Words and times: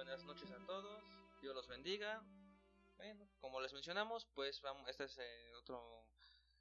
Buenas 0.00 0.24
noches 0.24 0.50
a 0.50 0.58
todos, 0.64 1.04
Dios 1.42 1.54
los 1.54 1.68
bendiga. 1.68 2.24
Bueno, 2.96 3.28
como 3.38 3.60
les 3.60 3.74
mencionamos, 3.74 4.24
pues 4.34 4.62
vamos, 4.62 4.88
este 4.88 5.04
es 5.04 5.18
eh, 5.18 5.52
otro, 5.56 6.06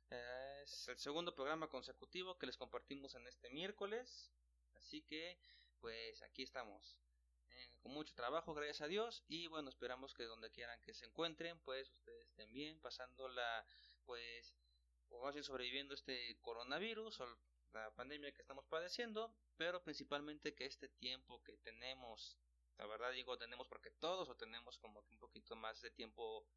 eh, 0.09 0.59
es 0.61 0.89
el 0.89 0.99
segundo 0.99 1.34
programa 1.34 1.70
consecutivo 1.70 2.38
que 2.38 2.47
les 2.47 2.57
compartimos 2.57 3.16
en 3.16 3.25
este 3.27 3.49
miércoles. 3.49 4.30
Así 4.73 5.03
que, 5.03 5.39
pues 5.80 6.21
aquí 6.23 6.44
estamos. 6.44 6.97
Eh, 7.47 7.77
con 7.80 7.94
mucho 7.94 8.13
trabajo, 8.13 8.53
gracias 8.53 8.81
a 8.81 8.88
Dios. 8.88 9.23
Y 9.30 9.47
bueno, 9.47 9.69
esperamos 9.69 10.13
que 10.13 10.25
donde 10.25 10.52
quieran 10.52 10.81
que 10.81 10.94
se 10.94 11.05
encuentren, 11.05 11.58
pues 11.61 11.89
ustedes 11.91 12.27
estén 12.27 12.52
bien, 12.52 12.81
pasándola, 12.81 13.66
pues, 14.03 14.53
o 15.08 15.23
más 15.23 15.33
bien 15.33 15.45
sobreviviendo 15.45 15.94
este 15.94 16.38
coronavirus 16.41 17.21
o 17.21 17.38
la 17.71 17.89
pandemia 17.95 18.33
que 18.33 18.41
estamos 18.41 18.66
padeciendo. 18.66 19.33
Pero 19.55 19.81
principalmente 19.81 20.53
que 20.55 20.66
este 20.66 20.89
tiempo 20.89 21.41
que 21.41 21.55
tenemos 21.59 22.38
la 22.80 22.88
verdad 22.88 23.11
digo 23.11 23.38
tenemos 23.38 23.67
porque 23.67 23.91
todos 23.91 24.30
o 24.30 24.35
tenemos 24.35 24.77
como 24.80 25.03
que 25.03 25.13
un 25.13 25.19
poquito 25.19 25.55
más 25.55 25.81
de 25.81 25.91
tiempo 25.91 26.47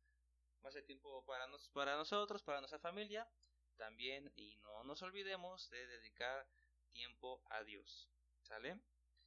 más 0.62 0.74
de 0.74 0.82
tiempo 0.82 1.24
para 1.26 1.46
nos, 1.48 1.68
para 1.70 1.96
nosotros 1.96 2.42
para 2.42 2.60
nuestra 2.60 2.78
familia 2.78 3.28
también 3.76 4.32
y 4.36 4.56
no 4.56 4.84
nos 4.84 5.02
olvidemos 5.02 5.68
de 5.70 5.86
dedicar 5.86 6.48
tiempo 6.92 7.42
a 7.50 7.62
Dios 7.64 8.08
sale 8.40 8.80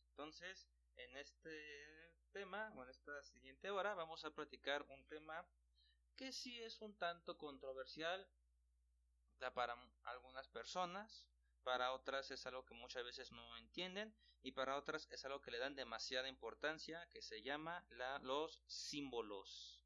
entonces 0.09 0.69
en 0.95 1.17
este 1.17 2.13
tema 2.31 2.71
o 2.75 2.83
en 2.83 2.89
esta 2.89 3.21
siguiente 3.23 3.69
hora 3.69 3.93
vamos 3.93 4.23
a 4.23 4.31
platicar 4.31 4.83
un 4.89 5.05
tema 5.07 5.45
que 6.15 6.31
sí 6.31 6.61
es 6.61 6.81
un 6.81 6.97
tanto 6.97 7.37
controversial 7.37 8.25
para 9.53 9.75
algunas 10.03 10.47
personas 10.47 11.27
para 11.65 11.93
otras 11.93 12.29
es 12.29 12.45
algo 12.45 12.63
que 12.63 12.75
muchas 12.75 13.03
veces 13.03 13.31
no 13.31 13.57
entienden 13.57 14.15
y 14.43 14.51
para 14.51 14.77
otras 14.77 15.07
es 15.09 15.25
algo 15.25 15.41
que 15.41 15.49
le 15.49 15.57
dan 15.57 15.75
demasiada 15.75 16.29
importancia, 16.29 17.05
que 17.09 17.23
se 17.23 17.41
llama 17.41 17.83
la, 17.89 18.19
los 18.19 18.61
símbolos. 18.67 19.83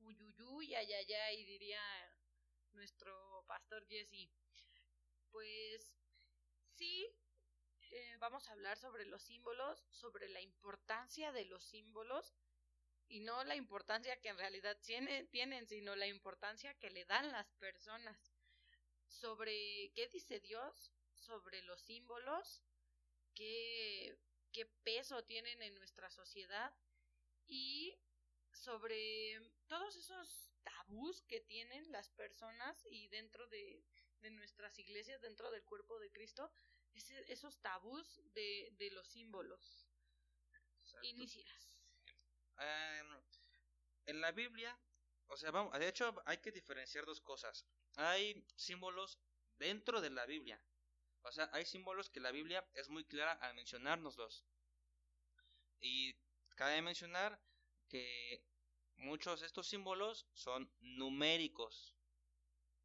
Uyuyuy, 0.00 0.74
ayayay, 0.74 1.44
diría 1.44 1.80
nuestro 2.72 3.44
pastor 3.46 3.86
Jesse. 3.86 4.28
Pues 5.30 5.94
sí, 6.74 7.06
eh, 7.92 8.16
vamos 8.18 8.48
a 8.48 8.52
hablar 8.52 8.76
sobre 8.76 9.04
los 9.04 9.22
símbolos, 9.22 9.86
sobre 9.90 10.28
la 10.28 10.40
importancia 10.40 11.30
de 11.30 11.44
los 11.44 11.64
símbolos 11.64 12.34
y 13.06 13.20
no 13.20 13.44
la 13.44 13.54
importancia 13.54 14.20
que 14.20 14.30
en 14.30 14.38
realidad 14.38 14.76
tienen, 14.80 15.68
sino 15.68 15.94
la 15.94 16.08
importancia 16.08 16.74
que 16.74 16.90
le 16.90 17.04
dan 17.04 17.30
las 17.30 17.52
personas 17.52 18.32
sobre 19.10 19.92
qué 19.94 20.08
dice 20.08 20.40
Dios 20.40 20.92
sobre 21.14 21.62
los 21.62 21.80
símbolos, 21.82 22.62
qué, 23.34 24.18
qué 24.52 24.66
peso 24.82 25.22
tienen 25.24 25.62
en 25.62 25.74
nuestra 25.74 26.10
sociedad 26.10 26.74
y 27.46 27.98
sobre 28.52 29.40
todos 29.68 29.96
esos 29.96 30.52
tabús 30.62 31.22
que 31.22 31.40
tienen 31.40 31.90
las 31.92 32.10
personas 32.10 32.84
y 32.90 33.08
dentro 33.08 33.46
de, 33.48 33.84
de 34.20 34.30
nuestras 34.30 34.78
iglesias, 34.78 35.20
dentro 35.20 35.50
del 35.50 35.64
cuerpo 35.64 35.98
de 35.98 36.10
Cristo, 36.10 36.50
esos 37.28 37.60
tabús 37.60 38.20
de, 38.34 38.72
de 38.78 38.90
los 38.90 39.06
símbolos. 39.08 39.86
Inicias. 41.02 41.78
Em, 42.58 43.22
en 44.06 44.20
la 44.20 44.32
Biblia, 44.32 44.76
o 45.28 45.36
sea, 45.36 45.50
vamos, 45.50 45.78
de 45.78 45.88
hecho 45.88 46.20
hay 46.26 46.38
que 46.38 46.50
diferenciar 46.50 47.06
dos 47.06 47.20
cosas 47.20 47.64
hay 47.96 48.44
símbolos 48.56 49.18
dentro 49.58 50.00
de 50.00 50.10
la 50.10 50.26
Biblia. 50.26 50.62
O 51.22 51.32
sea, 51.32 51.50
hay 51.52 51.64
símbolos 51.64 52.10
que 52.10 52.20
la 52.20 52.30
Biblia 52.30 52.66
es 52.74 52.88
muy 52.88 53.04
clara 53.04 53.32
al 53.32 53.54
mencionárnoslos. 53.54 54.44
Y 55.80 56.14
cabe 56.56 56.82
mencionar 56.82 57.40
que 57.88 58.44
muchos 58.96 59.40
de 59.40 59.46
estos 59.46 59.68
símbolos 59.68 60.26
son 60.32 60.72
numéricos. 60.80 61.94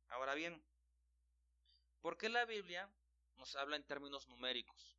Ahora 0.08 0.34
bien, 0.34 0.64
¿por 2.02 2.18
qué 2.18 2.30
la 2.30 2.46
Biblia 2.46 2.90
nos 3.36 3.56
habla 3.56 3.76
en 3.76 3.86
términos 3.86 4.28
numéricos? 4.28 4.98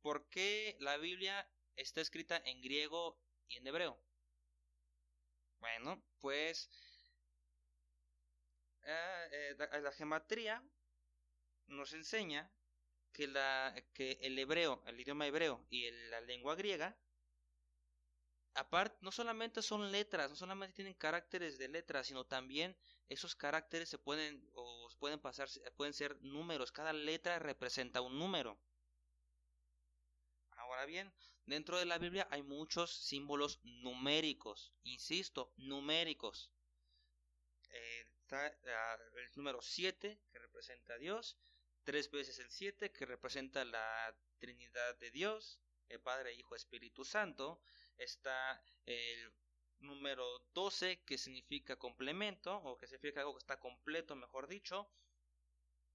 ¿Por 0.00 0.28
qué 0.28 0.76
la 0.80 0.96
Biblia 0.96 1.48
está 1.76 2.00
escrita 2.00 2.40
en 2.44 2.60
griego 2.60 3.18
y 3.48 3.56
en 3.56 3.66
hebreo? 3.66 4.00
Bueno, 5.60 6.02
pues 6.20 6.68
eh, 8.84 9.56
la 9.58 9.92
gematría 9.92 10.62
nos 11.66 11.92
enseña 11.92 12.50
que, 13.12 13.26
la, 13.26 13.74
que 13.94 14.18
el 14.22 14.38
hebreo, 14.38 14.82
el 14.86 15.00
idioma 15.00 15.26
hebreo 15.26 15.64
y 15.70 15.90
la 16.10 16.20
lengua 16.20 16.54
griega, 16.54 16.96
aparte, 18.54 18.96
no 19.00 19.12
solamente 19.12 19.62
son 19.62 19.90
letras, 19.92 20.30
no 20.30 20.36
solamente 20.36 20.74
tienen 20.74 20.94
caracteres 20.94 21.58
de 21.58 21.68
letras, 21.68 22.06
sino 22.06 22.24
también 22.24 22.76
esos 23.08 23.34
caracteres 23.34 23.88
se 23.88 23.98
pueden, 23.98 24.50
o 24.54 24.88
pueden 24.98 25.20
pasar, 25.20 25.48
pueden 25.76 25.94
ser 25.94 26.20
números. 26.22 26.72
Cada 26.72 26.92
letra 26.92 27.38
representa 27.38 28.00
un 28.00 28.18
número. 28.18 28.58
Ahora 30.52 30.86
bien, 30.86 31.12
dentro 31.46 31.78
de 31.78 31.86
la 31.86 31.98
Biblia 31.98 32.26
hay 32.30 32.42
muchos 32.42 32.94
símbolos 32.94 33.60
numéricos, 33.64 34.72
insisto, 34.84 35.52
numéricos. 35.56 36.50
Eh, 37.70 38.06
está 38.32 38.46
ah, 38.46 38.98
el 39.16 39.30
número 39.36 39.60
7 39.60 40.18
que 40.30 40.38
representa 40.38 40.94
a 40.94 40.98
Dios, 40.98 41.36
tres 41.84 42.10
veces 42.10 42.38
el 42.38 42.50
7 42.50 42.90
que 42.90 43.04
representa 43.04 43.62
la 43.64 44.16
Trinidad 44.38 44.96
de 44.96 45.10
Dios, 45.10 45.60
el 45.90 46.00
Padre, 46.00 46.32
Hijo, 46.32 46.56
Espíritu 46.56 47.04
Santo, 47.04 47.60
está 47.98 48.62
el 48.86 49.34
número 49.80 50.38
12 50.54 51.02
que 51.04 51.18
significa 51.18 51.76
complemento 51.76 52.56
o 52.56 52.78
que 52.78 52.86
significa 52.86 53.20
algo 53.20 53.34
que 53.34 53.40
está 53.40 53.60
completo, 53.60 54.16
mejor 54.16 54.48
dicho. 54.48 54.90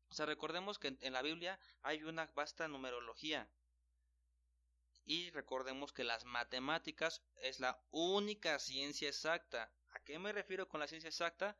O 0.09 0.13
sea, 0.13 0.27
recordemos 0.27 0.77
que 0.77 0.95
en 1.01 1.13
la 1.13 1.23
Biblia 1.23 1.59
hay 1.81 2.03
una 2.03 2.27
vasta 2.35 2.67
numerología. 2.67 3.49
Y 5.05 5.31
recordemos 5.31 5.91
que 5.91 6.03
las 6.03 6.25
matemáticas 6.25 7.23
es 7.41 7.59
la 7.59 7.81
única 7.91 8.59
ciencia 8.59 9.07
exacta 9.07 9.71
¿A 9.97 9.99
qué 10.01 10.19
me 10.19 10.31
refiero 10.31 10.67
con 10.67 10.79
la 10.79 10.87
ciencia 10.87 11.07
exacta? 11.07 11.57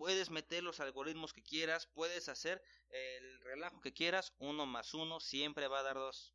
Puedes 0.00 0.30
meter 0.30 0.62
los 0.62 0.80
algoritmos 0.80 1.34
que 1.34 1.42
quieras, 1.42 1.86
puedes 1.86 2.30
hacer 2.30 2.64
el 2.88 3.38
relajo 3.42 3.82
que 3.82 3.92
quieras, 3.92 4.32
uno 4.38 4.64
más 4.64 4.94
uno 4.94 5.20
siempre 5.20 5.68
va 5.68 5.80
a 5.80 5.82
dar 5.82 5.96
dos. 5.96 6.32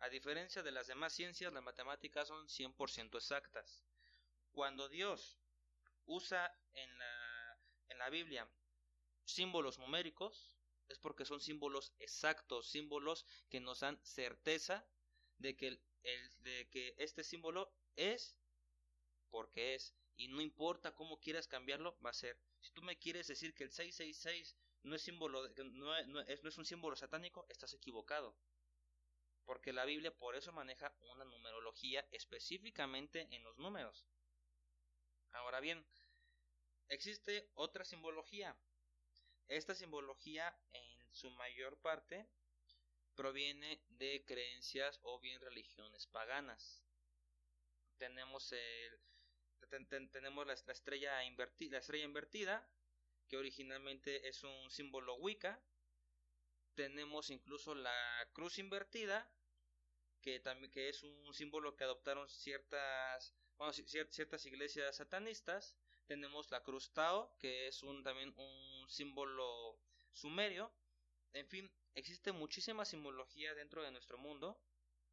A 0.00 0.08
diferencia 0.08 0.64
de 0.64 0.72
las 0.72 0.88
demás 0.88 1.12
ciencias, 1.12 1.52
las 1.52 1.62
matemáticas 1.62 2.26
son 2.26 2.48
100% 2.48 3.14
exactas. 3.14 3.84
Cuando 4.50 4.88
Dios 4.88 5.38
usa 6.06 6.52
en 6.72 6.98
la, 7.98 8.10
Biblia 8.10 8.50
símbolos 9.24 9.78
numéricos, 9.78 10.58
es 10.88 10.98
porque 10.98 11.24
son 11.24 11.40
símbolos 11.40 11.92
exactos, 12.00 12.68
símbolos 12.68 13.24
que 13.48 13.60
nos 13.60 13.78
dan 13.78 13.96
certeza 14.02 14.84
de 15.38 15.54
que 15.56 16.94
este 16.98 17.22
símbolo 17.22 17.72
es 17.94 18.36
porque 19.30 19.76
es, 19.76 19.94
y 20.16 20.26
no 20.26 20.40
importa 20.40 20.96
cómo 20.96 21.20
quieras 21.20 21.46
cambiarlo, 21.46 21.96
va 22.04 22.10
a 22.10 22.14
ser. 22.14 22.36
Si 22.66 22.72
tú 22.72 22.82
me 22.82 22.98
quieres 22.98 23.28
decir 23.28 23.54
que 23.54 23.62
el 23.62 23.70
666 23.70 24.56
no 24.82 24.96
es, 24.96 25.02
símbolo, 25.02 25.48
no, 25.56 26.04
no, 26.06 26.20
es, 26.22 26.42
no 26.42 26.48
es 26.48 26.58
un 26.58 26.64
símbolo 26.64 26.96
satánico, 26.96 27.46
estás 27.48 27.72
equivocado. 27.74 28.36
Porque 29.44 29.72
la 29.72 29.84
Biblia 29.84 30.12
por 30.12 30.34
eso 30.34 30.50
maneja 30.52 30.92
una 31.12 31.24
numerología 31.24 32.04
específicamente 32.10 33.28
en 33.30 33.44
los 33.44 33.56
números. 33.58 34.04
Ahora 35.30 35.60
bien, 35.60 35.86
existe 36.88 37.48
otra 37.54 37.84
simbología. 37.84 38.58
Esta 39.46 39.76
simbología 39.76 40.58
en 40.72 41.14
su 41.14 41.30
mayor 41.30 41.78
parte 41.78 42.26
proviene 43.14 43.80
de 43.90 44.24
creencias 44.26 44.98
o 45.04 45.20
bien 45.20 45.40
religiones 45.40 46.08
paganas 46.08 46.82
tenemos 47.96 48.52
el 48.52 49.00
tenemos 50.10 50.46
la, 50.46 50.54
estrella 50.54 51.24
invertida, 51.24 51.72
la 51.72 51.78
estrella 51.78 52.04
invertida 52.04 52.68
que 53.28 53.36
originalmente 53.36 54.28
es 54.28 54.42
un 54.44 54.70
símbolo 54.70 55.14
Wicca. 55.16 55.60
Tenemos 56.74 57.30
incluso 57.30 57.74
la 57.74 58.28
cruz 58.32 58.58
invertida 58.58 59.30
que 60.20 60.40
también 60.40 60.70
que 60.70 60.88
es 60.88 61.02
un 61.02 61.32
símbolo 61.34 61.76
que 61.76 61.84
adoptaron 61.84 62.28
ciertas 62.28 63.34
ciertas 64.10 64.46
iglesias 64.46 64.96
satanistas. 64.96 65.76
Tenemos 66.06 66.50
la 66.50 66.62
cruz 66.62 66.92
Tao 66.92 67.36
que 67.38 67.68
es 67.68 67.82
un 67.82 68.02
también 68.02 68.34
un 68.36 68.88
símbolo 68.88 69.80
sumerio. 70.12 70.72
En 71.32 71.46
fin, 71.48 71.70
existe 71.94 72.32
muchísima 72.32 72.84
simbología 72.84 73.54
dentro 73.54 73.82
de 73.82 73.90
nuestro 73.90 74.18
mundo, 74.18 74.60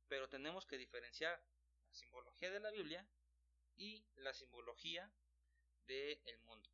pero 0.07 0.29
tenemos 0.29 0.65
que 0.65 0.77
diferenciar 0.77 1.41
la 1.87 1.93
simbología 1.93 2.51
de 2.51 2.59
la 2.59 2.71
Biblia 2.71 3.07
y 3.77 4.05
la 4.17 4.33
simbología 4.33 5.11
del 5.87 6.39
mundo. 6.41 6.69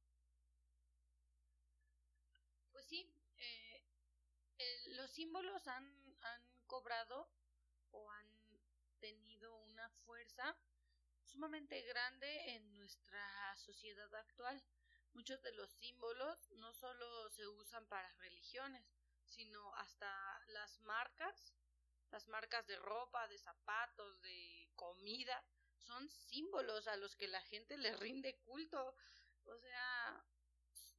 Pues 2.72 2.86
sí, 2.86 3.12
eh, 3.38 3.84
los 4.96 5.12
símbolos 5.12 5.68
han, 5.68 5.86
han 6.22 6.42
cobrado 6.68 7.30
o 7.92 8.12
han 8.12 8.40
tenido 9.00 9.56
una 9.64 9.90
fuerza 10.06 10.56
sumamente 11.26 11.82
grande 11.84 12.56
en 12.56 12.74
nuestra 12.74 13.56
sociedad 13.58 14.14
actual. 14.16 14.62
Muchos 15.14 15.42
de 15.42 15.54
los 15.54 15.70
símbolos 15.72 16.52
no 16.52 16.74
solo 16.74 17.30
se 17.30 17.48
usan 17.48 17.88
para 17.88 18.12
religiones, 18.18 18.86
sino 19.26 19.74
hasta 19.76 20.40
las 20.48 20.80
marcas, 20.82 21.54
las 22.12 22.28
marcas 22.28 22.66
de 22.68 22.78
ropa, 22.78 23.28
de 23.28 23.38
zapatos, 23.38 24.22
de 24.22 24.70
comida, 24.76 25.44
son 25.90 26.08
símbolos 26.08 26.88
a 26.88 26.98
los 26.98 27.16
que 27.16 27.28
la 27.28 27.42
gente 27.42 27.76
le 27.78 27.96
rinde 27.98 28.38
culto. 28.46 28.96
O 29.46 29.58
sea, 29.58 30.24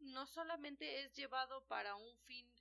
no 0.01 0.27
solamente 0.27 1.05
es 1.05 1.15
llevado 1.15 1.65
para 1.69 1.95
un 1.95 2.17
fin 2.27 2.53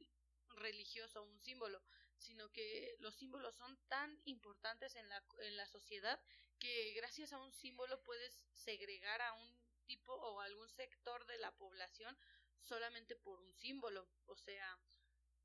religioso, 0.49 1.23
un 1.23 1.39
símbolo, 1.39 1.81
sino 2.17 2.51
que 2.51 2.95
los 2.99 3.15
símbolos 3.15 3.55
son 3.55 3.75
tan 3.87 4.21
importantes 4.25 4.95
en 4.95 5.09
la, 5.09 5.25
en 5.39 5.57
la 5.57 5.65
sociedad 5.65 6.21
que 6.59 6.93
gracias 6.93 7.33
a 7.33 7.39
un 7.39 7.51
símbolo 7.51 8.03
puedes 8.03 8.45
segregar 8.51 9.21
a 9.21 9.33
un 9.33 9.57
tipo 9.85 10.13
o 10.13 10.41
algún 10.41 10.69
sector 10.69 11.25
de 11.25 11.39
la 11.39 11.51
población 11.57 12.15
solamente 12.59 13.15
por 13.15 13.39
un 13.39 13.55
símbolo. 13.55 14.07
O 14.25 14.35
sea, 14.35 14.77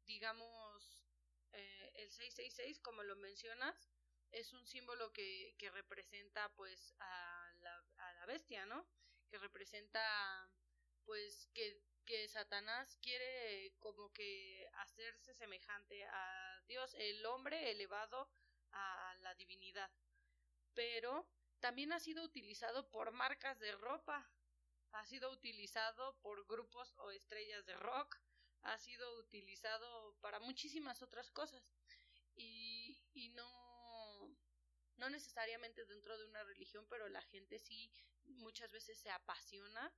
digamos, 0.05 1.01
eh, 1.53 1.93
el 1.95 2.11
666, 2.11 2.81
como 2.81 3.03
lo 3.05 3.17
mencionas, 3.17 3.94
es 4.35 4.53
un 4.53 4.67
símbolo 4.67 5.13
que, 5.13 5.55
que 5.59 5.71
representa 5.71 6.49
pues 6.55 6.95
a 6.99 7.53
la, 7.61 7.85
a 7.99 8.13
la 8.15 8.27
bestia, 8.27 8.67
¿no? 8.67 8.87
Que 9.31 9.39
representa 9.39 10.51
pues 11.05 11.49
que, 11.55 11.83
que 12.05 12.29
Satanás 12.29 12.99
quiere 13.01 13.75
como 13.79 14.13
que 14.13 14.69
hacerse 14.75 15.35
semejante 15.35 16.05
a 16.05 16.63
Dios, 16.67 16.95
el 16.95 17.25
hombre 17.27 17.71
elevado 17.71 18.31
a 18.73 19.15
la 19.21 19.35
divinidad. 19.35 19.91
Pero 20.75 21.29
también 21.61 21.93
ha 21.93 22.01
sido 22.01 22.25
utilizado 22.25 22.91
por 22.91 23.13
marcas 23.13 23.59
de 23.61 23.73
ropa, 23.73 24.29
ha 24.93 25.05
sido 25.07 25.31
utilizado 25.31 26.19
por 26.21 26.47
grupos 26.47 26.93
o 26.99 27.11
estrellas 27.11 27.65
de 27.67 27.77
rock, 27.77 28.17
ha 28.63 28.79
sido 28.79 29.19
utilizado 29.19 30.17
para 30.21 30.41
muchísimas 30.41 31.03
otras 31.03 31.31
cosas 31.31 31.63
y, 32.35 32.99
y 33.13 33.29
no, 33.31 33.74
no 34.97 35.11
necesariamente 35.11 35.85
dentro 35.87 36.17
de 36.19 36.27
una 36.27 36.45
religión, 36.45 36.87
pero 36.89 37.09
la 37.09 37.23
gente 37.23 37.59
sí 37.59 37.93
muchas 38.25 38.73
veces 38.73 38.99
se 38.99 39.11
apasiona 39.11 39.93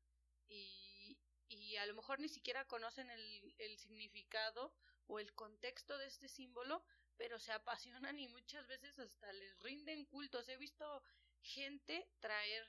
y, 0.48 1.18
y 1.48 1.76
a 1.76 1.86
lo 1.86 1.94
mejor 1.94 2.20
ni 2.20 2.28
siquiera 2.28 2.66
conocen 2.66 3.10
el, 3.10 3.54
el 3.58 3.78
significado 3.78 4.74
o 5.06 5.18
el 5.18 5.32
contexto 5.34 5.96
de 5.98 6.06
este 6.06 6.28
símbolo, 6.28 6.84
pero 7.16 7.38
se 7.38 7.52
apasionan 7.52 8.18
y 8.18 8.28
muchas 8.28 8.66
veces 8.66 8.98
hasta 8.98 9.32
les 9.32 9.58
rinden 9.60 10.04
cultos. 10.06 10.48
He 10.48 10.56
visto 10.56 11.02
gente 11.42 12.08
traer 12.20 12.66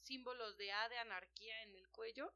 símbolos 0.00 0.56
de 0.56 0.72
A 0.72 0.88
de 0.88 0.98
anarquía 0.98 1.62
en 1.64 1.74
el 1.74 1.88
cuello 1.90 2.32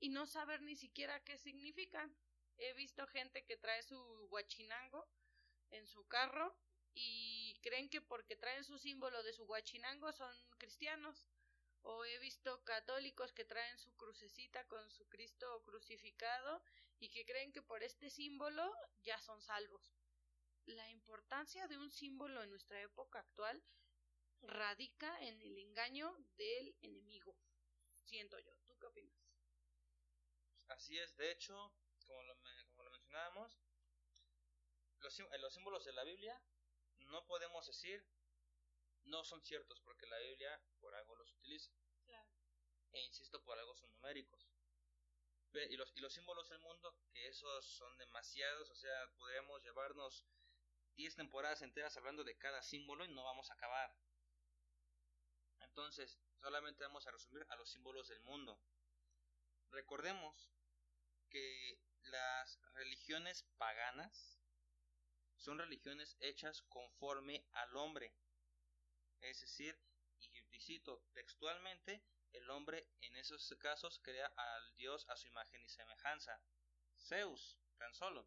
y 0.00 0.10
no 0.10 0.26
saber 0.26 0.60
ni 0.62 0.76
siquiera 0.76 1.22
qué 1.24 1.38
significan. 1.38 2.14
He 2.56 2.72
visto 2.74 3.06
gente 3.08 3.44
que 3.44 3.56
trae 3.56 3.82
su 3.82 3.98
guachinango 4.28 5.08
en 5.70 5.86
su 5.86 6.06
carro 6.06 6.56
y 6.94 7.43
creen 7.64 7.88
que 7.88 8.02
porque 8.02 8.36
traen 8.36 8.62
su 8.62 8.78
símbolo 8.78 9.22
de 9.22 9.32
su 9.32 9.46
guachinango 9.46 10.12
son 10.12 10.34
cristianos. 10.58 11.26
O 11.80 12.04
he 12.04 12.18
visto 12.18 12.62
católicos 12.64 13.32
que 13.32 13.44
traen 13.44 13.78
su 13.78 13.90
crucecita 13.96 14.66
con 14.68 14.90
su 14.90 15.08
Cristo 15.08 15.62
crucificado 15.62 16.62
y 16.98 17.08
que 17.10 17.24
creen 17.24 17.52
que 17.52 17.62
por 17.62 17.82
este 17.82 18.10
símbolo 18.10 18.70
ya 19.02 19.18
son 19.18 19.40
salvos. 19.40 19.94
La 20.66 20.88
importancia 20.90 21.66
de 21.66 21.78
un 21.78 21.90
símbolo 21.90 22.42
en 22.42 22.50
nuestra 22.50 22.80
época 22.82 23.20
actual 23.20 23.62
radica 24.42 25.18
en 25.22 25.40
el 25.40 25.58
engaño 25.58 26.14
del 26.36 26.74
enemigo. 26.82 27.34
Siento 27.92 28.38
yo. 28.38 28.54
¿Tú 28.66 28.78
qué 28.78 28.86
opinas? 28.86 29.16
Así 30.68 30.98
es, 30.98 31.16
de 31.16 31.30
hecho, 31.30 31.72
como 32.06 32.22
lo, 32.22 32.36
como 32.70 32.84
lo 32.84 32.90
mencionábamos, 32.90 33.58
los, 35.00 35.18
los 35.18 35.54
símbolos 35.54 35.84
de 35.84 35.92
la 35.92 36.04
Biblia 36.04 36.40
no 37.04 37.26
podemos 37.26 37.66
decir 37.66 38.04
no 39.04 39.24
son 39.24 39.42
ciertos 39.42 39.80
porque 39.80 40.06
la 40.06 40.18
Biblia 40.18 40.60
por 40.80 40.94
algo 40.94 41.16
los 41.16 41.32
utiliza. 41.32 41.72
Claro. 42.06 42.28
E 42.92 43.02
insisto, 43.02 43.42
por 43.42 43.58
algo 43.58 43.74
son 43.76 43.90
numéricos. 43.92 44.48
Y 45.70 45.76
los, 45.76 45.92
y 45.94 46.00
los 46.00 46.12
símbolos 46.12 46.48
del 46.48 46.58
mundo, 46.58 46.96
que 47.12 47.28
esos 47.28 47.64
son 47.64 47.96
demasiados, 47.96 48.68
o 48.70 48.74
sea, 48.74 49.08
podríamos 49.16 49.62
llevarnos 49.62 50.26
10 50.96 51.14
temporadas 51.14 51.62
enteras 51.62 51.96
hablando 51.96 52.24
de 52.24 52.36
cada 52.38 52.60
símbolo 52.62 53.04
y 53.04 53.08
no 53.08 53.22
vamos 53.22 53.50
a 53.50 53.54
acabar. 53.54 53.94
Entonces, 55.60 56.18
solamente 56.40 56.82
vamos 56.82 57.06
a 57.06 57.12
resumir 57.12 57.46
a 57.50 57.56
los 57.56 57.70
símbolos 57.70 58.08
del 58.08 58.20
mundo. 58.22 58.60
Recordemos 59.70 60.50
que 61.30 61.80
las 62.02 62.60
religiones 62.74 63.44
paganas 63.56 64.40
son 65.44 65.58
religiones 65.58 66.16
hechas 66.20 66.62
conforme 66.62 67.46
al 67.52 67.76
hombre. 67.76 68.16
Es 69.20 69.40
decir, 69.42 69.78
y 70.50 70.60
cito 70.60 71.04
textualmente, 71.12 72.02
el 72.32 72.48
hombre 72.48 72.88
en 73.02 73.14
esos 73.16 73.54
casos 73.58 74.00
crea 74.02 74.26
al 74.26 74.74
dios 74.76 75.04
a 75.08 75.16
su 75.16 75.28
imagen 75.28 75.62
y 75.62 75.68
semejanza. 75.68 76.40
Zeus, 76.96 77.58
tan 77.76 77.92
solo. 77.92 78.26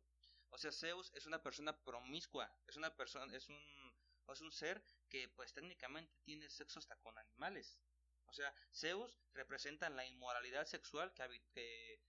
O 0.50 0.58
sea, 0.60 0.72
Zeus 0.72 1.12
es 1.16 1.25
una 1.25 1.42
persona 1.42 1.75
promiscua, 1.84 2.56
es 2.68 2.76
una 2.76 2.95
persona, 2.95 3.36
es 3.36 3.50
un, 3.50 3.97
es 4.31 4.42
un 4.42 4.52
ser 4.52 4.83
que 5.09 5.28
pues 5.30 5.54
técnicamente 5.54 6.14
tiene 6.24 6.50
sexo 6.50 6.80
hasta 6.80 6.97
con 6.97 7.18
animales. 7.18 7.80
O 8.28 8.33
sea, 8.33 8.54
Zeus 8.71 9.18
representa 9.33 9.90
la 9.90 10.06
inmoralidad 10.06 10.66
sexual 10.66 11.14
que, 11.14 11.42
que 11.52 12.00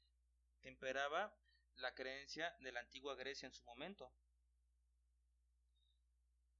temperaba 0.61 1.35
la 1.77 1.95
creencia 1.95 2.55
de 2.61 2.73
la 2.73 2.81
antigua 2.81 3.15
Grecia 3.15 3.47
en 3.47 3.55
su 3.55 3.65
momento. 3.65 4.13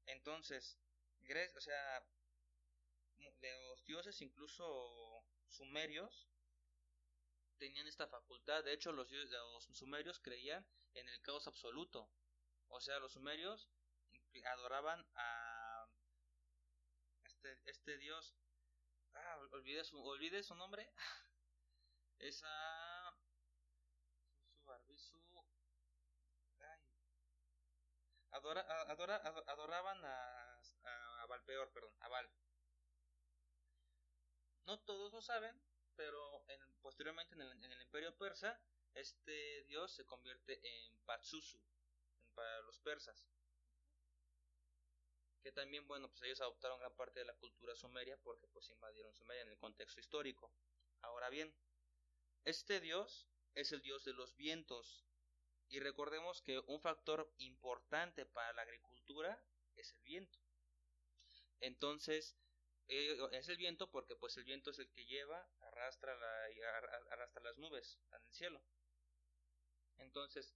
Entonces, 0.09 0.79
o 1.57 1.61
sea, 1.61 2.05
los 3.19 3.85
dioses 3.85 4.21
incluso 4.21 5.25
sumerios 5.49 6.29
tenían 7.59 7.87
esta 7.87 8.07
facultad. 8.09 8.65
De 8.65 8.73
hecho, 8.73 8.93
los, 8.93 9.11
los 9.11 9.65
sumerios 9.73 10.21
creían 10.21 10.67
en 10.95 11.09
el 11.09 11.21
caos 11.23 11.47
absoluto. 11.47 12.11
O 12.69 12.81
sea, 12.81 12.99
los 12.99 13.13
sumerios 13.13 13.69
adoraban 14.45 15.07
a 15.15 15.87
este, 17.25 17.59
este 17.67 17.99
dios 17.99 18.35
Ah, 19.15 19.39
olvidé 19.53 19.85
su, 19.85 19.99
olvide 20.01 20.43
su 20.43 20.55
nombre. 20.55 20.89
Esa. 22.19 22.49
Su 24.53 24.65
barbisu. 24.67 25.17
Ay. 26.61 26.81
Adora, 28.39 28.61
adora, 28.89 29.17
adoraban 29.49 30.05
a, 30.05 30.61
a, 31.23 31.27
Valpeor, 31.27 31.73
perdón, 31.73 31.93
a 31.99 32.09
Val. 32.09 32.31
No 34.65 34.79
todos 34.85 35.13
lo 35.13 35.21
saben, 35.21 35.61
pero 35.97 36.45
en, 36.47 36.61
posteriormente 36.81 37.35
en 37.35 37.41
el, 37.43 37.65
en 37.65 37.83
imperio 37.83 38.17
persa, 38.17 38.57
este 38.95 39.65
dios 39.65 39.91
se 39.91 40.07
convierte 40.07 40.61
en 40.63 40.99
Patsusu 41.05 41.61
para 42.37 42.61
los 42.61 42.79
persas 42.79 43.29
que 45.43 45.51
también, 45.51 45.89
bueno, 45.89 46.09
pues 46.09 46.23
ellos 46.23 46.41
adoptaron 46.41 46.79
gran 46.79 46.95
parte 46.95 47.19
de 47.19 47.27
la 47.27 47.35
cultura 47.35 47.75
sumeria 47.75 48.17
porque 48.19 48.47
pues 48.47 48.71
invadieron 48.71 49.15
Sumeria 49.15 49.43
en 49.43 49.49
el 49.49 49.59
contexto 49.59 49.99
histórico. 49.99 50.53
Ahora 51.03 51.29
bien, 51.29 51.53
este 52.45 52.81
dios 52.81 53.27
es 53.55 53.73
el 53.73 53.83
dios 53.83 54.05
de 54.05 54.13
los 54.13 54.37
vientos 54.37 55.08
y 55.71 55.81
recordemos 55.81 56.43
que 56.43 56.59
un 56.67 56.81
factor 56.81 57.33
importante 57.39 58.25
para 58.27 58.53
la 58.53 58.63
agricultura 58.63 59.43
es 59.77 59.93
el 59.93 60.03
viento. 60.03 60.39
Entonces, 61.61 62.37
eh, 62.89 63.19
es 63.33 63.49
el 63.49 63.57
viento 63.57 63.91
porque 63.91 64.17
pues 64.17 64.37
el 64.37 64.45
viento 64.45 64.71
es 64.71 64.79
el 64.79 64.91
que 64.91 65.05
lleva, 65.05 65.49
arrastra, 65.61 66.15
la, 66.17 66.45
arrastra 67.11 67.43
las 67.43 67.59
nubes 67.59 67.99
en 68.13 68.23
el 68.23 68.33
cielo. 68.33 68.63
Entonces, 69.99 70.55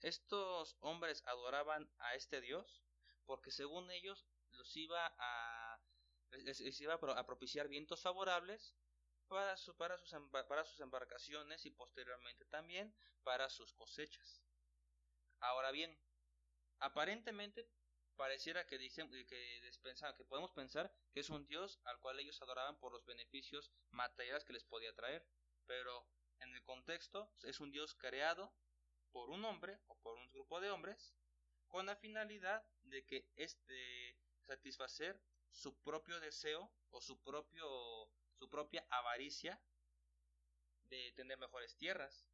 estos 0.00 0.76
hombres 0.80 1.22
adoraban 1.26 1.90
a 1.98 2.14
este 2.14 2.40
dios 2.40 2.82
porque 3.24 3.50
según 3.50 3.90
ellos 3.90 4.26
los 4.50 4.76
iba 4.76 5.14
a 5.18 5.80
les, 6.30 6.80
iba 6.80 6.94
a 6.94 7.26
propiciar 7.26 7.68
vientos 7.68 8.00
favorables 8.00 8.74
para, 9.28 9.56
su, 9.56 9.76
para, 9.76 9.98
sus, 9.98 10.12
para 10.48 10.64
sus 10.64 10.80
embarcaciones 10.80 11.64
y 11.66 11.70
posteriormente 11.70 12.44
también 12.46 12.94
para 13.22 13.48
sus 13.48 13.72
cosechas. 13.74 14.42
Ahora 15.42 15.72
bien, 15.72 15.98
aparentemente 16.78 17.68
pareciera 18.16 18.64
que 18.64 18.78
dicen 18.78 19.10
que, 19.10 19.26
que 19.26 20.24
podemos 20.24 20.52
pensar 20.52 20.94
que 21.12 21.20
es 21.20 21.30
un 21.30 21.46
dios 21.46 21.80
al 21.84 21.98
cual 21.98 22.20
ellos 22.20 22.40
adoraban 22.40 22.78
por 22.78 22.92
los 22.92 23.04
beneficios 23.04 23.72
materiales 23.90 24.44
que 24.44 24.52
les 24.52 24.62
podía 24.64 24.94
traer, 24.94 25.26
pero 25.66 26.06
en 26.38 26.54
el 26.54 26.62
contexto 26.62 27.32
es 27.42 27.58
un 27.58 27.72
dios 27.72 27.94
creado 27.96 28.54
por 29.10 29.30
un 29.30 29.44
hombre 29.44 29.80
o 29.88 29.98
por 29.98 30.16
un 30.16 30.30
grupo 30.30 30.60
de 30.60 30.70
hombres 30.70 31.12
con 31.66 31.86
la 31.86 31.96
finalidad 31.96 32.64
de 32.84 33.04
que 33.04 33.28
este 33.34 34.16
satisfacer 34.46 35.20
su 35.50 35.76
propio 35.82 36.20
deseo 36.20 36.72
o 36.90 37.00
su 37.00 37.20
propio 37.22 38.08
su 38.38 38.48
propia 38.48 38.86
avaricia 38.90 39.60
de 40.84 41.12
tener 41.12 41.38
mejores 41.38 41.76
tierras. 41.76 42.26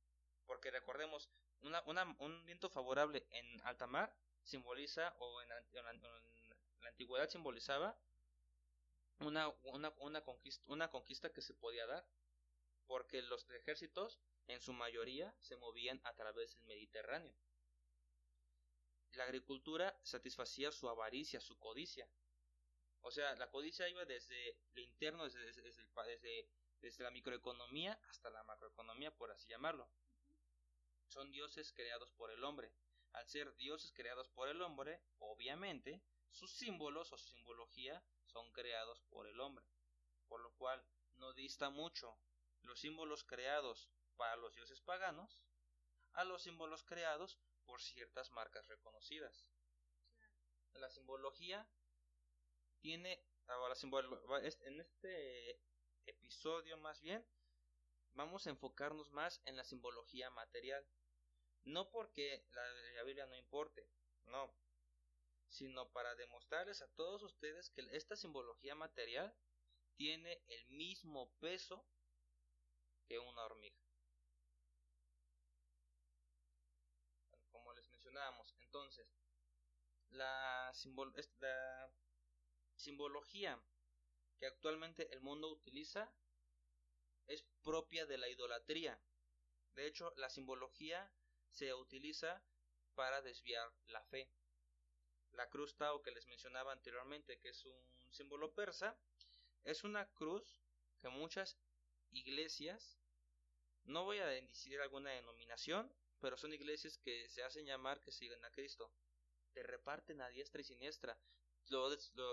Porque 0.46 0.70
recordemos 0.70 1.30
una, 1.62 1.82
un 2.18 2.44
viento 2.44 2.68
favorable 2.68 3.26
en 3.30 3.60
alta 3.62 3.86
mar 3.86 4.14
simboliza 4.42 5.14
o 5.18 5.42
en, 5.42 5.48
la 5.48 6.88
antigüedad 6.88 7.28
simbolizaba 7.28 7.98
una, 9.20 9.48
una, 9.64 9.92
una, 9.98 10.24
conquista, 10.24 10.64
una 10.68 10.90
conquista 10.90 11.32
que 11.32 11.42
se 11.42 11.54
podía 11.54 11.86
dar 11.86 12.06
porque 12.86 13.22
los 13.22 13.48
ejércitos 13.50 14.20
en 14.46 14.60
su 14.60 14.72
mayoría 14.72 15.34
se 15.40 15.56
movían 15.56 16.00
a 16.04 16.14
través 16.14 16.54
del 16.54 16.64
Mediterráneo. 16.64 17.34
La 19.12 19.24
agricultura 19.24 19.98
satisfacía 20.02 20.72
su 20.72 20.88
avaricia, 20.88 21.40
su 21.40 21.58
codicia. 21.58 22.08
O 23.02 23.10
sea, 23.10 23.34
la 23.36 23.50
codicia 23.50 23.88
iba 23.88 24.04
desde 24.04 24.58
lo 24.72 24.80
interno, 24.80 25.24
desde, 25.24 25.52
desde, 25.52 26.48
desde 26.80 27.04
la 27.04 27.10
microeconomía 27.10 27.98
hasta 28.08 28.30
la 28.30 28.42
macroeconomía, 28.44 29.14
por 29.14 29.30
así 29.30 29.48
llamarlo. 29.48 29.88
Son 31.18 31.32
dioses 31.32 31.72
creados 31.72 32.12
por 32.12 32.30
el 32.30 32.44
hombre. 32.44 32.72
Al 33.14 33.26
ser 33.26 33.52
dioses 33.56 33.90
creados 33.90 34.28
por 34.28 34.48
el 34.48 34.62
hombre, 34.62 35.02
obviamente, 35.18 36.00
sus 36.30 36.56
símbolos 36.56 37.12
o 37.12 37.18
su 37.18 37.26
simbología 37.30 38.00
son 38.26 38.48
creados 38.52 39.00
por 39.10 39.26
el 39.26 39.40
hombre. 39.40 39.66
Por 40.28 40.40
lo 40.40 40.54
cual, 40.54 40.80
no 41.16 41.32
dista 41.32 41.70
mucho 41.70 42.16
los 42.62 42.78
símbolos 42.78 43.24
creados 43.24 43.90
para 44.14 44.36
los 44.36 44.54
dioses 44.54 44.80
paganos 44.80 45.42
a 46.12 46.22
los 46.22 46.40
símbolos 46.40 46.84
creados 46.84 47.40
por 47.64 47.82
ciertas 47.82 48.30
marcas 48.30 48.68
reconocidas. 48.68 49.50
La 50.74 50.88
simbología 50.88 51.68
tiene, 52.78 53.20
ahora 53.48 53.74
en 53.82 54.80
este 54.80 55.60
episodio 56.06 56.76
más 56.76 57.00
bien, 57.00 57.26
vamos 58.14 58.46
a 58.46 58.50
enfocarnos 58.50 59.10
más 59.10 59.42
en 59.46 59.56
la 59.56 59.64
simbología 59.64 60.30
material. 60.30 60.86
No 61.64 61.90
porque 61.90 62.44
la, 62.50 63.02
Biblia 63.04 63.26
no 63.26 63.36
importe, 63.36 63.86
no, 64.26 64.54
sino 65.48 65.90
para 65.92 66.14
demostrarles 66.14 66.82
a 66.82 66.88
todos 66.94 67.22
ustedes 67.22 67.70
que 67.70 67.86
esta 67.92 68.16
simbología 68.16 68.74
material 68.74 69.34
tiene 69.96 70.42
el 70.48 70.66
mismo 70.68 71.30
peso 71.40 71.86
que 73.06 73.18
una 73.18 73.44
hormiga. 73.44 73.78
Como 77.50 77.72
les 77.72 77.88
mencionábamos, 77.88 78.54
entonces, 78.60 79.06
la, 80.10 80.72
la 81.40 81.92
simbología 82.76 83.60
que 84.38 84.46
actualmente 84.46 85.12
el 85.12 85.20
mundo 85.20 85.48
utiliza 85.50 86.12
es 87.26 87.42
propia 87.62 88.06
de 88.06 88.18
la 88.18 88.28
idolatría. 88.28 88.98
De 89.74 89.86
hecho, 89.86 90.12
la 90.16 90.30
simbología 90.30 91.12
se 91.50 91.72
utiliza 91.74 92.42
para 92.94 93.22
desviar 93.22 93.70
la 93.86 94.02
fe. 94.02 94.30
La 95.32 95.48
cruz 95.48 95.76
Tao 95.76 96.02
que 96.02 96.10
les 96.10 96.26
mencionaba 96.26 96.72
anteriormente, 96.72 97.38
que 97.38 97.50
es 97.50 97.64
un 97.64 98.12
símbolo 98.12 98.54
persa, 98.54 98.98
es 99.64 99.84
una 99.84 100.06
cruz 100.14 100.60
que 100.98 101.08
muchas 101.08 101.58
iglesias, 102.10 102.98
no 103.84 104.04
voy 104.04 104.18
a 104.18 104.26
decir 104.26 104.80
alguna 104.80 105.10
denominación, 105.10 105.92
pero 106.20 106.36
son 106.36 106.52
iglesias 106.52 106.98
que 106.98 107.28
se 107.28 107.42
hacen 107.42 107.66
llamar 107.66 108.00
que 108.00 108.12
siguen 108.12 108.44
a 108.44 108.50
Cristo. 108.50 108.92
Te 109.52 109.62
reparten 109.62 110.20
a 110.20 110.28
diestra 110.28 110.60
y 110.60 110.64
siniestra. 110.64 111.18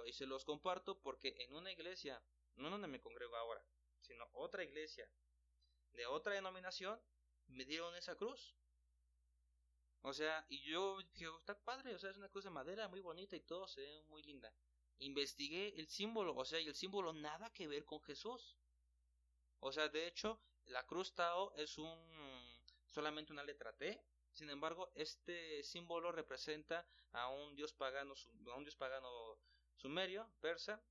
y 0.06 0.14
se 0.14 0.26
los 0.26 0.46
comparto 0.46 1.00
porque 1.02 1.36
en 1.40 1.54
una 1.54 1.72
iglesia, 1.72 2.24
no 2.56 2.70
donde 2.70 2.88
me 2.88 3.02
congrego 3.02 3.36
ahora, 3.36 3.66
sino 4.00 4.28
otra 4.34 4.64
iglesia 4.64 5.10
de 5.92 6.06
otra 6.06 6.34
denominación, 6.34 7.00
me 7.48 7.66
dieron 7.66 7.96
esa 7.96 8.16
cruz. 8.16 8.56
O 10.08 10.14
sea, 10.14 10.46
y 10.50 10.62
yo 10.62 11.00
dije, 11.02 11.28
oh, 11.28 11.40
está 11.40 11.58
padre, 11.58 11.96
o 11.96 11.98
sea, 11.98 12.12
es 12.12 12.18
una 12.18 12.30
cruz 12.30 12.44
de 12.44 12.52
madera 12.52 12.88
muy 12.88 13.02
bonita 13.02 13.36
y 13.36 13.40
todo, 13.40 13.68
se 13.68 13.82
ve 13.82 14.04
muy 14.04 14.22
linda. 14.22 14.54
Investigué 15.00 15.74
el 15.80 15.88
símbolo, 15.88 16.36
o 16.36 16.46
sea, 16.46 16.60
y 16.60 16.68
el 16.68 16.76
símbolo 16.76 17.12
nada 17.12 17.52
que 17.52 17.68
ver 17.68 17.86
con 17.86 18.00
Jesús. 18.04 18.56
O 19.62 19.72
sea, 19.72 19.90
de 19.90 20.06
hecho, 20.06 20.40
la 20.66 20.86
cruz 20.86 21.16
Tao 21.16 21.56
es 21.56 21.80
un 21.80 21.98
solamente 22.86 23.34
una 23.34 23.44
letra 23.44 23.76
T. 23.76 24.00
Sin 24.32 24.52
embargo, 24.52 24.92
este 24.94 25.64
símbolo 25.64 26.12
representa 26.12 26.88
a 27.12 27.30
un 27.30 27.56
dios 27.56 27.74
pagano, 27.74 28.14
a 28.52 28.56
un 28.58 28.64
dios 28.64 28.76
pagano 28.76 29.10
sumerio, 29.76 30.32
persa, 30.40 30.84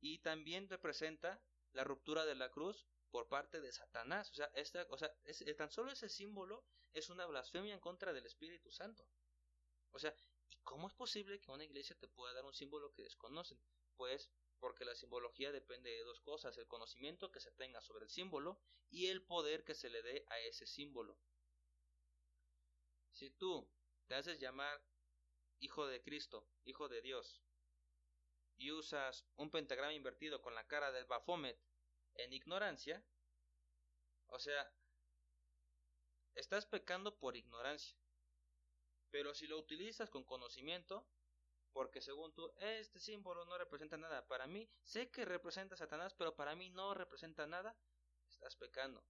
y 0.00 0.20
también 0.20 0.66
representa 0.70 1.42
la 1.74 1.84
ruptura 1.84 2.24
de 2.24 2.36
la 2.36 2.50
cruz 2.50 2.86
por 3.16 3.28
parte 3.28 3.62
de 3.62 3.72
Satanás. 3.72 4.30
O 4.30 4.34
sea, 4.34 4.50
esta, 4.54 4.86
o 4.90 4.98
sea 4.98 5.10
es, 5.24 5.42
tan 5.56 5.70
solo 5.70 5.90
ese 5.90 6.10
símbolo 6.10 6.66
es 6.92 7.08
una 7.08 7.24
blasfemia 7.24 7.72
en 7.72 7.80
contra 7.80 8.12
del 8.12 8.26
Espíritu 8.26 8.70
Santo. 8.70 9.08
O 9.92 9.98
sea, 9.98 10.14
¿y 10.50 10.58
cómo 10.58 10.86
es 10.86 10.92
posible 10.92 11.40
que 11.40 11.50
una 11.50 11.64
iglesia 11.64 11.96
te 11.96 12.08
pueda 12.08 12.34
dar 12.34 12.44
un 12.44 12.52
símbolo 12.52 12.92
que 12.92 13.04
desconocen? 13.04 13.58
Pues 13.96 14.30
porque 14.58 14.84
la 14.84 14.94
simbología 14.94 15.50
depende 15.50 15.88
de 15.88 16.04
dos 16.04 16.20
cosas, 16.20 16.58
el 16.58 16.66
conocimiento 16.66 17.32
que 17.32 17.40
se 17.40 17.52
tenga 17.52 17.80
sobre 17.80 18.04
el 18.04 18.10
símbolo 18.10 18.60
y 18.90 19.06
el 19.06 19.24
poder 19.24 19.64
que 19.64 19.74
se 19.74 19.88
le 19.88 20.02
dé 20.02 20.26
a 20.28 20.38
ese 20.40 20.66
símbolo. 20.66 21.18
Si 23.12 23.30
tú 23.30 23.66
te 24.08 24.14
haces 24.14 24.40
llamar 24.40 24.84
hijo 25.60 25.86
de 25.86 26.02
Cristo, 26.02 26.46
hijo 26.66 26.90
de 26.90 27.00
Dios, 27.00 27.40
y 28.58 28.72
usas 28.72 29.24
un 29.36 29.50
pentagrama 29.50 29.94
invertido 29.94 30.42
con 30.42 30.54
la 30.54 30.66
cara 30.66 30.92
del 30.92 31.06
Baphomet 31.06 31.58
en 32.18 32.32
ignorancia, 32.32 33.04
o 34.28 34.38
sea, 34.38 34.72
estás 36.34 36.66
pecando 36.66 37.18
por 37.18 37.36
ignorancia. 37.36 37.96
Pero 39.10 39.34
si 39.34 39.46
lo 39.46 39.58
utilizas 39.58 40.10
con 40.10 40.24
conocimiento, 40.24 41.06
porque 41.72 42.00
según 42.00 42.32
tú, 42.34 42.52
este 42.58 42.98
símbolo 42.98 43.44
no 43.44 43.58
representa 43.58 43.96
nada. 43.96 44.26
Para 44.26 44.46
mí, 44.46 44.68
sé 44.82 45.10
que 45.10 45.24
representa 45.24 45.76
Satanás, 45.76 46.14
pero 46.14 46.34
para 46.34 46.54
mí 46.54 46.70
no 46.70 46.94
representa 46.94 47.46
nada. 47.46 47.76
Estás 48.28 48.56
pecando. 48.56 49.04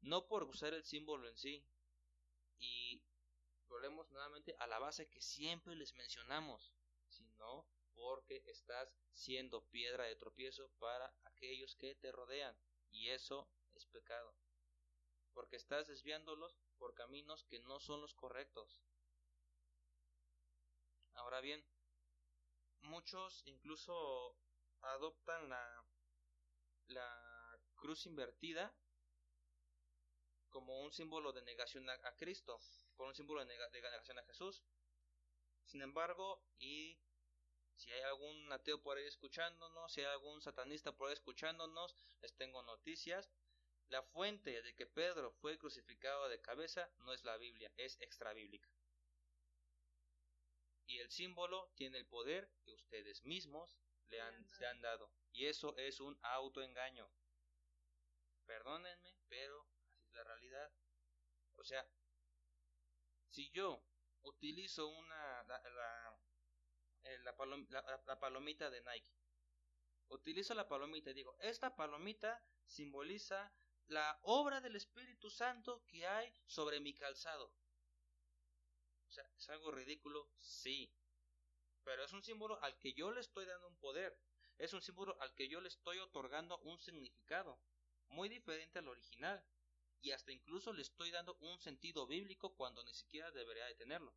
No 0.00 0.26
por 0.26 0.44
usar 0.44 0.74
el 0.74 0.84
símbolo 0.84 1.28
en 1.28 1.36
sí. 1.36 1.64
Y 2.58 3.02
volvemos 3.68 4.10
nuevamente 4.10 4.56
a 4.58 4.66
la 4.66 4.78
base 4.78 5.08
que 5.08 5.20
siempre 5.20 5.74
les 5.74 5.94
mencionamos, 5.94 6.74
sino 7.08 7.66
porque 7.96 8.42
estás 8.46 8.94
siendo 9.12 9.66
piedra 9.70 10.04
de 10.04 10.14
tropiezo 10.14 10.70
para 10.78 11.12
aquellos 11.24 11.74
que 11.74 11.96
te 11.96 12.12
rodean. 12.12 12.56
Y 12.90 13.08
eso 13.08 13.50
es 13.74 13.86
pecado. 13.86 14.36
Porque 15.32 15.56
estás 15.56 15.88
desviándolos 15.88 16.56
por 16.78 16.94
caminos 16.94 17.44
que 17.44 17.58
no 17.60 17.80
son 17.80 18.00
los 18.00 18.14
correctos. 18.14 18.84
Ahora 21.14 21.40
bien, 21.40 21.66
muchos 22.82 23.42
incluso 23.46 24.38
adoptan 24.82 25.48
la, 25.48 25.84
la 26.88 27.58
cruz 27.74 28.06
invertida 28.06 28.74
como 30.56 30.80
un 30.80 30.90
símbolo 30.90 31.32
de 31.34 31.42
negación 31.42 31.88
a, 31.90 32.16
Cristo, 32.16 32.58
como 32.94 33.10
un 33.10 33.14
símbolo 33.14 33.44
de, 33.44 33.46
negación 33.46 34.18
a 34.18 34.22
Jesús. 34.24 34.64
Sin 35.64 35.82
embargo, 35.82 36.42
y 36.58 36.98
si 37.76 37.90
hay 37.92 38.02
algún 38.02 38.52
ateo 38.52 38.82
por 38.82 38.96
ahí 38.96 39.06
escuchándonos, 39.06 39.92
si 39.92 40.00
hay 40.00 40.06
algún 40.06 40.40
satanista 40.40 40.92
por 40.92 41.08
ahí 41.08 41.14
escuchándonos, 41.14 41.94
les 42.20 42.34
tengo 42.36 42.62
noticias. 42.62 43.30
La 43.88 44.02
fuente 44.02 44.62
de 44.62 44.74
que 44.74 44.86
Pedro 44.86 45.30
fue 45.30 45.58
crucificado 45.58 46.28
de 46.28 46.40
cabeza 46.40 46.90
no 46.98 47.12
es 47.12 47.24
la 47.24 47.36
Biblia, 47.36 47.70
es 47.76 48.00
extrabíblica 48.00 48.68
y 50.86 51.00
el 51.00 51.10
símbolo 51.10 51.70
tiene 51.74 51.98
el 51.98 52.06
poder 52.06 52.48
que 52.64 52.72
ustedes 52.72 53.24
mismos 53.24 53.76
le 54.08 54.20
han, 54.20 54.48
se 54.48 54.66
han 54.66 54.80
dado. 54.80 55.10
Y 55.32 55.46
eso 55.46 55.76
es 55.76 56.00
un 56.00 56.18
autoengaño. 56.22 57.10
Perdónenme, 58.46 59.16
pero 59.28 59.66
así 59.82 60.04
es 60.04 60.12
la 60.12 60.24
realidad. 60.24 60.72
O 61.56 61.64
sea, 61.64 61.84
si 63.28 63.50
yo 63.50 63.82
utilizo 64.22 64.86
una 64.86 65.42
la, 65.44 65.60
la, 65.70 66.20
eh, 67.06 67.18
la, 67.22 68.18
palomita 68.18 68.70
de 68.70 68.82
Nike, 68.82 69.12
utilizo 70.08 70.54
la 70.54 70.68
palomita 70.68 71.10
y 71.10 71.14
digo, 71.14 71.36
esta 71.40 71.74
palomita 71.76 72.42
simboliza 72.64 73.52
la 73.88 74.18
obra 74.22 74.60
del 74.60 74.76
Espíritu 74.76 75.30
Santo 75.30 75.84
que 75.86 76.06
hay 76.06 76.32
sobre 76.46 76.80
mi 76.80 76.94
calzado. 76.94 77.52
O 79.06 79.10
sea, 79.10 79.24
¿Es 79.36 79.48
algo 79.48 79.70
ridículo? 79.70 80.28
Sí. 80.38 80.92
Pero 81.84 82.04
es 82.04 82.12
un 82.12 82.22
símbolo 82.22 82.60
al 82.62 82.76
que 82.78 82.92
yo 82.92 83.12
le 83.12 83.20
estoy 83.20 83.46
dando 83.46 83.68
un 83.68 83.78
poder. 83.78 84.18
Es 84.58 84.72
un 84.72 84.82
símbolo 84.82 85.16
al 85.20 85.34
que 85.34 85.48
yo 85.48 85.60
le 85.60 85.68
estoy 85.68 85.98
otorgando 85.98 86.58
un 86.58 86.78
significado. 86.78 87.60
Muy 88.08 88.28
diferente 88.28 88.80
al 88.80 88.88
original. 88.88 89.44
Y 90.00 90.10
hasta 90.10 90.32
incluso 90.32 90.72
le 90.72 90.82
estoy 90.82 91.10
dando 91.10 91.36
un 91.40 91.58
sentido 91.60 92.06
bíblico 92.06 92.54
cuando 92.56 92.82
ni 92.82 92.94
siquiera 92.94 93.30
debería 93.30 93.66
de 93.66 93.76
tenerlo. 93.76 94.12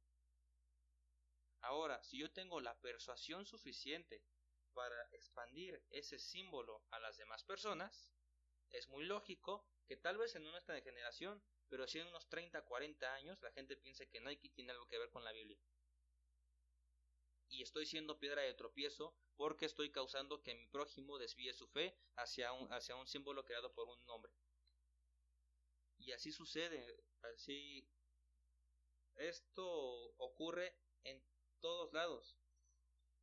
Ahora, 1.61 2.01
si 2.03 2.17
yo 2.17 2.31
tengo 2.31 2.61
la 2.61 2.79
persuasión 2.79 3.45
suficiente 3.45 4.23
para 4.73 5.01
expandir 5.11 5.83
ese 5.89 6.17
símbolo 6.17 6.85
a 6.91 6.99
las 6.99 7.17
demás 7.17 7.43
personas, 7.43 8.11
es 8.71 8.87
muy 8.87 9.05
lógico 9.05 9.67
que 9.85 9.97
tal 9.97 10.17
vez 10.17 10.35
en 10.35 10.43
nuestra 10.43 10.79
generación, 10.81 11.43
pero 11.67 11.87
si 11.87 11.99
en 11.99 12.07
unos 12.07 12.29
30, 12.29 12.63
40 12.63 13.13
años, 13.13 13.41
la 13.41 13.51
gente 13.51 13.75
piense 13.75 14.07
que 14.07 14.21
Nike 14.21 14.49
tiene 14.49 14.71
algo 14.71 14.87
que 14.87 14.99
ver 14.99 15.09
con 15.09 15.23
la 15.23 15.31
Biblia. 15.31 15.59
Y 17.49 17.63
estoy 17.63 17.85
siendo 17.85 18.19
piedra 18.19 18.43
de 18.43 18.53
tropiezo 18.53 19.15
porque 19.35 19.65
estoy 19.65 19.91
causando 19.91 20.43
que 20.43 20.53
mi 20.53 20.67
prójimo 20.67 21.17
desvíe 21.17 21.53
su 21.53 21.67
fe 21.67 21.97
hacia 22.15 22.53
un, 22.53 22.71
hacia 22.71 22.95
un 22.95 23.07
símbolo 23.07 23.43
creado 23.43 23.73
por 23.73 23.87
un 23.87 24.09
hombre. 24.09 24.31
Y 25.97 26.11
así 26.11 26.31
sucede, 26.31 27.03
así 27.33 27.89
esto 29.15 29.65
ocurre 30.17 30.77
en 31.03 31.21
todos 31.59 31.93
lados. 31.93 32.35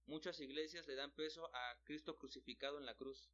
Muchas 0.07 0.39
iglesias 0.41 0.87
le 0.87 0.95
dan 0.95 1.15
peso 1.15 1.51
a 1.55 1.81
Cristo 1.85 2.17
crucificado 2.17 2.79
en 2.79 2.87
la 2.87 2.95
cruz. 2.95 3.29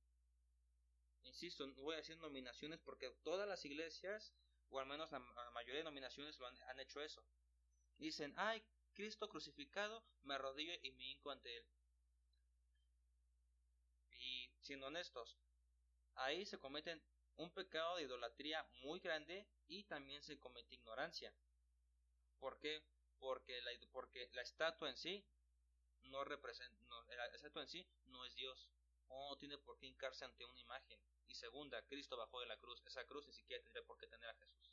Insisto, 1.24 1.66
no 1.66 1.82
voy 1.82 1.94
a 1.94 1.98
decir 1.98 2.16
nominaciones 2.18 2.80
porque 2.80 3.10
todas 3.22 3.46
las 3.46 3.64
iglesias, 3.64 4.34
o 4.70 4.80
al 4.80 4.86
menos 4.86 5.10
la, 5.10 5.20
mayoría 5.52 5.78
de 5.78 5.84
nominaciones, 5.84 6.38
lo 6.38 6.46
han, 6.46 6.56
han 6.64 6.80
hecho 6.80 7.00
eso. 7.00 7.24
Dicen, 7.98 8.32
ay, 8.36 8.64
Cristo 8.94 9.28
crucificado, 9.28 10.04
me 10.22 10.34
arrodillo 10.34 10.72
y 10.82 10.90
me 10.92 11.10
hinco 11.10 11.30
ante 11.30 11.56
él. 11.56 11.66
Y 14.18 14.50
siendo 14.60 14.86
honestos, 14.86 15.36
ahí 16.14 16.46
se 16.46 16.58
cometen 16.58 17.02
un 17.36 17.50
pecado 17.52 17.96
de 17.96 18.04
idolatría 18.04 18.62
muy 18.82 19.00
grande 19.00 19.46
y 19.66 19.84
también 19.84 20.22
se 20.22 20.38
comete 20.38 20.74
ignorancia. 20.74 21.34
¿Por 22.38 22.58
qué? 22.58 22.82
Porque 23.22 23.62
la, 23.62 23.70
porque 23.92 24.28
la 24.32 24.42
estatua 24.42 24.90
en 24.90 24.96
sí 24.96 25.24
no 26.10 26.24
representa, 26.24 26.76
la 27.16 27.26
estatua 27.26 27.62
en 27.62 27.68
sí 27.68 27.86
no 28.06 28.24
es 28.24 28.34
Dios. 28.34 28.68
no 29.06 29.36
tiene 29.38 29.58
por 29.58 29.78
qué 29.78 29.86
hincarse 29.86 30.24
ante 30.24 30.44
una 30.44 30.58
imagen. 30.58 30.98
Y 31.28 31.34
segunda, 31.36 31.80
Cristo 31.86 32.16
bajó 32.16 32.40
de 32.40 32.46
la 32.46 32.56
cruz. 32.56 32.82
Esa 32.84 33.06
cruz 33.06 33.24
ni 33.28 33.32
siquiera 33.32 33.62
tendría 33.62 33.86
por 33.86 33.96
qué 33.96 34.08
tener 34.08 34.28
a 34.28 34.34
Jesús. 34.34 34.72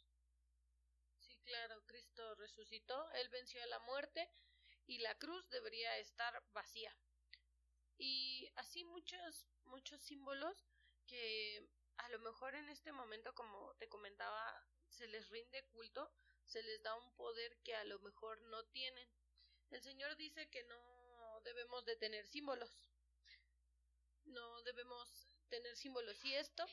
Sí, 1.19 1.37
claro, 1.43 1.85
Cristo 1.85 2.33
resucitó, 2.35 3.11
Él 3.11 3.29
venció 3.29 3.61
a 3.61 3.67
la 3.67 3.79
muerte 3.81 4.27
y 4.87 4.97
la 4.97 5.13
cruz 5.19 5.47
debería 5.49 5.95
estar 5.99 6.43
vacía. 6.51 6.97
Y 7.99 8.49
así 8.55 8.83
muchos, 8.83 9.47
muchos 9.65 10.01
símbolos 10.01 10.65
que 11.05 11.69
a 11.97 12.09
lo 12.09 12.19
mejor 12.19 12.55
en 12.55 12.67
este 12.69 12.91
momento, 12.93 13.35
como 13.35 13.75
te 13.75 13.87
comentaba, 13.89 14.65
se 14.87 15.07
les 15.07 15.29
rinde 15.29 15.67
culto, 15.67 16.11
se 16.49 16.63
les 16.63 16.81
da 16.81 16.95
un 16.95 17.11
poder 17.15 17.55
que 17.63 17.75
a 17.75 17.83
lo 17.83 17.99
mejor 17.99 18.41
no 18.41 18.65
tienen. 18.65 19.07
El 19.69 19.81
Señor 19.83 20.15
dice 20.17 20.49
que 20.49 20.63
no 20.63 21.41
debemos 21.43 21.85
de 21.85 21.95
tener 21.95 22.27
símbolos. 22.27 22.71
No 24.25 24.63
debemos 24.63 25.07
tener 25.49 25.75
símbolos. 25.77 26.23
Y 26.25 26.33
esto, 26.33 26.65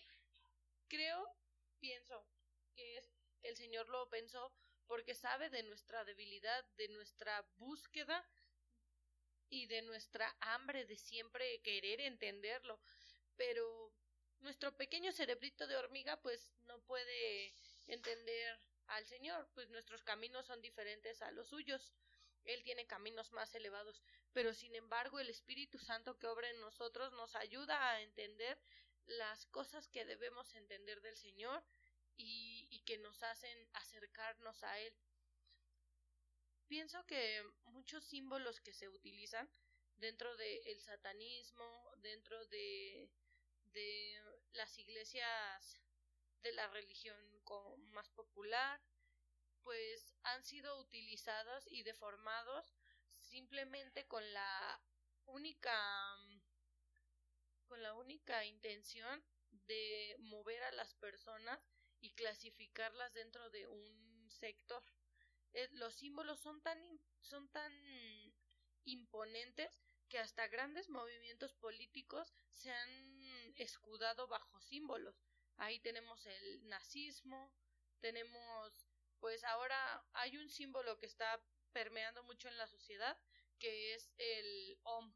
creo, 0.89 1.31
pienso 1.79 2.27
que 2.75 2.97
es, 2.97 3.13
el 3.43 3.57
Señor 3.57 3.89
lo 3.91 4.09
pensó 4.09 4.51
porque 4.87 5.15
sabe 5.15 5.51
de 5.51 5.63
nuestra 5.65 6.05
debilidad, 6.05 6.65
de 6.77 6.89
nuestra 6.89 7.43
búsqueda 7.57 8.27
y 9.51 9.67
de 9.67 9.83
nuestra 9.83 10.35
hambre 10.41 10.87
de 10.87 10.97
siempre 10.97 11.61
querer 11.61 12.01
entenderlo. 12.01 12.81
Pero 13.37 13.93
nuestro 14.41 14.75
pequeño 14.75 15.13
cerebrito 15.13 15.67
de 15.67 15.77
hormiga 15.77 16.21
pues 16.23 16.51
no 16.65 16.81
puede 16.85 17.53
entender 17.89 18.59
al 18.89 19.07
Señor, 19.07 19.49
pues 19.55 19.69
nuestros 19.71 20.03
caminos 20.03 20.47
son 20.47 20.61
diferentes 20.61 21.23
a 21.23 21.31
los 21.31 21.49
suyos. 21.49 21.93
Él 22.45 22.63
tiene 22.63 22.87
caminos 22.87 23.33
más 23.33 23.55
elevados, 23.55 24.03
pero 24.33 24.55
sin 24.55 24.75
embargo 24.75 25.19
el 25.19 25.29
Espíritu 25.29 25.79
Santo 25.79 26.19
que 26.19 26.29
obra 26.29 26.49
en 26.49 26.61
nosotros 26.61 27.13
nos 27.13 27.35
ayuda 27.35 27.91
a 27.91 28.01
entender 28.03 28.59
las 29.07 29.47
cosas 29.47 29.89
que 29.89 30.05
debemos 30.05 30.55
entender 30.55 31.01
del 31.01 31.17
Señor 31.17 31.65
y, 32.17 32.83
que 32.87 32.99
nos 32.99 33.23
hacen 33.25 33.69
acercarnos 33.73 34.63
a 34.63 34.79
Él. 34.79 34.95
Pienso 36.69 37.05
que 37.07 37.43
muchos 37.65 38.05
símbolos 38.05 38.61
que 38.61 38.73
se 38.73 38.89
utilizan 38.89 39.51
dentro 39.97 40.37
del 40.37 40.81
satanismo, 40.81 41.93
dentro 41.99 42.47
de, 42.47 43.11
de 43.73 44.23
las 44.53 44.79
iglesias 44.79 45.81
de 46.43 46.53
la 46.53 46.69
religión 46.69 47.36
más 47.93 48.09
popular, 48.11 48.81
pues 49.63 50.15
han 50.23 50.45
sido 50.45 50.79
utilizados 50.81 51.67
y 51.69 51.83
deformados 51.83 52.75
simplemente 53.11 54.07
con 54.07 54.23
la 54.33 54.81
única 55.27 55.73
con 57.67 57.83
la 57.83 57.95
única 57.95 58.45
intención 58.45 59.25
de 59.67 60.17
mover 60.21 60.63
a 60.63 60.73
las 60.73 60.95
personas 60.95 61.61
y 62.01 62.13
clasificarlas 62.13 63.13
dentro 63.13 63.51
de 63.51 63.67
un 63.67 64.31
sector. 64.31 64.85
Eh, 65.53 65.69
los 65.73 65.95
símbolos 65.95 66.41
son 66.41 66.61
tan 66.63 66.79
son 67.21 67.49
tan 67.51 67.73
imponentes 68.85 69.81
que 70.09 70.19
hasta 70.19 70.47
grandes 70.47 70.89
movimientos 70.89 71.55
políticos 71.55 72.33
se 72.53 72.71
han 72.71 73.53
escudado 73.57 74.29
bajo 74.29 74.61
símbolos. 74.61 75.17
Ahí 75.57 75.81
tenemos 75.81 76.27
el 76.27 76.69
nazismo, 76.69 77.53
tenemos 78.01 78.89
pues 79.21 79.43
ahora 79.45 80.05
hay 80.13 80.37
un 80.37 80.49
símbolo 80.49 80.99
que 80.99 81.07
está 81.07 81.43
permeando 81.73 82.23
mucho 82.25 82.49
en 82.49 82.59
la 82.59 82.67
sociedad 82.67 83.17
que 83.59 83.95
es 83.95 84.13
el 84.19 84.79
OM. 84.83 85.15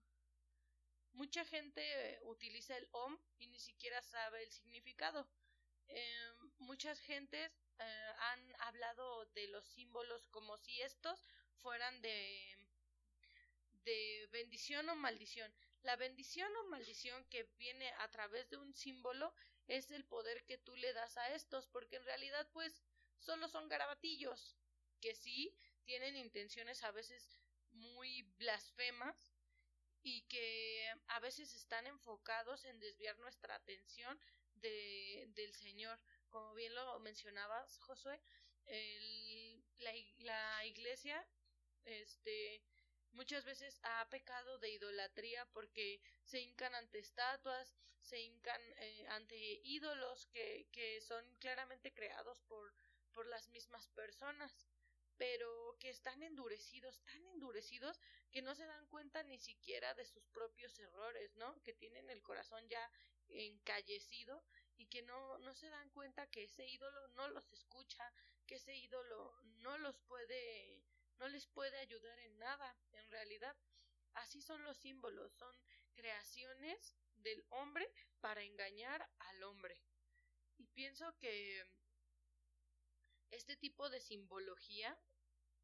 Mucha 1.13 1.45
gente 1.45 2.19
utiliza 2.23 2.77
el 2.77 2.89
OM 2.93 3.19
y 3.39 3.49
ni 3.49 3.59
siquiera 3.59 4.01
sabe 4.03 4.43
el 4.43 4.51
significado. 4.51 5.29
Eh, 5.89 6.33
muchas 6.59 7.01
gentes 7.01 7.53
eh, 7.79 8.13
han 8.19 8.55
hablado 8.61 9.27
de 9.27 9.49
los 9.49 9.67
símbolos 9.67 10.27
como 10.29 10.57
si 10.57 10.81
estos 10.81 11.21
fueran 11.57 12.01
de 12.01 12.57
de 13.85 14.29
bendición 14.33 14.89
o 14.89 14.97
maldición. 14.97 15.53
La 15.83 15.97
bendición 15.97 16.51
o 16.57 16.69
maldición 16.69 17.25
que 17.31 17.45
viene 17.59 17.91
a 17.99 18.09
través 18.11 18.49
de 18.51 18.59
un 18.59 18.75
símbolo 18.75 19.35
es 19.71 19.93
el 19.93 20.05
poder 20.05 20.45
que 20.47 20.59
tú 20.59 20.75
le 20.75 20.93
das 20.93 21.17
a 21.17 21.33
estos, 21.33 21.69
porque 21.69 21.97
en 21.97 22.05
realidad 22.05 22.49
pues 22.53 22.83
solo 23.19 23.49
son 23.49 23.69
garabatillos 23.69 24.57
que 25.01 25.15
sí 25.15 25.57
tienen 25.85 26.17
intenciones 26.17 26.83
a 26.83 26.91
veces 26.91 27.41
muy 27.71 28.23
blasfemas 28.37 29.33
y 30.03 30.23
que 30.23 30.93
a 31.07 31.21
veces 31.21 31.55
están 31.55 31.87
enfocados 31.87 32.65
en 32.65 32.81
desviar 32.81 33.17
nuestra 33.21 33.55
atención 33.55 34.19
de, 34.57 35.27
del 35.35 35.55
Señor. 35.55 36.01
Como 36.31 36.53
bien 36.55 36.75
lo 36.75 36.99
mencionabas, 36.99 37.79
Josué, 37.79 38.21
el, 38.67 39.65
la, 39.79 39.93
la 40.19 40.67
iglesia 40.67 41.25
este, 41.85 42.65
muchas 43.13 43.45
veces 43.45 43.81
ha 43.83 44.09
pecado 44.09 44.59
de 44.59 44.71
idolatría 44.71 45.47
porque 45.53 46.01
se 46.25 46.41
hincan 46.41 46.75
ante 46.75 46.99
estatuas, 46.99 47.75
se 48.01 48.21
hincan 48.21 48.61
eh, 48.79 49.07
ante 49.09 49.37
ídolos 49.65 50.27
que, 50.27 50.69
que 50.73 51.01
son 51.01 51.25
claramente 51.37 51.93
creados 51.93 52.41
por, 52.43 52.75
por 53.13 53.27
las 53.27 53.49
mismas 53.49 53.89
personas 53.89 54.67
pero 55.21 55.77
que 55.79 55.91
están 55.91 56.23
endurecidos, 56.23 57.03
tan 57.03 57.27
endurecidos 57.27 58.01
que 58.31 58.41
no 58.41 58.55
se 58.55 58.65
dan 58.65 58.87
cuenta 58.87 59.23
ni 59.23 59.39
siquiera 59.39 59.93
de 59.93 60.07
sus 60.07 60.27
propios 60.29 60.79
errores, 60.79 61.37
¿no? 61.37 61.63
Que 61.63 61.75
tienen 61.75 62.09
el 62.09 62.23
corazón 62.23 62.67
ya 62.71 62.91
encallecido 63.29 64.43
y 64.79 64.87
que 64.87 65.03
no, 65.03 65.37
no 65.41 65.55
se 65.55 65.69
dan 65.69 65.91
cuenta 65.91 66.27
que 66.31 66.45
ese 66.45 66.67
ídolo 66.67 67.07
no 67.09 67.29
los 67.29 67.53
escucha, 67.53 68.11
que 68.47 68.55
ese 68.55 68.75
ídolo 68.75 69.35
no 69.59 69.77
los 69.77 69.99
puede, 70.09 70.83
no 71.21 71.29
les 71.29 71.47
puede 71.47 71.79
ayudar 71.79 72.19
en 72.19 72.39
nada, 72.39 72.77
en 72.93 73.11
realidad. 73.11 73.55
Así 74.15 74.41
son 74.43 74.65
los 74.65 74.79
símbolos, 74.79 75.33
son 75.35 75.55
creaciones 75.93 76.97
del 77.17 77.45
hombre 77.51 77.89
para 78.21 78.43
engañar 78.43 79.09
al 79.19 79.43
hombre. 79.45 79.81
Y 80.57 80.67
pienso 80.69 81.17
que 81.19 81.65
este 83.31 83.57
tipo 83.57 83.91
de 83.91 84.01
simbología 84.01 84.99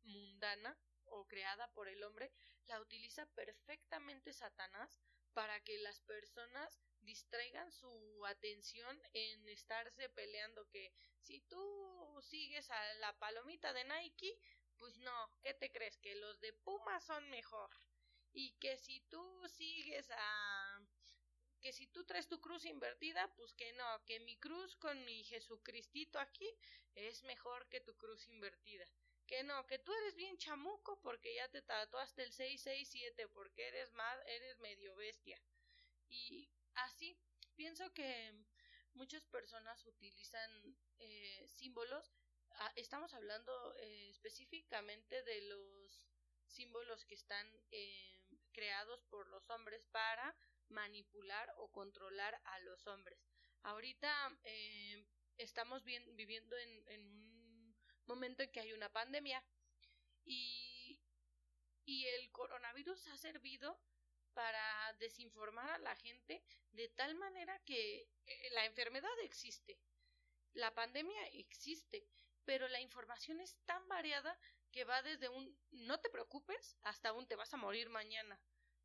mundana 0.05 0.79
o 1.07 1.27
creada 1.27 1.73
por 1.73 1.89
el 1.89 2.03
hombre 2.05 2.31
la 2.67 2.81
utiliza 2.81 3.27
perfectamente 3.35 4.33
Satanás 4.33 5.01
para 5.33 5.61
que 5.65 5.79
las 5.79 6.01
personas 6.01 6.79
distraigan 7.01 7.71
su 7.73 8.25
atención 8.27 9.01
en 9.13 9.49
estarse 9.49 10.09
peleando 10.11 10.69
que 10.69 10.93
si 11.21 11.41
tú 11.43 12.21
sigues 12.23 12.71
a 12.71 12.95
la 12.95 13.19
palomita 13.19 13.73
de 13.73 13.85
Nike 13.85 14.39
Pues 14.79 14.99
no, 14.99 15.31
¿qué 15.43 15.55
te 15.55 15.71
crees? 15.71 15.99
Que 15.99 16.15
los 16.17 16.41
de 16.41 16.53
Puma 16.53 17.01
son 17.01 17.29
mejor. 17.31 17.71
Y 18.33 18.53
que 18.59 18.77
si 18.77 19.01
tú 19.09 19.23
sigues 19.49 20.11
a... 20.11 20.81
que 21.61 21.73
si 21.73 21.87
tú 21.87 22.05
traes 22.05 22.29
tu 22.29 22.41
cruz 22.41 22.65
invertida, 22.65 23.33
pues 23.35 23.55
que 23.55 23.73
no, 23.73 24.05
que 24.05 24.21
mi 24.21 24.37
cruz 24.37 24.77
con 24.77 25.05
mi 25.05 25.25
Jesucristito 25.25 26.19
aquí 26.19 26.51
es 26.95 27.23
mejor 27.25 27.69
que 27.69 27.81
tu 27.81 27.97
cruz 27.97 28.27
invertida. 28.29 28.87
Que 29.27 29.43
no, 29.43 29.67
que 29.67 29.79
tú 29.79 29.93
eres 29.95 30.15
bien 30.15 30.39
chamuco 30.39 31.01
porque 31.01 31.35
ya 31.35 31.49
te 31.49 31.63
tatuaste 31.63 32.23
el 32.23 32.33
667 32.33 33.29
porque 33.29 33.67
eres 33.69 33.93
más, 33.93 34.19
eres 34.27 34.59
medio 34.61 34.95
bestia. 34.95 35.41
Y 36.09 36.49
así, 36.75 37.19
pienso 37.57 37.93
que 37.93 38.33
muchas 38.95 39.27
personas 39.27 39.85
utilizan 39.87 40.77
eh, 40.99 41.47
símbolos. 41.49 42.13
Ah, 42.59 42.73
estamos 42.77 43.13
hablando 43.13 43.75
eh, 43.81 44.09
específicamente 44.09 45.23
de 45.23 45.43
los 45.43 46.09
símbolos 46.47 47.05
que 47.05 47.15
están 47.15 47.47
eh, 47.71 48.23
creados 48.53 49.05
por 49.11 49.29
los 49.29 49.51
hombres 49.51 49.87
para 49.89 50.35
manipular 50.69 51.53
o 51.59 51.71
controlar 51.71 52.41
a 52.45 52.59
los 52.61 52.87
hombres. 52.87 53.19
Ahorita 53.63 54.11
estamos 55.37 55.85
viviendo 55.85 56.57
en, 56.57 57.03
un 57.03 57.77
momento 58.07 58.43
en 58.43 58.51
que 58.51 58.61
hay 58.61 58.73
una 58.73 58.91
pandemia 58.91 59.45
y, 60.25 60.99
y 61.85 62.07
el 62.07 62.31
coronavirus 62.33 63.07
ha 63.09 63.19
servido 63.19 63.79
para 64.33 64.95
desinformar 64.99 65.69
a 65.71 65.79
la 65.79 65.95
gente 65.97 66.43
de 66.73 66.89
tal 66.89 67.17
manera 67.17 67.59
que 67.65 68.09
eh, 68.25 68.51
la 68.53 68.65
enfermedad 68.65 69.19
existe, 69.25 69.79
la 70.55 70.75
pandemia 70.75 71.27
existe, 71.35 72.09
pero 72.47 72.69
la 72.69 72.81
información 72.81 73.41
es 73.41 73.59
tan 73.67 73.87
variada 73.89 74.39
que 74.73 74.85
va 74.85 75.03
desde 75.03 75.29
un 75.29 75.55
no 75.73 75.99
te 76.01 76.09
preocupes 76.09 76.77
hasta 76.83 77.13
un 77.13 77.27
te 77.27 77.37
vas 77.37 77.53
a 77.53 77.59
morir 77.59 77.91
mañana. 77.91 78.41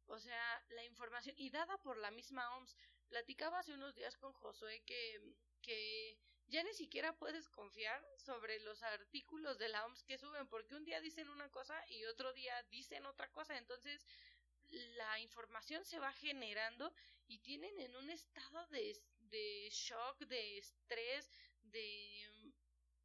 O 0.08 0.19
sea, 0.19 0.65
la 0.69 0.84
información 0.84 1.36
y 1.38 1.52
dada 1.52 1.78
por 1.78 1.97
la 1.97 2.12
misma 2.12 2.58
OMS. 2.58 2.76
Platicaba 3.08 3.60
hace 3.60 3.74
unos 3.74 3.95
días 3.95 4.17
con 4.17 4.34
Josué 4.34 4.82
que, 4.86 5.21
que 5.62 6.17
ya 6.47 6.63
ni 6.63 6.74
siquiera 6.74 7.15
puedes 7.17 7.47
confiar 7.50 8.04
sobre 8.17 8.60
los 8.62 8.82
artículos 8.84 9.58
de 9.58 9.69
la 9.69 9.86
OMS 9.86 10.04
que 10.04 10.17
suben 10.17 10.47
porque 10.47 10.76
un 10.76 10.84
día 10.84 11.00
dicen 11.00 11.30
una 11.30 11.50
cosa 11.50 11.82
y 11.88 12.04
otro 12.06 12.34
día 12.34 12.62
dicen 12.63 13.06
otra 13.06 13.30
cosa. 13.32 13.58
Entonces, 13.58 14.06
la 14.69 15.19
información 15.19 15.86
se 15.86 16.00
va 16.00 16.12
generando 16.13 16.91
y 17.28 17.39
tienen 17.39 17.80
en 17.80 17.95
un 17.95 18.10
estado 18.10 18.65
de, 18.67 19.00
de 19.30 19.69
shock, 19.71 20.19
de 20.19 20.58
estrés, 20.58 21.30
de 21.63 22.28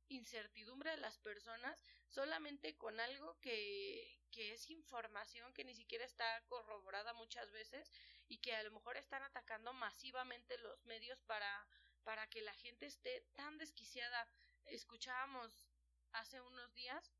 incertidumbre 0.09 0.90
de 0.92 0.97
las 0.99 1.19
personas 1.19 1.83
solamente 2.09 2.77
con 2.77 2.99
algo 3.01 3.38
que, 3.40 4.21
que 4.31 4.53
es 4.53 4.71
información 4.71 5.53
que 5.53 5.64
ni 5.64 5.75
siquiera 5.75 6.05
está 6.05 6.42
corroborada 6.47 7.12
muchas 7.14 7.51
veces 7.51 7.90
y 8.29 8.38
que 8.38 8.55
a 8.55 8.62
lo 8.62 8.71
mejor 8.73 8.97
están 8.97 9.23
atacando 9.23 9.73
masivamente 9.73 10.59
los 10.59 10.85
medios 10.87 11.23
para, 11.23 11.66
para 12.05 12.27
que 12.29 12.42
la 12.42 12.55
gente 12.55 12.87
esté 12.87 13.23
tan 13.35 13.59
desquiciada. 13.59 14.29
Escuchábamos 14.66 15.69
hace 16.12 16.40
unos 16.40 16.73
días 16.75 17.12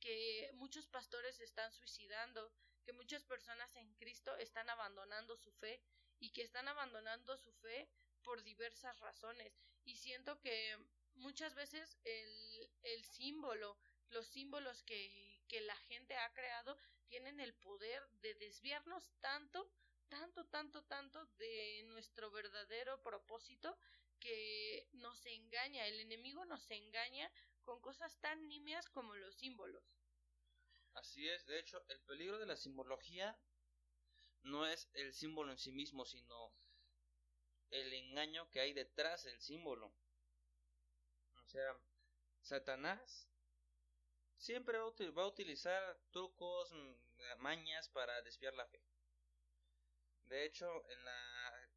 que 0.00 0.50
muchos 0.54 0.86
pastores 0.86 1.40
están 1.40 1.72
suicidando, 1.72 2.52
que 2.84 2.92
muchas 2.92 3.24
personas 3.24 3.74
en 3.76 3.92
Cristo 3.94 4.36
están 4.36 4.70
abandonando 4.70 5.36
su 5.36 5.52
fe 5.52 5.82
y 6.20 6.30
que 6.30 6.42
están 6.42 6.68
abandonando 6.68 7.36
su 7.36 7.52
fe 7.52 7.88
por 8.22 8.42
diversas 8.42 8.98
razones. 9.00 9.58
Y 9.84 9.96
siento 9.96 10.40
que 10.40 10.76
muchas 11.18 11.54
veces 11.54 11.98
el, 12.04 12.70
el 12.82 13.04
símbolo, 13.04 13.78
los 14.10 14.26
símbolos 14.26 14.82
que, 14.82 15.44
que 15.48 15.60
la 15.60 15.76
gente 15.76 16.16
ha 16.16 16.32
creado 16.32 16.78
tienen 17.06 17.40
el 17.40 17.54
poder 17.54 18.08
de 18.20 18.34
desviarnos 18.34 19.10
tanto, 19.20 19.70
tanto, 20.08 20.46
tanto, 20.46 20.84
tanto 20.84 21.26
de 21.38 21.82
nuestro 21.84 22.30
verdadero 22.30 23.02
propósito 23.02 23.78
que 24.18 24.88
nos 24.92 25.24
engaña, 25.26 25.86
el 25.86 26.00
enemigo 26.00 26.44
nos 26.44 26.70
engaña 26.70 27.30
con 27.62 27.80
cosas 27.80 28.18
tan 28.20 28.48
nimias 28.48 28.88
como 28.90 29.14
los 29.14 29.36
símbolos. 29.36 29.84
Así 30.94 31.28
es, 31.28 31.46
de 31.46 31.60
hecho, 31.60 31.84
el 31.88 32.00
peligro 32.00 32.38
de 32.38 32.46
la 32.46 32.56
simbología 32.56 33.38
no 34.42 34.66
es 34.66 34.88
el 34.94 35.12
símbolo 35.12 35.52
en 35.52 35.58
sí 35.58 35.70
mismo, 35.70 36.04
sino 36.04 36.52
el 37.70 37.92
engaño 37.92 38.50
que 38.50 38.60
hay 38.60 38.72
detrás 38.72 39.24
del 39.24 39.40
símbolo. 39.40 39.94
Sea, 41.48 41.76
Satanás 42.42 43.28
siempre 44.36 44.78
va 44.78 45.22
a 45.22 45.26
utilizar 45.26 45.98
trucos, 46.10 46.72
mm, 46.72 47.38
mañas 47.38 47.88
para 47.88 48.22
desviar 48.22 48.54
la 48.54 48.66
fe. 48.66 48.82
De 50.26 50.44
hecho, 50.44 50.88
en 50.90 51.04
la 51.04 51.68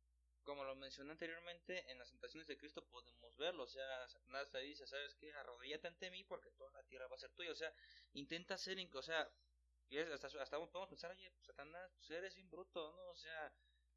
como 0.44 0.64
lo 0.64 0.76
mencioné 0.76 1.12
anteriormente, 1.12 1.90
en 1.92 1.98
las 1.98 2.10
tentaciones 2.10 2.48
de 2.48 2.58
Cristo 2.58 2.86
podemos 2.88 3.38
verlo. 3.38 3.64
O 3.64 3.68
sea, 3.68 4.08
Satanás 4.10 4.52
le 4.54 4.62
dice, 4.62 4.88
¿sabes 4.88 5.16
qué? 5.16 5.32
Arrodíllate 5.34 5.88
ante 5.88 6.10
mí 6.10 6.24
porque 6.24 6.52
toda 6.52 6.72
la 6.72 6.84
tierra 6.84 7.08
va 7.08 7.16
a 7.16 7.20
ser 7.20 7.32
tuya. 7.34 7.52
O 7.52 7.56
sea, 7.56 7.74
intenta 8.14 8.58
ser, 8.58 8.78
o 8.94 9.02
sea, 9.02 9.32
y 9.90 9.98
hasta, 9.98 10.28
hasta 10.28 10.58
podemos 10.58 10.90
pensar, 10.90 11.12
oye, 11.12 11.32
Satanás, 11.42 11.92
pues 11.96 12.10
eres 12.12 12.36
bien 12.36 12.50
bruto, 12.50 12.92
¿no? 12.94 13.10
O 13.12 13.16
sea, 13.16 13.54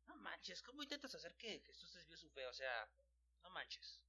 no 0.06 0.16
manches, 0.16 0.62
¿cómo 0.62 0.82
intentas 0.82 1.14
hacer 1.14 1.34
que 1.36 1.60
Jesús 1.60 1.92
desvíe 1.94 2.16
su 2.16 2.28
fe? 2.30 2.46
O 2.46 2.52
sea, 2.52 2.88
no 3.42 3.50
manches. 3.50 4.00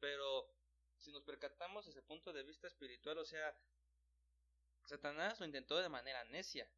Pero 0.00 0.54
si 0.98 1.12
nos 1.12 1.22
percatamos 1.22 1.86
desde 1.86 2.00
el 2.00 2.06
punto 2.06 2.32
de 2.32 2.42
vista 2.42 2.66
espiritual, 2.66 3.18
o 3.18 3.24
sea, 3.24 3.56
Satanás 4.84 5.38
lo 5.38 5.46
intentó 5.46 5.76
de 5.76 5.88
manera 5.88 6.24
necia. 6.24 6.70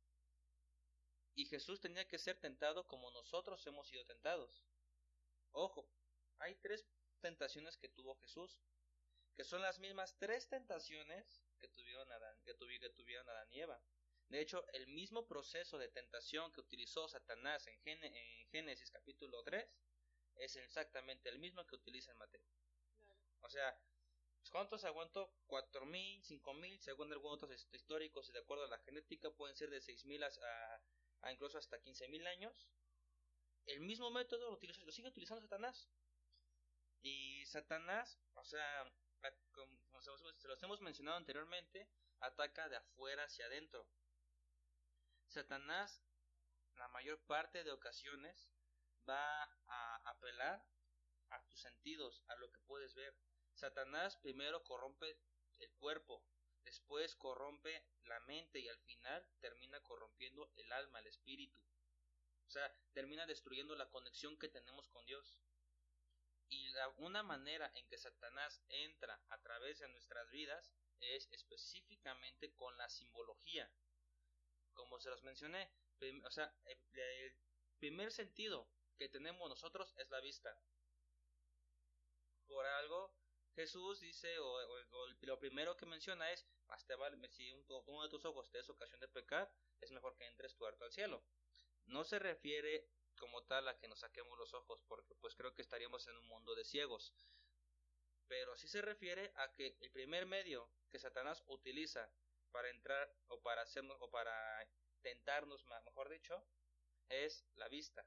Y 1.34 1.46
Jesús 1.46 1.80
tenía 1.80 2.06
que 2.08 2.18
ser 2.18 2.38
tentado 2.38 2.86
como 2.86 3.10
nosotros 3.12 3.64
hemos 3.66 3.88
sido 3.88 4.04
tentados. 4.04 4.64
Ojo, 5.52 5.88
hay 6.38 6.54
tres 6.56 6.84
tentaciones 7.20 7.76
que 7.76 7.88
tuvo 7.88 8.16
Jesús, 8.16 8.60
que 9.34 9.44
son 9.44 9.62
las 9.62 9.78
mismas 9.78 10.16
tres 10.18 10.48
tentaciones 10.48 11.42
que 11.58 11.68
tuvieron 11.68 12.10
Adán, 12.10 12.36
que, 12.44 12.54
tuvieron 12.54 13.28
Adán 13.28 13.52
y 13.52 13.60
Eva. 13.60 13.80
De 14.28 14.40
hecho, 14.40 14.66
el 14.72 14.86
mismo 14.88 15.26
proceso 15.26 15.78
de 15.78 15.88
tentación 15.88 16.52
que 16.52 16.60
utilizó 16.60 17.08
Satanás 17.08 17.66
en, 17.66 17.80
Génesis 18.50 18.90
capítulo 18.90 19.42
3 19.42 19.66
es 20.36 20.56
exactamente 20.56 21.28
el 21.28 21.38
mismo 21.38 21.66
que 21.66 21.76
utiliza 21.76 22.12
en 22.12 22.18
Mateo. 22.18 22.44
O 23.40 23.48
sea, 23.48 23.76
¿cuántos 24.50 24.84
aguantó? 24.84 25.32
¿Cuatro 25.46 25.84
mil, 25.86 26.22
cinco 26.24 26.54
mil? 26.54 26.80
Según 26.80 27.12
algunos 27.12 27.42
otros 27.42 27.68
históricos 27.72 28.28
y 28.28 28.32
de 28.32 28.40
acuerdo 28.40 28.64
a 28.64 28.68
la 28.68 28.78
genética 28.78 29.30
pueden 29.30 29.56
ser 29.56 29.70
de 29.70 29.80
seis 29.80 30.04
mil 30.04 30.22
a, 30.22 30.30
a, 31.22 31.32
incluso 31.32 31.58
hasta 31.58 31.80
quince 31.80 32.08
mil 32.08 32.26
años 32.26 32.68
el 33.66 33.80
mismo 33.80 34.10
método 34.10 34.46
lo, 34.46 34.52
utiliza, 34.52 34.82
lo 34.84 34.92
sigue 34.92 35.08
utilizando 35.08 35.42
Satanás. 35.42 35.88
Y 37.02 37.44
Satanás, 37.46 38.18
o 38.34 38.44
sea, 38.44 38.92
como 39.52 40.00
se 40.00 40.48
los 40.48 40.62
hemos 40.62 40.80
mencionado 40.80 41.16
anteriormente, 41.16 41.88
ataca 42.20 42.68
de 42.68 42.76
afuera 42.76 43.24
hacia 43.24 43.46
adentro. 43.46 43.86
Satanás, 45.28 46.02
la 46.74 46.88
mayor 46.88 47.20
parte 47.26 47.64
de 47.64 47.70
ocasiones, 47.70 48.50
va 49.08 49.44
a 49.66 50.10
apelar 50.10 50.64
a 51.30 51.42
tus 51.46 51.60
sentidos, 51.60 52.22
a 52.28 52.36
lo 52.36 52.50
que 52.50 52.60
puedes 52.60 52.94
ver. 52.94 53.14
Satanás 53.60 54.16
primero 54.16 54.64
corrompe 54.64 55.18
el 55.58 55.70
cuerpo, 55.74 56.24
después 56.64 57.14
corrompe 57.16 57.84
la 58.04 58.18
mente 58.20 58.58
y 58.58 58.68
al 58.68 58.78
final 58.78 59.28
termina 59.40 59.80
corrompiendo 59.82 60.50
el 60.56 60.72
alma, 60.72 61.00
el 61.00 61.08
espíritu. 61.08 61.60
O 62.46 62.50
sea, 62.50 62.74
termina 62.94 63.26
destruyendo 63.26 63.76
la 63.76 63.90
conexión 63.90 64.38
que 64.38 64.48
tenemos 64.48 64.88
con 64.88 65.04
Dios. 65.04 65.38
Y 66.48 66.68
la, 66.70 66.88
una 66.96 67.22
manera 67.22 67.70
en 67.74 67.86
que 67.86 67.98
Satanás 67.98 68.62
entra 68.68 69.22
a 69.28 69.40
través 69.42 69.78
de 69.78 69.88
nuestras 69.88 70.28
vidas 70.30 70.72
es 71.00 71.28
específicamente 71.30 72.54
con 72.54 72.76
la 72.78 72.88
simbología. 72.88 73.70
Como 74.72 74.98
se 74.98 75.10
los 75.10 75.22
mencioné, 75.22 75.70
o 76.24 76.30
sea, 76.30 76.52
el, 76.64 77.36
primer 77.78 78.10
sentido 78.10 78.68
que 78.98 79.08
tenemos 79.08 79.48
nosotros 79.48 79.94
es 79.98 80.10
la 80.10 80.20
vista. 80.20 80.58
Por 82.46 82.66
algo, 82.66 83.14
Jesús 83.54 84.00
dice, 84.00 84.38
o, 84.38 84.58
lo 85.22 85.38
primero 85.38 85.76
que 85.76 85.86
menciona 85.86 86.30
es, 86.32 86.46
más 86.66 86.86
te 86.86 86.94
si 87.28 87.52
uno 87.52 88.02
de 88.02 88.08
tus 88.08 88.24
ojos 88.24 88.50
te 88.50 88.60
es 88.60 88.68
ocasión 88.68 89.00
de 89.00 89.08
pecar, 89.08 89.52
es 89.80 89.90
mejor 89.90 90.16
que 90.16 90.26
entres 90.26 90.56
tuerto 90.56 90.84
al 90.84 90.92
cielo. 90.92 91.22
No 91.86 92.04
se 92.04 92.18
refiere 92.18 92.88
como 93.18 93.42
tal 93.44 93.68
a 93.68 93.78
que 93.78 93.88
nos 93.88 94.00
saquemos 94.00 94.38
los 94.38 94.54
ojos, 94.54 94.82
porque 94.86 95.14
pues 95.16 95.34
creo 95.34 95.54
que 95.54 95.62
estaríamos 95.62 96.06
en 96.06 96.16
un 96.16 96.26
mundo 96.26 96.54
de 96.54 96.64
ciegos. 96.64 97.12
Pero 98.28 98.56
sí 98.56 98.68
se 98.68 98.80
refiere 98.80 99.32
a 99.36 99.52
que 99.52 99.76
el 99.80 99.90
primer 99.90 100.26
medio 100.26 100.70
que 100.90 100.98
Satanás 100.98 101.42
utiliza 101.46 102.10
para 102.52 102.70
entrar 102.70 103.12
o 103.28 103.40
para 103.42 103.62
hacernos 103.62 104.00
o 104.00 104.10
para 104.10 104.32
tentarnos, 105.02 105.64
mejor 105.84 106.08
dicho, 106.08 106.44
es 107.08 107.44
la 107.56 107.68
vista. 107.68 108.06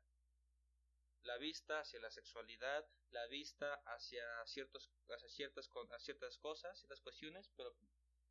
La 1.23 1.37
vista 1.37 1.79
hacia 1.79 2.01
la 2.01 2.11
sexualidad, 2.11 2.85
la 3.09 3.25
vista 3.27 3.75
hacia 3.85 4.23
ciertos 4.45 4.91
hacia 5.09 5.29
ciertas 5.29 5.69
ciertas 5.99 6.37
cosas, 6.37 6.77
ciertas 6.77 7.01
cuestiones, 7.01 7.49
pero 7.55 7.75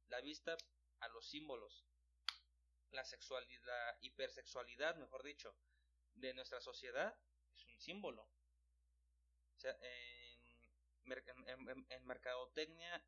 la 0.08 0.20
vista 0.20 0.56
a 1.00 1.08
los 1.08 1.26
símbolos. 1.26 1.86
La 2.90 3.04
sexualidad, 3.04 3.64
la 3.64 3.98
hipersexualidad, 4.02 4.96
mejor 4.96 5.22
dicho, 5.22 5.56
de 6.14 6.34
nuestra 6.34 6.60
sociedad 6.60 7.16
es 7.54 7.66
un 7.66 7.78
símbolo. 7.78 8.22
O 9.56 9.58
sea, 9.58 9.76
en, 9.80 11.86
en 11.88 12.06
mercadotecnia 12.06 13.02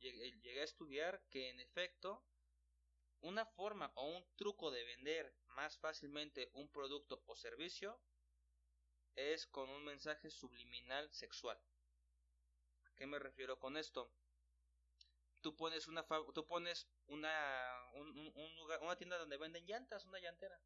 llegué 0.00 0.60
a 0.60 0.64
estudiar 0.64 1.22
que 1.30 1.50
en 1.50 1.60
efecto 1.60 2.24
una 3.20 3.46
forma 3.46 3.92
o 3.94 4.06
un 4.06 4.26
truco 4.36 4.70
de 4.70 4.84
vender 4.84 5.34
más 5.46 5.78
fácilmente 5.78 6.50
un 6.54 6.70
producto 6.70 7.22
o 7.26 7.36
servicio 7.36 8.00
es 9.18 9.46
con 9.48 9.68
un 9.68 9.84
mensaje 9.84 10.30
subliminal 10.30 11.10
sexual. 11.12 11.60
¿A 12.84 12.94
qué 12.94 13.06
me 13.06 13.18
refiero 13.18 13.58
con 13.58 13.76
esto? 13.76 14.12
Tú 15.40 15.56
pones 15.56 15.88
una 15.88 16.06
tú 16.34 16.46
pones 16.46 16.88
una 17.06 17.90
una 18.80 18.96
tienda 18.96 19.18
donde 19.18 19.36
venden 19.36 19.66
llantas, 19.66 20.06
una 20.06 20.20
llantera. 20.20 20.60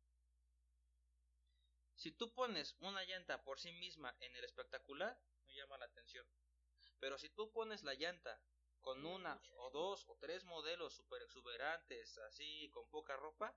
Si 1.95 2.13
tú 2.13 2.33
pones 2.35 2.77
una 2.81 3.05
llanta 3.05 3.43
por 3.43 3.59
sí 3.59 3.73
misma 3.73 4.15
en 4.21 4.35
el 4.37 4.45
espectacular, 4.45 5.19
no 5.45 5.53
llama 5.53 5.79
la 5.79 5.87
atención. 5.87 6.27
Pero 6.99 7.19
si 7.19 7.31
tú 7.31 7.51
pones 7.53 7.83
la 7.85 7.95
llanta 7.95 8.43
con 8.81 9.07
una 9.07 9.41
o 9.57 9.71
dos 9.71 10.05
o 10.09 10.17
tres 10.17 10.45
modelos 10.45 10.95
super 10.95 11.23
exuberantes, 11.23 12.19
así 12.19 12.69
con 12.71 12.89
poca 12.91 13.17
ropa, 13.17 13.57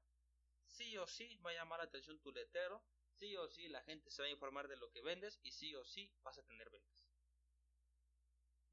sí 0.67 0.97
o 0.97 1.08
sí 1.08 1.38
va 1.38 1.51
a 1.51 1.53
llamar 1.53 1.79
la 1.79 1.86
atención 1.86 2.19
tu 2.21 2.31
letrero, 2.31 2.84
sí 3.15 3.36
o 3.38 3.47
sí 3.47 3.67
la 3.69 3.82
gente 3.84 4.12
se 4.12 4.21
va 4.21 4.28
a 4.28 4.32
informar 4.32 4.67
de 4.67 4.78
lo 4.78 4.91
que 4.91 5.01
vendes 5.01 5.39
y 5.43 5.51
sí 5.51 5.75
o 5.75 5.84
sí 5.86 6.12
vas 6.23 6.38
a 6.38 6.43
tener 6.43 6.69
ventas. 6.69 7.06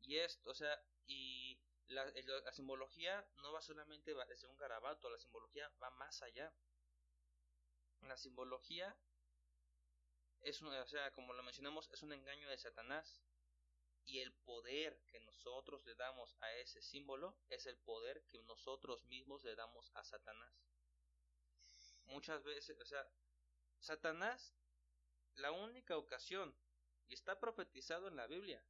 Y 0.02 0.18
esto, 0.18 0.50
o 0.50 0.54
sea, 0.54 0.82
y 1.06 1.60
la, 1.88 2.52
simbología 2.52 3.26
no 3.36 3.52
va 3.52 3.62
solamente 3.62 4.14
desde 4.28 4.46
un 4.46 4.56
garabato, 4.56 5.10
la 5.10 5.18
simbología 5.18 5.68
va 5.82 5.90
más 5.90 6.22
allá. 6.22 6.52
La 8.02 8.16
simbología 8.16 8.96
es, 10.40 10.60
o 10.60 10.86
sea, 10.86 11.12
como 11.12 11.32
lo 11.34 11.42
mencionamos, 11.42 11.88
es 11.92 12.02
un 12.02 12.12
engaño 12.12 12.48
de 12.48 12.58
Satanás 12.58 13.22
y 14.04 14.18
el 14.18 14.32
poder 14.32 15.00
que 15.06 15.20
nosotros 15.20 15.84
le 15.84 15.94
damos 15.94 16.36
a 16.40 16.52
ese 16.54 16.82
símbolo 16.82 17.36
es 17.48 17.66
el 17.66 17.78
poder 17.78 18.24
que 18.26 18.42
nosotros 18.42 19.04
mismos 19.04 19.44
le 19.44 19.54
damos 19.54 19.92
a 19.94 20.02
Satanás. 20.02 20.52
Muchas 22.06 22.42
veces, 22.42 22.80
o 22.80 22.84
sea, 22.84 23.08
Satanás, 23.82 24.54
la 25.34 25.52
única 25.52 25.96
ocasión, 25.96 26.54
y 27.08 27.14
está 27.14 27.38
profetizado 27.38 28.08
en 28.08 28.16
la 28.16 28.26
Biblia, 28.26 28.64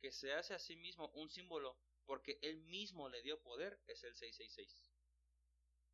que 0.00 0.12
se 0.12 0.34
hace 0.34 0.54
a 0.54 0.58
sí 0.58 0.76
mismo 0.76 1.08
un 1.14 1.30
símbolo 1.30 1.78
porque 2.04 2.38
él 2.42 2.60
mismo 2.64 3.08
le 3.08 3.22
dio 3.22 3.40
poder, 3.40 3.80
es 3.86 4.04
el 4.04 4.14
666. 4.14 4.92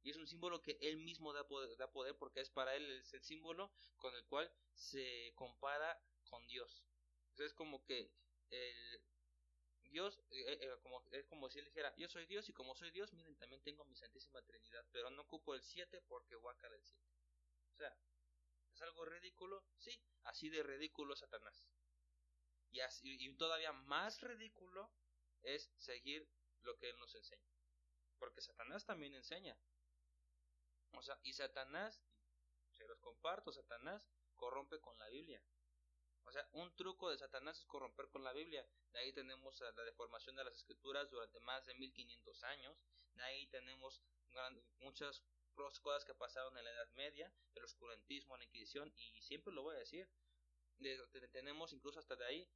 Y 0.02 0.10
es 0.10 0.16
un 0.16 0.26
símbolo 0.26 0.60
que 0.60 0.78
él 0.80 0.96
mismo 0.96 1.32
da 1.32 1.46
poder, 1.46 2.16
porque 2.16 2.40
es 2.40 2.50
para 2.50 2.74
él 2.74 2.84
el 2.90 3.22
símbolo 3.22 3.70
con 3.98 4.14
el 4.14 4.24
cual 4.26 4.52
se 4.74 5.32
compara 5.36 6.02
con 6.24 6.44
Dios 6.46 6.84
es 7.44 7.54
como 7.54 7.84
que 7.84 8.12
el 8.50 9.02
Dios, 9.84 10.20
eh, 10.30 10.58
eh, 10.60 10.76
como, 10.82 11.02
es 11.10 11.26
como 11.26 11.48
si 11.48 11.58
él 11.58 11.64
dijera, 11.64 11.94
yo 11.96 12.08
soy 12.08 12.26
Dios 12.26 12.48
y 12.48 12.52
como 12.52 12.76
soy 12.76 12.90
Dios, 12.92 13.12
miren, 13.12 13.36
también 13.36 13.60
tengo 13.62 13.84
mi 13.84 13.96
Santísima 13.96 14.40
Trinidad, 14.42 14.86
pero 14.92 15.10
no 15.10 15.22
ocupo 15.22 15.54
el 15.54 15.62
7 15.62 16.00
porque 16.02 16.36
guaca 16.36 16.68
el 16.68 16.82
7. 16.84 17.09
Sea, 17.80 17.96
¿es 18.74 18.82
algo 18.82 19.06
ridículo? 19.06 19.64
Sí, 19.78 19.98
así 20.24 20.50
de 20.50 20.62
ridículo 20.62 21.16
Satanás. 21.16 21.64
Y, 22.72 22.80
así, 22.80 23.16
y 23.18 23.34
todavía 23.38 23.72
más 23.72 24.20
ridículo 24.20 24.92
es 25.40 25.72
seguir 25.78 26.28
lo 26.60 26.76
que 26.76 26.90
él 26.90 26.98
nos 26.98 27.14
enseña. 27.14 27.48
Porque 28.18 28.42
Satanás 28.42 28.84
también 28.84 29.14
enseña. 29.14 29.58
O 30.92 31.00
sea, 31.00 31.18
y 31.22 31.32
Satanás, 31.32 32.02
se 32.72 32.86
los 32.86 33.00
comparto, 33.00 33.50
Satanás 33.50 34.06
corrompe 34.36 34.78
con 34.78 34.98
la 34.98 35.08
Biblia. 35.08 35.42
O 36.24 36.32
sea, 36.32 36.46
un 36.52 36.76
truco 36.76 37.08
de 37.08 37.16
Satanás 37.16 37.60
es 37.60 37.64
corromper 37.64 38.10
con 38.10 38.22
la 38.22 38.34
Biblia. 38.34 38.68
De 38.92 38.98
ahí 38.98 39.14
tenemos 39.14 39.58
la 39.58 39.84
deformación 39.84 40.36
de 40.36 40.44
las 40.44 40.54
escrituras 40.54 41.10
durante 41.10 41.40
más 41.40 41.64
de 41.64 41.74
1500 41.76 42.44
años. 42.44 42.76
De 43.14 43.22
ahí 43.22 43.46
tenemos 43.46 44.02
muchas 44.80 45.24
cosas 45.80 46.04
que 46.04 46.14
pasaron 46.14 46.56
en 46.56 46.64
la 46.64 46.70
Edad 46.70 46.90
Media, 46.94 47.32
el 47.54 47.64
oscurantismo, 47.64 48.36
la 48.36 48.44
Inquisición, 48.44 48.92
y 48.96 49.20
siempre 49.20 49.52
lo 49.52 49.62
voy 49.62 49.76
a 49.76 49.80
decir. 49.80 50.08
tenemos 51.32 51.72
incluso 51.72 51.98
hasta 51.98 52.16
de 52.16 52.24
ahí 52.24 52.48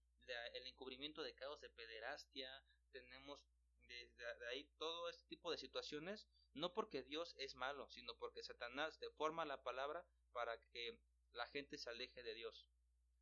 el 0.55 0.67
encubrimiento 0.67 1.23
de 1.23 1.35
caos 1.35 1.61
de 1.61 1.69
pederastia, 1.69 2.49
tenemos 2.91 3.45
de 3.87 4.47
ahí 4.49 4.65
todo 4.79 5.09
este 5.11 5.25
tipo 5.27 5.51
de 5.51 5.59
situaciones, 5.59 6.27
no 6.55 6.73
porque 6.73 7.03
Dios 7.03 7.35
es 7.39 7.55
malo, 7.55 7.89
sino 7.91 8.17
porque 8.17 8.43
Satanás 8.43 8.99
deforma 8.99 9.45
la 9.45 9.63
palabra 9.63 10.07
para 10.33 10.59
que 10.71 10.99
la 11.33 11.47
gente 11.49 11.77
se 11.77 11.91
aleje 11.91 12.23
de 12.23 12.35
Dios. 12.35 12.67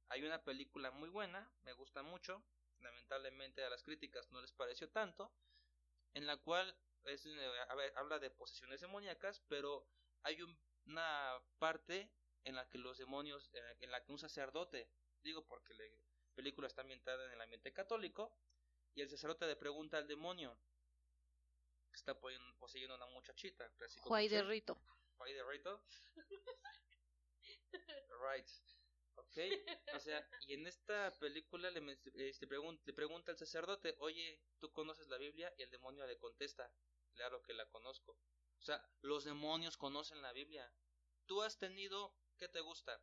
Hay 0.09 0.23
una 0.23 0.45
película 0.45 0.91
muy 0.91 1.09
buena, 1.09 1.51
me 1.63 1.73
gusta 1.73 2.03
mucho, 2.03 2.45
lamentablemente 2.81 3.65
a 3.65 3.71
las 3.71 3.83
críticas 3.83 4.31
no 4.31 4.41
les 4.41 4.53
pareció 4.53 4.91
tanto, 4.91 5.33
en 6.15 6.27
la 6.27 6.37
cual 6.37 6.77
es, 7.07 7.27
eh, 7.27 7.93
habla 7.97 8.19
de 8.19 8.31
posesiones 8.31 8.81
demoníacas, 8.81 9.41
pero 9.49 9.87
hay 10.23 10.39
una 10.87 11.43
parte 11.59 12.11
en 12.45 12.57
la 12.57 12.69
que 12.69 12.79
los 12.79 12.99
demonios, 12.99 13.51
en 13.81 13.91
la 13.91 14.03
que 14.05 14.13
un 14.13 14.19
sacerdote, 14.19 14.91
digo 15.23 15.47
porque 15.47 15.75
la 15.75 15.85
película 16.35 16.67
está 16.67 16.83
ambientada 16.83 17.25
en 17.27 17.33
el 17.33 17.41
ambiente 17.41 17.73
católico, 17.73 18.37
y 18.95 19.01
el 19.01 19.09
sacerdote 19.09 19.47
le 19.47 19.57
pregunta 19.57 19.99
al 19.99 20.07
demonio 20.07 20.59
que 21.91 21.97
está 21.97 22.19
poseyendo 22.59 22.95
una 22.95 23.07
muchachita. 23.07 23.71
Juay 24.01 24.29
de 24.29 24.43
Rito. 24.43 24.79
Juay 25.17 25.33
de 25.33 25.45
Rito. 25.45 25.85
right. 28.23 28.49
Ok, 29.17 29.39
o 29.95 30.01
sea, 30.01 30.27
y 30.47 30.55
en 30.55 30.67
esta 30.67 31.11
película 31.19 31.71
le, 31.71 31.99
este, 32.29 32.47
pregunta, 32.47 32.83
le 32.87 32.93
pregunta 32.93 33.33
al 33.33 33.39
sacerdote, 33.39 33.95
oye, 33.99 34.41
¿tú 34.59 34.73
conoces 34.73 35.09
la 35.09 35.19
Biblia? 35.19 35.53
Y 35.59 35.63
el 35.63 35.71
demonio 35.71 36.07
le 36.07 36.19
contesta, 36.19 36.73
claro 37.15 37.43
que 37.43 37.55
la 37.55 37.67
conozco. 37.67 38.13
O 38.59 38.63
sea, 38.63 38.85
los 39.01 39.25
demonios 39.25 39.77
conocen 39.77 40.23
la 40.23 40.33
Biblia. 40.33 40.73
Tú 41.27 41.43
has 41.43 41.59
tenido, 41.59 42.15
¿qué 42.39 42.49
te 42.49 42.61
gusta? 42.61 43.01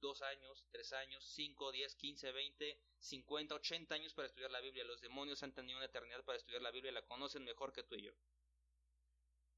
Dos 0.00 0.20
años, 0.22 0.66
tres 0.70 0.92
años, 0.92 1.24
cinco, 1.24 1.72
diez, 1.72 1.94
quince, 1.94 2.30
veinte, 2.32 2.78
cincuenta, 2.98 3.54
ochenta 3.54 3.94
años 3.94 4.12
para 4.12 4.26
estudiar 4.26 4.50
la 4.50 4.60
Biblia. 4.60 4.84
Los 4.84 5.00
demonios 5.00 5.42
han 5.42 5.54
tenido 5.54 5.78
una 5.78 5.86
eternidad 5.86 6.24
para 6.24 6.36
estudiar 6.36 6.60
la 6.60 6.70
Biblia 6.70 6.90
y 6.90 6.94
la 6.94 7.06
conocen 7.06 7.44
mejor 7.44 7.72
que 7.72 7.84
tú 7.84 7.94
y 7.94 8.02
yo. 8.02 8.12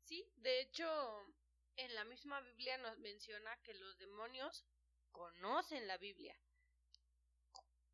Sí, 0.04 0.30
de 0.36 0.60
hecho, 0.60 0.86
en 1.76 1.94
la 1.94 2.04
misma 2.04 2.40
Biblia 2.40 2.78
nos 2.78 2.96
menciona 2.98 3.60
que 3.62 3.74
los 3.74 3.98
demonios 3.98 4.64
conocen 5.10 5.88
la 5.88 5.98
Biblia, 5.98 6.38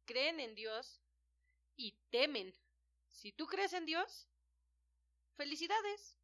creen 0.05 0.41
en 0.41 0.55
Dios 0.55 1.01
y 1.77 1.93
temen. 2.11 2.53
Si 3.09 3.33
tú 3.33 3.47
crees 3.47 3.73
en 3.73 3.87
Dios, 3.87 4.29
felicidades. 5.37 6.17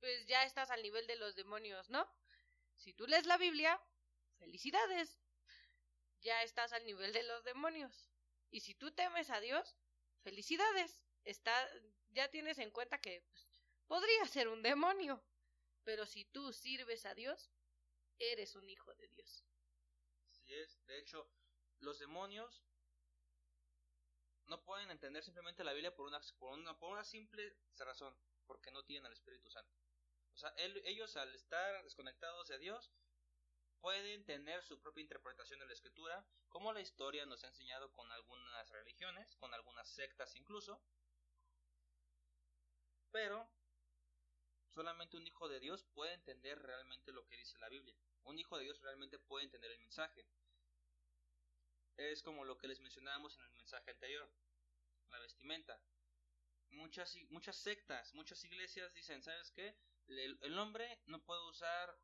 Pues 0.00 0.26
ya 0.26 0.44
estás 0.44 0.70
al 0.70 0.82
nivel 0.82 1.06
de 1.06 1.16
los 1.16 1.34
demonios, 1.34 1.88
¿no? 1.90 2.08
Si 2.76 2.94
tú 2.94 3.06
lees 3.06 3.26
la 3.26 3.36
Biblia, 3.36 3.80
felicidades. 4.38 5.20
Ya 6.20 6.42
estás 6.42 6.72
al 6.72 6.84
nivel 6.84 7.12
de 7.12 7.22
los 7.24 7.44
demonios. 7.44 8.10
Y 8.50 8.60
si 8.60 8.74
tú 8.74 8.92
temes 8.92 9.30
a 9.30 9.40
Dios, 9.40 9.76
felicidades. 10.22 11.00
Está, 11.24 11.68
ya 12.10 12.30
tienes 12.30 12.58
en 12.58 12.70
cuenta 12.70 13.00
que 13.00 13.22
pues, 13.22 13.48
podría 13.86 14.26
ser 14.26 14.48
un 14.48 14.62
demonio. 14.62 15.22
Pero 15.84 16.06
si 16.06 16.24
tú 16.26 16.52
sirves 16.52 17.04
a 17.06 17.14
Dios, 17.14 17.50
eres 18.18 18.54
un 18.54 18.68
hijo 18.68 18.94
de 18.94 19.08
Dios 19.08 19.44
es. 20.48 20.84
De 20.86 20.98
hecho, 20.98 21.30
los 21.80 21.98
demonios 21.98 22.64
no 24.48 24.62
pueden 24.64 24.90
entender 24.90 25.22
simplemente 25.22 25.62
la 25.62 25.72
Biblia 25.72 25.94
por 25.94 26.06
una, 26.06 26.20
por 26.38 26.58
una, 26.58 26.78
por 26.78 26.90
una 26.90 27.04
simple 27.04 27.56
razón, 27.76 28.14
porque 28.46 28.70
no 28.70 28.84
tienen 28.84 29.06
al 29.06 29.12
Espíritu 29.12 29.50
Santo. 29.50 29.76
O 30.34 30.36
sea, 30.36 30.52
ellos 30.56 31.16
al 31.16 31.34
estar 31.34 31.82
desconectados 31.84 32.48
de 32.48 32.58
Dios, 32.58 32.90
pueden 33.80 34.24
tener 34.24 34.62
su 34.62 34.80
propia 34.80 35.02
interpretación 35.02 35.60
de 35.60 35.66
la 35.66 35.72
escritura, 35.72 36.26
como 36.48 36.72
la 36.72 36.80
historia 36.80 37.26
nos 37.26 37.44
ha 37.44 37.48
enseñado 37.48 37.92
con 37.92 38.10
algunas 38.10 38.70
religiones, 38.70 39.36
con 39.36 39.52
algunas 39.54 39.88
sectas 39.88 40.34
incluso, 40.36 40.82
pero 43.10 43.48
solamente 44.70 45.16
un 45.16 45.26
hijo 45.26 45.48
de 45.48 45.60
Dios 45.60 45.84
puede 45.94 46.14
entender 46.14 46.60
realmente 46.60 47.12
lo 47.12 47.26
que 47.26 47.36
dice 47.36 47.58
la 47.58 47.68
Biblia. 47.68 47.96
Un 48.24 48.38
hijo 48.38 48.56
de 48.58 48.64
Dios 48.64 48.80
realmente 48.80 49.18
puede 49.18 49.44
entender 49.44 49.70
el 49.70 49.78
mensaje 49.78 50.26
es 51.98 52.22
como 52.22 52.44
lo 52.44 52.56
que 52.56 52.68
les 52.68 52.80
mencionábamos 52.80 53.36
en 53.36 53.44
el 53.44 53.50
mensaje 53.50 53.90
anterior, 53.90 54.30
la 55.10 55.18
vestimenta. 55.18 55.80
Muchas, 56.70 57.16
muchas 57.30 57.56
sectas, 57.56 58.14
muchas 58.14 58.42
iglesias 58.44 58.92
dicen, 58.94 59.22
¿sabes 59.22 59.50
qué? 59.50 59.76
El, 60.06 60.58
hombre 60.58 61.00
no 61.06 61.22
puede 61.24 61.44
usar 61.48 61.98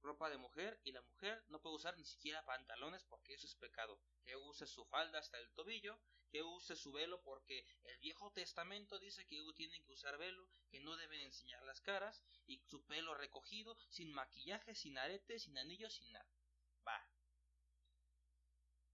ropa 0.00 0.30
de 0.30 0.38
mujer 0.38 0.80
y 0.84 0.92
la 0.92 1.02
mujer 1.02 1.44
no 1.48 1.60
puede 1.60 1.76
usar 1.76 1.96
ni 1.96 2.04
siquiera 2.04 2.44
pantalones 2.44 3.04
porque 3.04 3.34
eso 3.34 3.46
es 3.46 3.54
pecado. 3.56 4.00
Que 4.24 4.36
use 4.36 4.66
su 4.66 4.84
falda 4.84 5.18
hasta 5.18 5.38
el 5.38 5.50
tobillo, 5.52 5.98
que 6.30 6.42
use 6.42 6.76
su 6.76 6.92
velo 6.92 7.22
porque 7.22 7.66
el 7.84 7.98
Viejo 7.98 8.30
Testamento 8.32 8.98
dice 8.98 9.26
que 9.26 9.42
tienen 9.56 9.82
que 9.84 9.92
usar 9.92 10.16
velo, 10.18 10.48
que 10.70 10.80
no 10.80 10.96
deben 10.96 11.20
enseñar 11.20 11.62
las 11.64 11.80
caras 11.80 12.22
y 12.46 12.58
su 12.68 12.84
pelo 12.86 13.14
recogido, 13.14 13.76
sin 13.88 14.12
maquillaje, 14.12 14.74
sin 14.74 14.98
aretes, 14.98 15.42
sin 15.42 15.58
anillos, 15.58 15.94
sin 15.94 16.12
nada. 16.12 16.30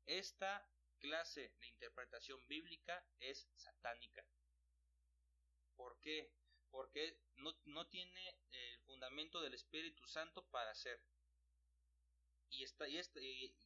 Esta 0.09 0.67
clase 1.01 1.53
de 1.61 1.67
interpretación 1.67 2.41
bíblica 2.49 3.07
es 3.21 3.47
satánica. 3.55 4.25
¿Por 5.77 6.01
qué? 6.01 6.33
Porque 6.71 7.21
no, 7.67 7.87
tiene 7.89 8.35
el 8.51 8.81
fundamento 8.81 9.43
del 9.43 9.53
Espíritu 9.53 10.07
Santo 10.09 10.49
para 10.49 10.71
hacer. 10.71 10.99
Y, 12.49 12.65
está, 12.65 12.89
y, 12.89 12.97
este, 12.97 13.21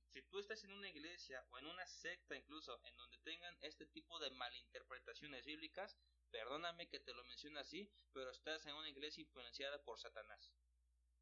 si 0.09 0.22
tú 0.22 0.40
estás 0.40 0.64
en 0.64 0.72
una 0.72 0.88
iglesia 0.88 1.46
o 1.52 1.59
en 1.61 1.66
una 1.66 1.87
secta 1.87 2.35
incluso 2.35 2.81
en 2.87 2.96
donde 2.96 3.18
tengan 3.18 3.57
este 3.61 3.87
tipo 3.87 4.18
de 4.18 4.31
malinterpretaciones 4.33 5.44
bíblicas, 5.44 5.96
perdóname 6.33 6.88
que 6.88 6.98
te 6.98 7.14
lo 7.14 7.22
mencione 7.22 7.61
así, 7.61 7.88
pero 8.12 8.33
estás 8.33 8.66
en 8.66 8.74
una 8.74 8.90
iglesia 8.90 9.22
influenciada 9.22 9.81
por 9.85 9.96
Satanás. 10.00 10.52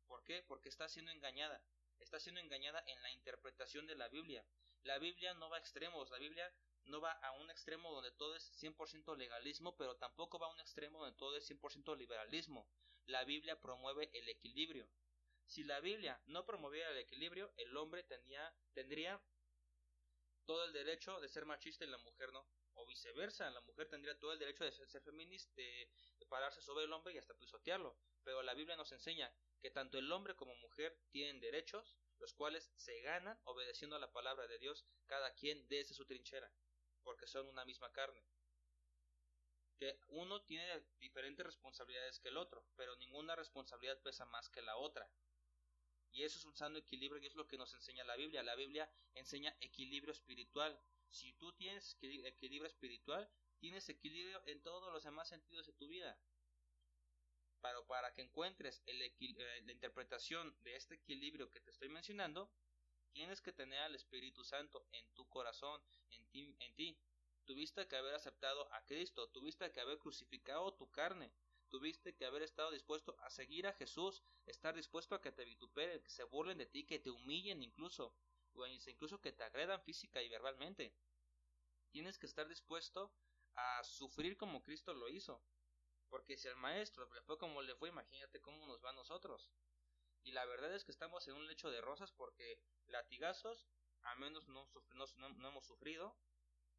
¿Por 0.07 0.25
qué? 0.25 0.43
Porque 0.45 0.71
está 0.71 0.89
siendo 0.89 1.11
engañada. 1.11 1.63
Está 1.99 2.19
siendo 2.19 2.41
engañada 2.41 2.83
en 2.87 3.03
la 3.03 3.11
interpretación 3.11 3.87
de 3.87 3.97
la 3.97 4.09
Biblia. 4.09 4.43
La 4.85 4.99
Biblia 4.99 5.35
no 5.35 5.51
va 5.51 5.57
a 5.57 5.61
extremos, 5.61 6.11
la 6.11 6.19
Biblia 6.19 6.53
no 6.87 7.01
va 7.01 7.13
a 7.13 7.33
un 7.33 7.51
extremo 7.51 7.93
donde 7.93 8.11
todo 8.13 8.35
es 8.35 8.51
100% 8.63 9.17
legalismo, 9.17 9.77
pero 9.77 9.97
tampoco 9.97 10.39
va 10.39 10.47
a 10.47 10.51
un 10.51 10.61
extremo 10.61 11.01
donde 11.01 11.17
todo 11.17 11.37
es 11.37 11.51
100% 11.51 11.97
liberalismo. 11.97 12.67
La 13.07 13.25
Biblia 13.25 13.61
promueve 13.61 14.11
el 14.15 14.29
equilibrio. 14.29 14.89
Si 15.47 15.65
la 15.65 15.81
Biblia 15.81 16.21
no 16.27 16.47
promoviera 16.47 16.91
el 16.91 16.99
equilibrio, 16.99 17.53
el 17.57 17.77
hombre 17.77 18.05
tendría, 18.05 18.55
tendría 18.73 19.21
todo 20.47 20.65
el 20.65 20.73
derecho 20.73 21.21
de 21.21 21.29
ser 21.29 21.45
machista 21.45 21.85
y 21.85 21.89
la 21.89 21.99
mujer 21.99 22.33
no. 22.33 22.47
O 22.75 22.87
viceversa, 22.87 23.51
la 23.51 23.61
mujer 23.61 23.89
tendría 23.89 24.19
todo 24.19 24.33
el 24.33 24.39
derecho 24.39 24.65
de 24.65 24.73
ser, 24.73 25.03
feminista, 25.03 25.53
de, 25.57 25.89
pararse 26.29 26.63
sobre 26.63 26.85
el 26.85 26.93
hombre 26.93 27.13
y 27.13 27.19
hasta 27.19 27.35
pisotearlo. 27.35 27.97
Pero 28.23 28.43
la 28.43 28.55
Biblia 28.55 28.77
nos 28.77 28.93
enseña 28.93 29.33
que 29.61 29.71
tanto 29.71 29.99
el 29.99 30.11
hombre 30.13 30.37
como 30.37 30.55
mujer 30.57 30.97
tienen 31.11 31.41
derechos, 31.41 31.97
los 32.21 32.33
cuales 32.35 32.71
se 32.77 33.01
ganan 33.01 33.39
obedeciendo 33.45 33.97
a 33.97 33.99
la 33.99 34.13
palabra 34.13 34.47
de 34.47 34.59
Dios, 34.59 34.87
cada 35.07 35.35
quien 35.35 35.67
desde 35.69 35.95
su 35.95 36.07
trinchera 36.07 36.51
porque 37.03 37.27
son 37.27 37.47
una 37.49 37.65
misma 37.65 37.91
carne. 37.93 38.23
Que 39.79 39.99
uno 40.09 40.43
tiene 40.43 40.83
diferentes 40.99 41.45
responsabilidades 41.45 42.19
que 42.21 42.29
el 42.29 42.37
otro, 42.37 42.65
pero 42.77 42.97
ninguna 42.97 43.35
responsabilidad 43.35 44.01
pesa 44.03 44.27
más 44.27 44.49
que 44.51 44.63
la 44.63 44.77
otra. 44.77 45.11
Y 46.13 46.25
eso 46.25 46.39
es 46.39 46.45
un 46.45 46.57
sano 46.57 46.79
equilibrio 46.79 47.23
y 47.23 47.27
es 47.27 47.37
lo 47.37 47.47
que 47.47 47.57
nos 47.57 47.73
enseña 47.75 48.05
la 48.05 48.17
Biblia. 48.17 48.43
La 48.43 48.57
Biblia 48.57 48.91
enseña 49.15 49.57
equilibrio 49.61 50.13
espiritual. 50.13 50.79
Si 51.09 51.33
tú 51.35 51.53
tienes 51.55 51.97
equilibrio 52.03 52.67
espiritual, 52.67 53.31
tienes 53.59 53.89
equilibrio 53.89 54.43
en 54.47 54.63
todos 54.63 54.93
los 54.93 55.05
demás 55.05 55.29
sentidos 55.29 55.67
de 55.67 55.73
tu 55.73 55.89
vida. 55.89 56.19
Pero 57.63 57.87
para 57.87 58.13
que 58.13 58.23
encuentres 58.23 58.83
el 58.87 59.03
eh, 59.03 59.63
la 59.65 59.73
interpretación 59.73 60.55
de 60.63 60.77
este 60.77 60.95
equilibrio 60.95 61.51
que 61.51 61.61
te 61.61 61.71
estoy 61.71 61.89
mencionando, 61.89 62.51
Tienes 63.13 63.41
que 63.41 63.53
tener 63.53 63.81
al 63.81 63.95
Espíritu 63.95 64.45
Santo 64.45 64.87
en 64.93 65.05
tu 65.15 65.29
corazón, 65.29 65.83
en 66.11 66.25
ti, 66.29 66.57
en 66.61 66.75
ti. 66.75 66.97
Tuviste 67.45 67.89
que 67.89 67.97
haber 67.97 68.15
aceptado 68.15 68.73
a 68.73 68.85
Cristo, 68.85 69.29
tuviste 69.31 69.71
que 69.73 69.81
haber 69.81 69.99
crucificado 69.99 70.73
tu 70.75 70.89
carne, 70.91 71.33
tuviste 71.69 72.15
que 72.15 72.25
haber 72.25 72.43
estado 72.43 72.71
dispuesto 72.71 73.17
a 73.21 73.31
seguir 73.31 73.67
a 73.67 73.73
Jesús, 73.73 74.23
estar 74.47 74.77
dispuesto 74.77 75.17
a 75.17 75.21
que 75.21 75.33
te 75.33 75.45
vituperen, 75.45 76.01
que 76.03 76.11
se 76.11 76.23
burlen 76.23 76.59
de 76.59 76.67
ti, 76.67 76.85
que 76.85 77.01
te 77.01 77.11
humillen 77.11 77.63
incluso, 77.63 78.15
o 78.53 78.67
incluso 78.67 79.21
que 79.21 79.33
te 79.33 79.43
agredan 79.43 79.83
física 79.83 80.23
y 80.23 80.29
verbalmente. 80.29 80.95
Tienes 81.91 82.19
que 82.19 82.27
estar 82.27 82.49
dispuesto 82.49 83.13
a 83.57 83.83
sufrir 83.83 84.37
como 84.37 84.63
Cristo 84.63 84.95
lo 84.95 85.09
hizo. 85.09 85.43
Porque 86.11 86.37
si 86.37 86.49
al 86.49 86.57
maestro 86.57 87.09
le 87.15 87.23
fue 87.23 87.39
como 87.39 87.63
le 87.63 87.75
fue, 87.77 87.89
imagínate 87.89 88.41
cómo 88.41 88.67
nos 88.67 88.85
va 88.85 88.91
a 88.91 88.95
nosotros. 88.95 89.51
Y 90.25 90.33
la 90.33 90.45
verdad 90.45 90.75
es 90.75 90.85
que 90.85 90.91
estamos 90.91 91.27
en 91.29 91.35
un 91.35 91.47
lecho 91.47 91.71
de 91.71 91.81
rosas 91.81 92.13
porque 92.13 92.61
latigazos, 92.87 93.69
al 94.03 94.19
menos 94.19 94.49
no, 94.49 94.69
no, 94.95 95.49
hemos 95.49 95.65
sufrido. 95.65 96.17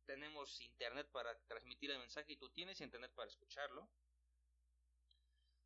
Tenemos 0.06 0.60
internet 0.62 1.10
para 1.12 1.40
transmitir 1.48 1.92
el 1.92 2.00
mensaje 2.00 2.34
y 2.34 2.38
tú 2.38 2.50
tienes 2.50 2.82
internet 2.82 3.14
para 3.16 3.30
escucharlo. 3.30 3.90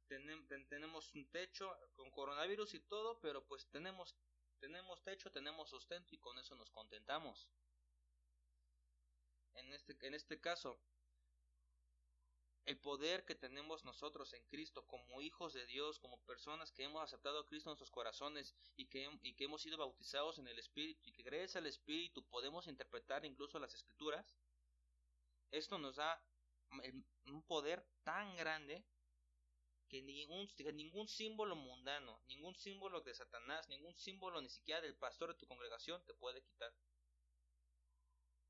tenemos 0.07 1.13
un 1.15 1.29
techo 1.31 1.75
con 1.95 2.11
coronavirus 2.11 2.75
y 2.75 2.79
todo, 2.81 3.19
pero 3.19 3.43
pues 3.47 3.67
tenemos, 3.71 4.15
tenemos 4.59 5.03
techo, 5.03 5.31
tenemos 5.31 5.69
sustento 5.69 6.13
y 6.13 6.19
con 6.19 6.37
eso 6.37 6.55
nos 6.55 6.69
contentamos. 6.69 7.49
En 9.55 9.73
este, 9.73 9.97
en 10.05 10.13
este 10.13 10.39
caso, 10.39 10.79
el 12.65 12.79
poder 12.79 13.25
que 13.25 13.35
tenemos 13.35 13.85
nosotros 13.85 14.33
en 14.33 14.43
Cristo 14.45 14.85
como 14.87 15.21
hijos 15.21 15.53
de 15.53 15.65
Dios, 15.67 15.99
como 15.99 16.19
personas 16.25 16.71
que 16.71 16.83
hemos 16.83 17.03
aceptado 17.03 17.39
a 17.39 17.45
Cristo 17.45 17.69
en 17.69 17.71
nuestros 17.71 17.91
corazones 17.91 18.55
y 18.75 18.87
que, 18.87 19.07
y 19.21 19.33
que 19.35 19.45
hemos 19.45 19.61
sido 19.61 19.77
bautizados 19.77 20.39
en 20.39 20.47
el 20.47 20.57
Espíritu 20.57 21.01
y 21.05 21.11
que 21.11 21.23
gracias 21.23 21.57
al 21.57 21.67
Espíritu 21.67 22.25
podemos 22.25 22.67
interpretar 22.67 23.23
incluso 23.23 23.59
las 23.59 23.73
Escrituras, 23.73 24.35
esto 25.51 25.77
nos 25.77 25.97
da 25.97 26.21
un 27.25 27.43
poder 27.43 27.85
tan 28.03 28.35
grande 28.35 28.83
que 29.87 30.01
ningún, 30.01 30.49
ningún 30.73 31.07
símbolo 31.07 31.55
mundano, 31.55 32.19
ningún 32.27 32.55
símbolo 32.55 33.01
de 33.01 33.13
Satanás, 33.13 33.69
ningún 33.69 33.95
símbolo 33.95 34.41
ni 34.41 34.49
siquiera 34.49 34.81
del 34.81 34.95
pastor 34.95 35.29
de 35.29 35.35
tu 35.35 35.45
congregación 35.45 36.03
te 36.05 36.15
puede 36.15 36.41
quitar. 36.41 36.73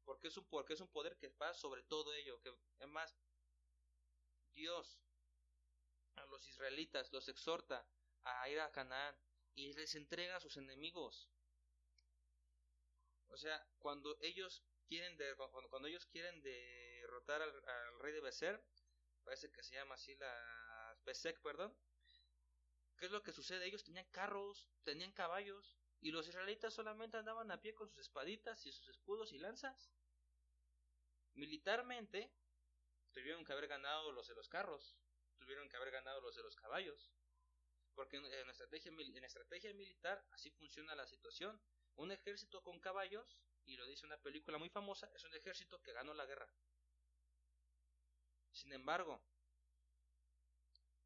Porque 0.06 0.30
es 0.30 0.38
un, 0.38 0.46
porque 0.46 0.74
es 0.74 0.80
un 0.80 0.88
poder 0.88 1.18
que 1.18 1.30
va 1.30 1.54
sobre 1.54 1.84
todo 1.84 2.14
ello, 2.14 2.40
que 2.42 2.56
es 2.80 2.88
más, 2.88 3.14
Dios 4.56 5.00
a 6.16 6.26
los 6.26 6.48
israelitas 6.48 7.12
los 7.12 7.28
exhorta 7.28 7.88
a 8.24 8.50
ir 8.50 8.60
a 8.60 8.72
Canaán 8.72 9.16
y 9.54 9.74
les 9.74 9.96
entrega 9.96 10.38
a 10.38 10.40
sus 10.40 10.58
enemigos. 10.58 11.30
O 13.28 13.38
sea, 13.38 13.66
cuando 13.80 14.18
ellos 14.22 14.64
quieren 14.88 15.18
de, 15.18 15.36
cuando, 15.36 15.88
ellos 15.88 16.06
quieren 16.06 16.42
derrotar 16.42 17.42
al, 17.42 18.00
rey 18.00 18.14
de 18.14 18.22
Becer, 18.22 18.64
parece 19.24 19.52
que 19.52 19.64
se 19.64 19.76
llama 19.76 19.96
así 19.96 20.16
la 20.16 20.98
Besek, 21.04 21.42
perdón. 21.42 21.78
¿Qué 22.98 23.08
es 23.08 23.12
lo 23.12 23.24
que 23.24 23.34
sucede? 23.34 23.66
Ellos 23.66 23.84
tenían 23.84 24.10
carros, 24.12 24.70
tenían 24.84 25.12
caballos 25.12 25.78
y 26.00 26.12
los 26.12 26.28
israelitas 26.28 26.74
solamente 26.74 27.18
andaban 27.18 27.52
a 27.52 27.62
pie 27.62 27.74
con 27.74 27.90
sus 27.90 28.00
espaditas 28.00 28.66
y 28.66 28.72
sus 28.72 28.88
escudos 28.88 29.34
y 29.34 29.40
lanzas. 29.40 29.92
Militarmente, 31.34 32.32
tuvieron 33.16 33.46
que 33.46 33.54
haber 33.54 33.68
ganado 33.68 34.12
los 34.12 34.28
de 34.28 34.36
los 34.36 34.50
carros, 34.50 34.94
tuvieron 35.38 35.70
que 35.70 35.78
haber 35.78 35.90
ganado 35.90 36.20
los 36.20 36.36
de 36.36 36.44
los 36.44 36.56
caballos. 36.56 37.12
Porque 37.96 38.18
en 38.18 38.50
estrategia, 38.50 38.92
en 38.92 39.24
estrategia 39.24 39.74
militar 39.74 40.22
así 40.32 40.52
funciona 40.52 40.94
la 40.96 41.08
situación. 41.08 41.60
Un 41.96 42.12
ejército 42.12 42.62
con 42.62 42.78
caballos, 42.82 43.42
y 43.64 43.78
lo 43.78 43.88
dice 43.88 44.06
una 44.06 44.18
película 44.18 44.58
muy 44.58 44.70
famosa, 44.70 45.10
es 45.16 45.24
un 45.24 45.34
ejército 45.34 45.82
que 45.82 45.94
ganó 45.94 46.14
la 46.14 46.26
guerra. 46.26 46.54
Sin 48.52 48.74
embargo, 48.74 49.24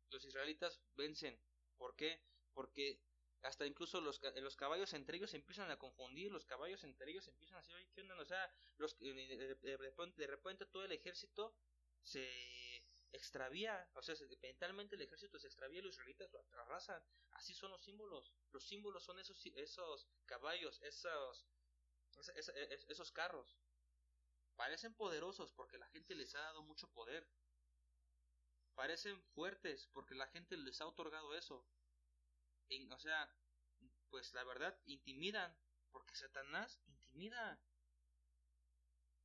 los 0.09 0.25
israelitas 0.25 0.81
vencen. 0.95 1.39
¿Por 1.77 1.95
qué? 1.95 2.23
Porque 2.53 2.99
hasta 3.43 3.67
incluso 3.67 4.01
los, 4.01 4.19
los 4.41 4.55
caballos 4.55 4.93
entre 4.93 5.17
ellos 5.17 5.33
empiezan 5.35 5.69
a 5.69 5.77
confundir, 5.77 6.31
los 6.31 6.45
caballos 6.45 6.83
entre 6.83 7.11
ellos 7.11 7.27
empiezan 7.27 7.57
a 7.57 7.61
decir, 7.61 7.75
oye, 7.75 7.87
¿qué 7.93 8.01
onda? 8.01 8.19
O 8.19 8.25
sea, 8.25 8.51
los, 8.77 8.97
de, 8.97 9.55
de, 9.61 10.27
repente 10.27 10.65
todo 10.65 10.83
el 10.85 10.91
ejército 10.91 11.55
se 12.09 12.27
extravía, 13.11 13.87
o 13.93 14.01
sea, 14.01 14.15
mentalmente 14.41 14.95
el 14.95 15.01
ejército 15.01 15.39
se 15.39 15.47
extravía 15.47 15.79
y 15.79 15.81
los 15.83 15.93
israelitas 15.93 16.31
lo 16.31 16.61
arrasan. 16.61 17.03
Así 17.31 17.53
son 17.53 17.71
los 17.71 17.83
símbolos. 17.83 18.33
Los 18.51 18.67
símbolos 18.67 19.03
son 19.03 19.19
esos, 19.19 19.45
esos 19.55 20.07
caballos, 20.25 20.81
esos, 20.81 21.45
esos, 22.87 23.11
carros. 23.11 23.57
Parecen 24.55 24.93
poderosos 24.95 25.53
porque 25.53 25.77
la 25.77 25.87
gente 25.87 26.15
les 26.15 26.33
ha 26.35 26.39
dado 26.39 26.63
mucho 26.63 26.91
poder. 26.91 27.27
Parecen 28.73 29.21
fuertes 29.33 29.87
porque 29.93 30.15
la 30.15 30.27
gente 30.27 30.57
les 30.57 30.81
ha 30.81 30.87
otorgado 30.87 31.35
eso. 31.35 31.67
o 32.91 32.99
sea, 32.99 33.31
pues 34.09 34.33
la 34.33 34.43
verdad, 34.43 34.79
intimidan 34.85 35.55
porque 35.91 36.15
Satanás 36.15 36.79
intimida. 36.87 37.61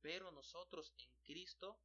Pero 0.01 0.31
nosotros 0.31 0.93
en 0.97 1.17
Cristo 1.23 1.79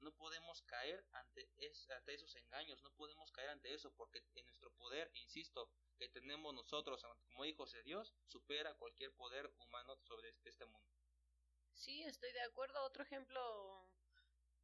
no 0.00 0.12
podemos 0.12 0.62
caer 0.62 1.04
ante, 1.12 1.50
esos 1.56 2.36
engaños, 2.36 2.82
no 2.82 2.90
podemos 2.92 3.30
caer 3.32 3.50
ante 3.50 3.72
eso, 3.74 3.92
porque 3.94 4.22
en 4.34 4.46
nuestro 4.46 4.70
poder, 4.72 5.10
insisto, 5.14 5.70
que 5.96 6.08
tenemos 6.08 6.54
nosotros 6.54 7.04
como 7.24 7.44
hijos 7.44 7.72
de 7.72 7.82
Dios, 7.82 8.14
supera 8.26 8.74
cualquier 8.74 9.12
poder 9.14 9.52
humano 9.58 9.96
sobre 10.02 10.28
este, 10.28 10.48
este 10.50 10.66
mundo. 10.66 10.88
Sí, 11.74 12.02
estoy 12.02 12.32
de 12.32 12.42
acuerdo. 12.42 12.82
Otro 12.84 13.02
ejemplo 13.02 13.88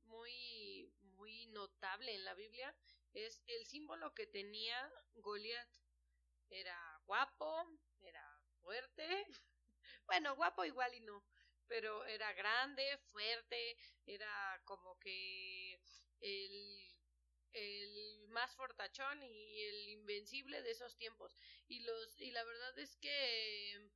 muy, 0.05 0.93
muy 1.01 1.47
notable 1.47 2.15
en 2.15 2.25
la 2.25 2.35
Biblia 2.35 2.75
es 3.13 3.43
el 3.47 3.65
símbolo 3.67 4.15
que 4.15 4.27
tenía 4.27 4.93
Goliat. 5.15 5.69
Era 6.51 7.01
guapo, 7.07 7.65
era 8.03 8.43
fuerte. 8.61 9.07
Bueno, 10.07 10.35
guapo 10.35 10.65
igual 10.65 10.93
y 10.95 11.01
no, 11.01 11.25
pero 11.69 12.05
era 12.07 12.33
grande, 12.35 12.99
fuerte, 13.13 13.77
era 14.07 14.61
como 14.65 14.99
que 14.99 15.81
el 16.21 16.95
el 17.53 18.27
más 18.29 18.55
fortachón 18.57 19.23
y 19.23 19.61
el 19.61 19.89
invencible 19.91 20.61
de 20.63 20.73
esos 20.73 20.97
tiempos. 20.97 21.37
Y 21.69 21.81
los 21.81 22.21
y 22.21 22.31
la 22.33 22.45
verdad 22.45 22.79
es 22.79 22.97
que 22.97 23.91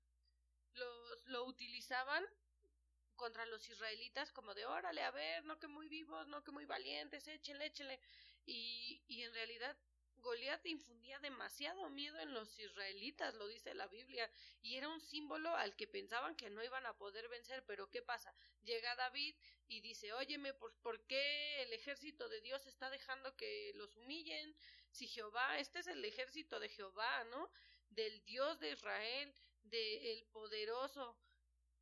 los 0.75 1.27
lo 1.27 1.45
utilizaban 1.45 2.25
contra 3.17 3.47
los 3.47 3.69
israelitas 3.69 4.33
como 4.33 4.55
de 4.55 4.65
órale 4.65 5.03
a 5.03 5.11
ver 5.11 5.45
no 5.45 5.59
que 5.59 5.67
muy 5.67 5.89
vivos 5.89 6.29
no 6.29 6.45
que 6.45 6.53
muy 6.53 6.67
valientes 6.67 7.27
échele 7.27 7.67
échele 7.67 8.01
y 8.47 9.03
y 9.09 9.23
en 9.23 9.35
realidad 9.35 9.77
Goliat 10.29 10.67
infundía 10.67 11.19
demasiado 11.21 11.89
miedo 11.89 12.21
en 12.21 12.35
los 12.35 12.59
israelitas, 12.59 13.35
lo 13.37 13.47
dice 13.49 13.73
la 13.73 13.87
Biblia, 13.87 14.31
y 14.61 14.77
era 14.77 14.87
un 14.91 15.01
símbolo 15.01 15.57
al 15.57 15.75
que 15.75 15.89
pensaban 15.89 16.37
que 16.37 16.51
no 16.51 16.63
iban 16.63 16.85
a 16.85 16.99
poder 16.99 17.31
vencer, 17.31 17.65
pero 17.67 17.89
¿qué 17.89 18.03
pasa? 18.03 18.35
Llega 18.63 18.95
David 18.97 19.35
y 19.69 19.81
dice, 19.81 20.13
óyeme, 20.13 20.53
¿por, 20.53 20.75
¿por 20.83 21.07
qué 21.07 21.63
el 21.63 21.73
ejército 21.73 22.29
de 22.29 22.43
Dios 22.43 22.67
está 22.67 22.91
dejando 22.91 23.35
que 23.37 23.73
los 23.77 23.97
humillen? 23.97 24.55
Si 24.91 25.09
Jehová, 25.09 25.59
este 25.59 25.79
es 25.79 25.87
el 25.87 26.05
ejército 26.05 26.61
de 26.61 26.69
Jehová, 26.69 27.25
¿no? 27.25 27.51
Del 27.89 28.23
Dios 28.27 28.61
de 28.61 28.73
Israel, 28.73 29.35
del 29.63 30.27
poderoso. 30.27 31.19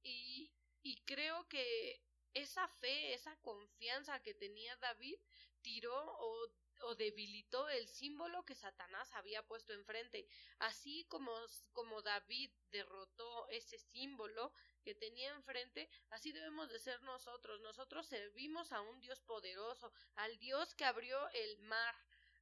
Y, 0.05 0.53
y 0.84 1.03
creo 1.03 1.49
que 1.49 2.01
esa 2.32 2.68
fe, 2.68 3.12
esa 3.12 3.36
confianza 3.40 4.22
que 4.22 4.34
tenía 4.34 4.76
David, 4.76 5.18
tiró 5.62 5.97
o 5.97 6.49
o 6.83 6.95
debilitó 6.95 7.68
el 7.68 7.89
símbolo 7.89 8.45
que 8.45 8.55
Satanás 8.55 9.12
había 9.12 9.43
puesto 9.43 9.72
enfrente. 9.72 10.27
Así 10.59 11.05
como, 11.09 11.33
como 11.72 12.03
David 12.03 12.51
derrotó 12.70 13.49
ese 13.49 13.79
símbolo 13.79 14.53
que 14.83 14.95
tenía 14.95 15.31
enfrente, 15.31 15.89
así 16.11 16.33
debemos 16.33 16.68
de 16.70 16.79
ser 16.79 17.01
nosotros. 17.03 17.61
Nosotros 17.61 18.07
servimos 18.07 18.72
a 18.72 18.81
un 18.81 19.01
Dios 19.01 19.20
poderoso, 19.20 19.93
al 20.14 20.39
Dios 20.39 20.74
que 20.74 20.85
abrió 20.85 21.29
el 21.31 21.59
mar, 21.59 21.95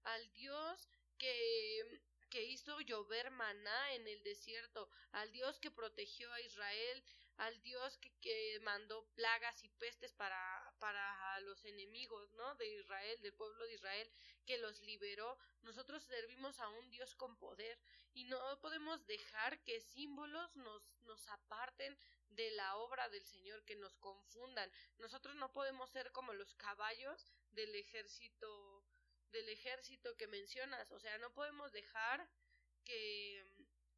al 0.04 0.32
Dios 0.32 0.88
que 1.18 2.02
que 2.34 2.42
hizo 2.42 2.80
llover 2.80 3.30
maná 3.30 3.94
en 3.94 4.08
el 4.08 4.20
desierto, 4.24 4.90
al 5.12 5.30
Dios 5.30 5.60
que 5.60 5.70
protegió 5.70 6.32
a 6.32 6.40
Israel, 6.40 7.04
al 7.36 7.62
Dios 7.62 7.96
que, 7.98 8.10
que, 8.20 8.58
mandó 8.62 9.06
plagas 9.14 9.62
y 9.62 9.68
pestes 9.68 10.12
para, 10.14 10.63
para 10.84 11.40
los 11.40 11.64
enemigos, 11.64 12.30
¿no? 12.34 12.54
De 12.56 12.66
Israel, 12.66 13.18
del 13.22 13.32
pueblo 13.32 13.64
de 13.64 13.72
Israel, 13.72 14.10
que 14.44 14.58
los 14.58 14.82
liberó. 14.82 15.38
Nosotros 15.62 16.02
servimos 16.02 16.60
a 16.60 16.68
un 16.68 16.90
Dios 16.90 17.14
con 17.14 17.38
poder 17.38 17.78
y 18.12 18.24
no 18.24 18.60
podemos 18.60 19.06
dejar 19.06 19.64
que 19.64 19.80
símbolos 19.80 20.54
nos, 20.56 20.82
nos 21.04 21.26
aparten 21.28 21.96
de 22.28 22.50
la 22.50 22.76
obra 22.76 23.08
del 23.08 23.24
Señor, 23.24 23.64
que 23.64 23.76
nos 23.76 23.96
confundan. 23.96 24.70
Nosotros 24.98 25.34
no 25.36 25.50
podemos 25.54 25.88
ser 25.88 26.12
como 26.12 26.34
los 26.34 26.52
caballos 26.52 27.32
del 27.52 27.74
ejército 27.76 28.84
del 29.32 29.48
ejército 29.48 30.14
que 30.16 30.28
mencionas, 30.28 30.92
o 30.92 31.00
sea, 31.00 31.16
no 31.18 31.32
podemos 31.32 31.72
dejar 31.72 32.28
que, 32.84 33.44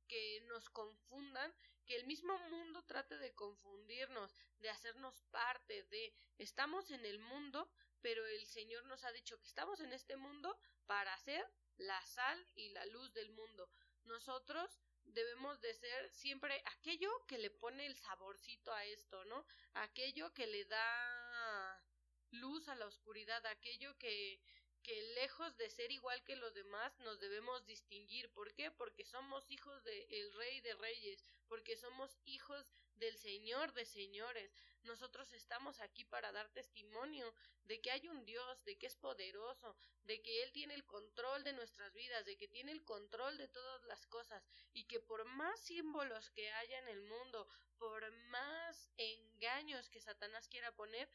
que 0.07 0.41
nos 0.43 0.69
confundan, 0.71 1.55
que 1.87 1.97
el 1.97 2.07
mismo 2.07 2.37
mundo 2.51 2.83
trate 2.85 3.17
de 3.19 3.35
confundirnos, 3.35 4.35
de 4.59 4.71
hacernos 4.71 5.23
parte 5.31 5.85
de, 5.85 6.15
estamos 6.39 6.91
en 6.91 7.05
el 7.05 7.19
mundo, 7.19 7.71
pero 8.01 8.27
el 8.27 8.47
Señor 8.47 8.85
nos 8.87 9.05
ha 9.05 9.13
dicho 9.13 9.39
que 9.41 9.47
estamos 9.47 9.81
en 9.81 9.93
este 9.93 10.17
mundo 10.17 10.59
para 10.87 11.17
ser 11.19 11.45
la 11.79 12.01
sal 12.03 12.47
y 12.55 12.69
la 12.71 12.85
luz 12.87 13.13
del 13.13 13.31
mundo. 13.31 13.71
Nosotros 14.05 14.81
debemos 15.05 15.61
de 15.61 15.75
ser 15.75 16.11
siempre 16.11 16.63
aquello 16.67 17.11
que 17.27 17.39
le 17.39 17.51
pone 17.51 17.87
el 17.87 17.97
saborcito 17.97 18.73
a 18.73 18.85
esto, 18.85 19.25
¿no? 19.27 19.47
Aquello 19.75 20.33
que 20.35 20.47
le 20.47 20.65
da 20.65 21.83
luz 22.31 22.69
a 22.69 22.75
la 22.75 22.87
oscuridad, 22.87 23.45
aquello 23.47 23.97
que, 23.99 24.41
que 24.87 25.03
lejos 25.17 25.57
de 25.57 25.69
ser 25.69 25.91
igual 25.91 26.23
que 26.23 26.37
los 26.37 26.55
demás 26.55 26.97
nos 27.01 27.19
debemos 27.19 27.67
distinguir. 27.67 28.31
¿Por 28.31 28.55
qué? 28.55 28.71
Porque 28.71 29.05
somos 29.05 29.45
hijos 29.51 29.83
del 29.83 30.33
Rey 30.35 30.61
de 30.61 30.75
Reyes, 30.75 31.25
porque 31.49 31.77
somos 31.77 32.17
hijos 32.25 32.73
del 32.95 33.19
Señor 33.19 33.73
de 33.73 33.85
Señores. 33.85 34.55
Nosotros 34.85 35.33
estamos 35.33 35.81
aquí 35.81 36.05
para 36.05 36.31
dar 36.31 36.49
testimonio 36.51 37.35
de 37.65 37.81
que 37.81 37.91
hay 37.91 38.07
un 38.07 38.25
Dios, 38.25 38.65
de 38.65 38.79
que 38.79 38.87
es 38.87 38.95
poderoso, 38.95 39.77
de 40.05 40.23
que 40.23 40.45
Él 40.45 40.53
tiene 40.53 40.75
el 40.75 40.87
control 40.87 41.43
de 41.43 41.53
nuestras 41.55 41.93
vidas, 41.93 42.25
de 42.25 42.37
que 42.37 42.47
tiene 42.47 42.71
el 42.71 42.85
control 42.85 43.39
de 43.39 43.49
todas 43.49 43.83
las 43.87 44.07
cosas 44.07 44.47
y 44.73 44.85
que 44.85 45.01
por 45.01 45.25
más 45.25 45.59
símbolos 45.59 46.31
que 46.31 46.53
haya 46.53 46.79
en 46.79 46.89
el 46.91 47.03
mundo, 47.03 47.49
por 47.77 48.09
más 48.29 48.89
engaños 48.99 49.91
que 49.91 50.01
Satanás 50.01 50.47
quiera 50.47 50.71
poner, 50.77 51.09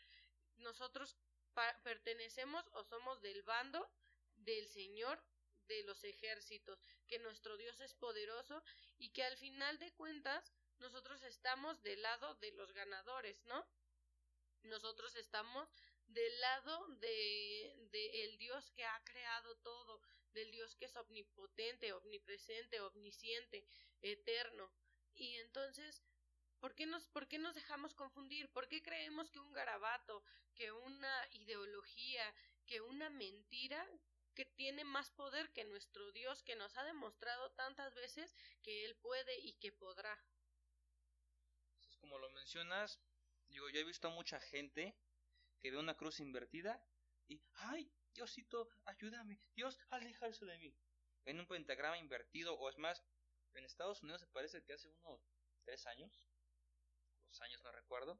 nosotros 0.57 1.15
pertenecemos 1.83 2.67
o 2.73 2.83
somos 2.83 3.21
del 3.21 3.43
bando 3.43 3.89
del 4.37 4.67
Señor 4.67 5.23
de 5.67 5.83
los 5.83 6.03
ejércitos, 6.03 6.79
que 7.07 7.19
nuestro 7.19 7.57
Dios 7.57 7.79
es 7.79 7.93
poderoso 7.93 8.61
y 8.97 9.09
que 9.11 9.23
al 9.23 9.37
final 9.37 9.77
de 9.79 9.93
cuentas 9.93 10.53
nosotros 10.79 11.21
estamos 11.23 11.81
del 11.81 12.01
lado 12.01 12.35
de 12.35 12.51
los 12.53 12.73
ganadores, 12.73 13.45
¿no? 13.45 13.65
Nosotros 14.63 15.15
estamos 15.15 15.69
del 16.07 16.39
lado 16.41 16.87
de, 16.99 18.23
el 18.23 18.37
Dios 18.37 18.71
que 18.71 18.83
ha 18.83 19.03
creado 19.03 19.55
todo, 19.57 20.01
del 20.33 20.51
Dios 20.51 20.75
que 20.75 20.85
es 20.85 20.95
omnipotente, 20.95 21.93
omnipresente, 21.93 22.81
omnisciente, 22.81 23.65
eterno. 24.01 24.71
Y 25.13 25.35
entonces 25.37 26.03
¿Por 26.61 26.75
qué, 26.75 26.85
nos, 26.85 27.09
¿Por 27.09 27.27
qué 27.27 27.39
nos 27.39 27.55
dejamos 27.55 27.95
confundir? 27.95 28.47
¿Por 28.51 28.67
qué 28.67 28.83
creemos 28.83 29.31
que 29.31 29.39
un 29.39 29.51
garabato, 29.51 30.23
que 30.53 30.71
una 30.71 31.27
ideología, 31.31 32.23
que 32.67 32.81
una 32.81 33.09
mentira 33.09 33.83
que 34.35 34.45
tiene 34.45 34.83
más 34.83 35.09
poder 35.09 35.51
que 35.53 35.65
nuestro 35.65 36.11
Dios, 36.11 36.43
que 36.43 36.55
nos 36.55 36.77
ha 36.77 36.83
demostrado 36.83 37.51
tantas 37.53 37.95
veces 37.95 38.35
que 38.61 38.85
Él 38.85 38.95
puede 38.97 39.39
y 39.39 39.53
que 39.53 39.71
podrá? 39.71 40.23
Es 41.81 41.97
como 41.97 42.19
lo 42.19 42.29
mencionas, 42.29 43.01
digo, 43.47 43.67
yo 43.71 43.79
he 43.79 43.83
visto 43.83 44.09
a 44.09 44.11
mucha 44.11 44.39
gente 44.39 44.95
que 45.59 45.71
ve 45.71 45.79
una 45.79 45.97
cruz 45.97 46.19
invertida 46.19 46.79
y, 47.27 47.41
ay, 47.55 47.91
Diosito, 48.13 48.69
ayúdame, 48.85 49.41
Dios, 49.55 49.79
alejarse 49.89 50.45
de 50.45 50.59
mí. 50.59 50.77
En 51.25 51.39
un 51.39 51.47
pentagrama 51.47 51.97
invertido, 51.97 52.53
o 52.53 52.69
es 52.69 52.77
más, 52.77 53.03
en 53.55 53.65
Estados 53.65 54.03
Unidos 54.03 54.21
se 54.21 54.27
parece 54.27 54.63
que 54.63 54.73
hace 54.73 54.89
unos 54.89 55.27
tres 55.63 55.87
años 55.87 56.30
años, 57.39 57.61
no 57.63 57.71
recuerdo, 57.71 58.19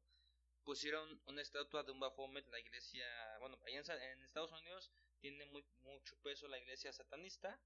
pusieron 0.63 1.21
una 1.25 1.41
estatua 1.41 1.83
de 1.83 1.91
un 1.91 1.99
Baphomet 1.99 2.47
la 2.47 2.59
iglesia, 2.59 3.05
bueno, 3.39 3.59
allá 3.65 4.11
en, 4.11 4.23
Estados 4.23 4.51
Unidos 4.51 4.91
tiene 5.19 5.45
muy, 5.47 5.65
mucho 5.79 6.15
peso 6.21 6.47
la 6.47 6.59
iglesia 6.59 6.93
satanista 6.93 7.59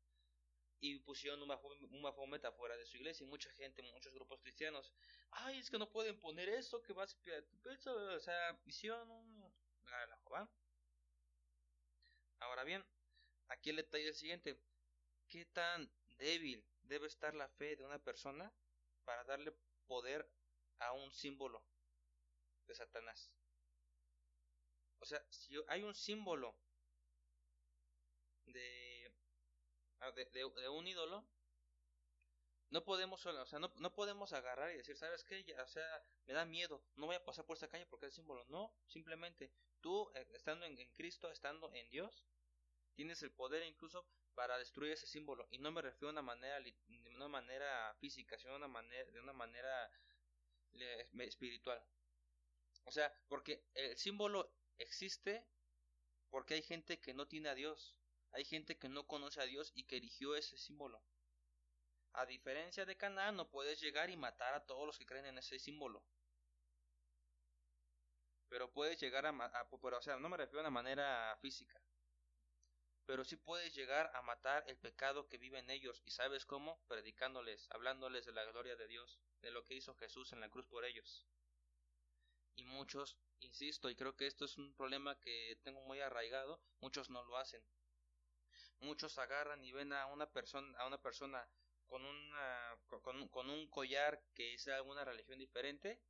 y 0.80 1.00
pusieron 1.00 1.42
un 1.42 1.48
Baphomet, 1.48 2.44
un 2.44 2.46
afuera 2.46 2.78
de 2.78 2.86
su 2.86 2.98
iglesia 2.98 3.26
y 3.26 3.28
mucha 3.28 3.52
gente, 3.52 3.84
muchos 3.84 4.14
grupos 4.14 4.40
cristianos, 4.42 4.92
ay, 5.32 5.60
es 5.60 5.70
que 5.70 5.78
no 5.78 5.92
pueden 5.92 6.20
poner 6.20 6.50
eso, 6.50 6.82
que 6.82 6.94
va 6.94 7.04
a 7.04 7.08
ser 7.08 7.46
peso, 7.64 7.94
o 7.94 8.20
sea, 8.20 8.60
hicieron 8.66 9.10
Ahora 12.40 12.64
bien, 12.64 12.86
aquí 13.48 13.70
el 13.70 13.78
detalle 13.78 14.04
es 14.04 14.10
el 14.10 14.16
siguiente, 14.16 14.60
¿qué 15.28 15.46
tan 15.46 15.92
débil 16.18 16.66
debe 16.82 17.08
estar 17.08 17.34
la 17.34 17.48
fe 17.50 17.76
de 17.76 17.84
una 17.84 18.00
persona 18.00 18.54
para 19.04 19.24
darle 19.24 19.54
poder 19.88 20.30
a 20.80 20.94
un 20.94 21.12
símbolo 21.12 21.64
de 22.68 22.76
Satanás. 22.76 23.32
O 25.00 25.06
sea, 25.06 25.24
si 25.30 25.56
hay 25.68 25.84
un 25.84 25.94
símbolo 25.94 26.58
de, 28.46 29.14
ah, 30.00 30.12
de, 30.12 30.70
un 30.70 30.88
ídolo, 30.88 31.28
no 32.70 32.84
podemos, 32.84 33.26
o 33.26 33.46
sea, 33.46 33.60
no, 33.60 33.72
no, 33.78 33.94
podemos 33.94 34.34
agarrar 34.34 34.72
y 34.72 34.78
decir, 34.78 34.98
¿sabes 34.98 35.24
qué? 35.24 35.46
o 35.62 35.68
sea, 35.68 36.04
me 36.26 36.34
da 36.34 36.46
miedo, 36.46 36.84
no 36.96 37.06
voy 37.06 37.16
a 37.16 37.24
pasar 37.24 37.46
por 37.46 37.56
esta 37.56 37.70
calle 37.70 37.86
porque 37.86 38.08
es 38.08 38.16
símbolo. 38.16 38.44
No, 38.46 38.74
simplemente 38.88 39.52
tú, 39.82 40.12
eh, 40.16 40.28
estando 40.34 40.66
en, 40.66 40.78
en, 40.80 40.90
Cristo, 40.94 41.30
estando 41.30 41.72
en 41.74 41.90
Dios, 41.90 42.26
tienes 42.96 43.22
el 43.22 43.32
poder 43.32 43.64
incluso 43.64 44.08
para 44.34 44.58
destruir 44.58 44.94
ese 44.94 45.08
símbolo. 45.08 45.48
Y 45.52 45.60
no 45.60 45.72
me 45.72 45.82
refiero 45.82 46.10
a 46.10 46.12
una 46.12 46.22
manera, 46.22 46.60
de 46.60 47.16
una 47.16 47.28
manera 47.28 47.96
física, 48.00 48.38
sino 48.38 48.56
una 48.56 48.68
manera, 48.68 49.10
de 49.12 49.20
una 49.20 49.34
manera 49.34 49.92
espiritual. 51.20 51.84
O 52.86 52.92
sea, 52.92 53.14
porque 53.28 53.66
el 53.74 53.98
símbolo 53.98 54.52
existe 54.78 55.48
porque 56.30 56.56
hay 56.56 56.62
gente 56.62 57.00
que 57.00 57.14
no 57.14 57.28
tiene 57.28 57.50
a 57.50 57.56
Dios. 57.56 57.96
Hay 58.32 58.44
gente 58.44 58.78
que 58.78 58.90
no 58.90 59.08
conoce 59.08 59.42
a 59.42 59.46
Dios 59.46 59.72
y 59.76 59.86
que 59.86 59.98
erigió 59.98 60.36
ese 60.36 60.58
símbolo. 60.58 61.02
A 62.14 62.26
diferencia 62.26 62.86
de 62.86 62.98
Canaán, 62.98 63.36
no 63.36 63.50
puedes 63.50 63.80
llegar 63.80 64.10
y 64.10 64.18
matar 64.18 64.54
a 64.54 64.66
todos 64.66 64.86
los 64.86 64.98
que 64.98 65.06
creen 65.06 65.26
en 65.26 65.38
ese 65.38 65.60
símbolo. 65.60 66.06
Pero 68.50 68.72
puedes 68.72 69.00
llegar 69.00 69.26
a, 69.26 69.34
pero, 69.82 69.98
o 69.98 70.02
sea, 70.02 70.18
no 70.18 70.30
me 70.30 70.38
refiero 70.38 70.60
a 70.60 70.64
una 70.64 70.70
manera 70.70 71.38
física. 71.42 71.82
Pero 73.06 73.24
sí 73.24 73.36
puedes 73.36 73.74
llegar 73.76 74.12
a 74.16 74.22
matar 74.22 74.64
el 74.68 74.78
pecado 74.78 75.28
que 75.28 75.38
vive 75.38 75.60
en 75.60 75.70
ellos. 75.70 76.02
¿Y 76.06 76.12
sabes 76.12 76.46
cómo? 76.46 76.80
Predicándoles, 76.88 77.68
hablándoles 77.72 78.26
de 78.26 78.34
la 78.34 78.46
gloria 78.46 78.76
de 78.76 78.88
Dios, 78.88 79.20
de 79.42 79.52
lo 79.52 79.64
que 79.64 79.76
hizo 79.76 79.96
Jesús 79.96 80.34
en 80.34 80.40
la 80.40 80.50
cruz 80.50 80.68
por 80.68 80.86
ellos. 80.86 81.26
Y 82.56 82.64
muchos, 82.64 83.18
insisto, 83.40 83.90
y 83.90 83.96
creo 83.96 84.16
que 84.16 84.28
esto 84.28 84.46
es 84.46 84.58
un 84.58 84.74
problema 84.76 85.20
que 85.20 85.60
tengo 85.64 85.82
muy 85.82 86.00
arraigado, 86.00 86.62
muchos 86.80 87.10
no 87.10 87.24
lo 87.24 87.38
hacen. 87.38 87.62
Muchos 88.80 89.18
agarran 89.18 89.64
y 89.64 89.72
ven 89.72 89.94
a 89.94 90.06
una 90.08 90.32
persona, 90.32 90.78
a 90.80 90.88
una 90.88 91.02
persona 91.02 91.48
con, 91.88 92.04
una, 92.04 92.78
con, 93.30 93.50
un 93.50 93.68
collar 93.70 94.22
que 94.34 94.54
es 94.54 94.66
de 94.66 94.74
alguna 94.74 95.04
religión 95.04 95.38
diferente. 95.38 96.02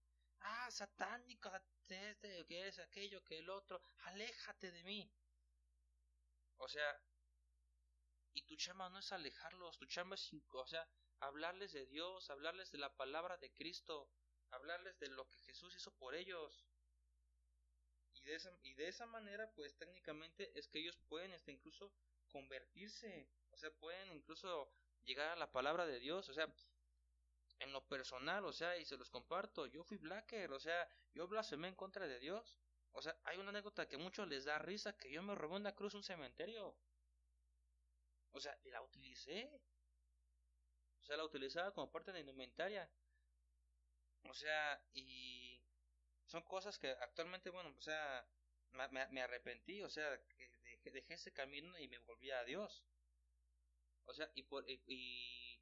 Ah, 0.41 0.69
satánico, 0.69 1.51
que 1.87 2.67
es 2.67 2.79
aquello, 2.79 3.23
que 3.23 3.39
el 3.39 3.49
otro, 3.49 3.81
aléjate 4.03 4.71
de 4.71 4.83
mí. 4.83 5.11
O 6.57 6.67
sea, 6.67 7.01
y 8.33 8.43
tu 8.43 8.55
chamba 8.55 8.89
no 8.89 8.99
es 8.99 9.11
alejarlos, 9.11 9.77
tu 9.77 9.85
chamba 9.85 10.15
es, 10.15 10.31
o 10.51 10.67
sea, 10.67 10.87
hablarles 11.19 11.71
de 11.71 11.85
Dios, 11.85 12.29
hablarles 12.29 12.71
de 12.71 12.77
la 12.77 12.95
palabra 12.95 13.37
de 13.37 13.51
Cristo, 13.53 14.09
hablarles 14.51 14.99
de 14.99 15.09
lo 15.09 15.27
que 15.29 15.39
Jesús 15.39 15.75
hizo 15.75 15.91
por 15.91 16.15
ellos. 16.15 16.65
Y 18.13 18.21
de 18.21 18.35
esa, 18.35 18.51
y 18.63 18.73
de 18.73 18.87
esa 18.87 19.05
manera, 19.05 19.51
pues 19.55 19.75
técnicamente 19.77 20.57
es 20.57 20.67
que 20.67 20.79
ellos 20.79 20.97
pueden 21.07 21.33
este, 21.33 21.51
incluso 21.51 21.93
convertirse, 22.27 23.29
o 23.51 23.57
sea, 23.57 23.71
pueden 23.71 24.11
incluso 24.11 24.71
llegar 25.03 25.29
a 25.29 25.35
la 25.35 25.51
palabra 25.51 25.85
de 25.85 25.99
Dios, 25.99 26.27
o 26.29 26.33
sea, 26.33 26.53
en 27.59 27.71
lo 27.71 27.85
personal, 27.87 28.45
o 28.45 28.53
sea, 28.53 28.77
y 28.77 28.85
se 28.85 28.97
los 28.97 29.09
comparto, 29.09 29.65
yo 29.67 29.83
fui 29.83 29.97
blacker, 29.97 30.51
o 30.51 30.59
sea, 30.59 30.89
yo 31.13 31.27
blasfemé 31.27 31.69
en 31.69 31.75
contra 31.75 32.07
de 32.07 32.19
Dios. 32.19 32.57
O 32.97 33.01
sea, 33.01 33.15
hay 33.25 33.37
una 33.37 33.49
anécdota 33.49 33.87
que 33.87 33.97
a 33.97 33.99
muchos 33.99 34.27
les 34.27 34.45
da 34.45 34.57
risa 34.57 34.97
que 34.97 35.11
yo 35.11 35.21
me 35.21 35.35
robé 35.35 35.57
una 35.57 35.75
cruz 35.75 35.93
un 35.93 36.03
cementerio. 36.03 36.77
O 38.31 38.39
sea, 38.39 38.57
la 38.63 38.81
utilicé. 38.81 39.51
O 41.01 41.03
sea, 41.03 41.17
la 41.17 41.25
utilizaba 41.25 41.73
como 41.73 41.91
parte 41.91 42.11
de 42.11 42.15
la 42.15 42.19
indumentaria. 42.21 42.89
O 44.23 44.33
sea, 44.33 44.81
y 44.93 45.61
son 46.25 46.41
cosas 46.43 46.79
que 46.79 46.89
actualmente, 46.89 47.49
bueno, 47.49 47.75
o 47.77 47.81
sea, 47.81 48.25
me, 48.71 49.07
me 49.09 49.21
arrepentí, 49.21 49.81
o 49.81 49.89
sea, 49.89 50.09
dejé, 50.63 50.91
dejé, 50.91 51.13
ese 51.13 51.33
camino 51.33 51.77
y 51.77 51.89
me 51.89 51.99
volví 51.99 52.31
a 52.31 52.45
Dios. 52.45 52.81
O 54.05 54.13
sea, 54.13 54.31
y, 54.35 54.43
por, 54.43 54.63
y, 54.69 55.61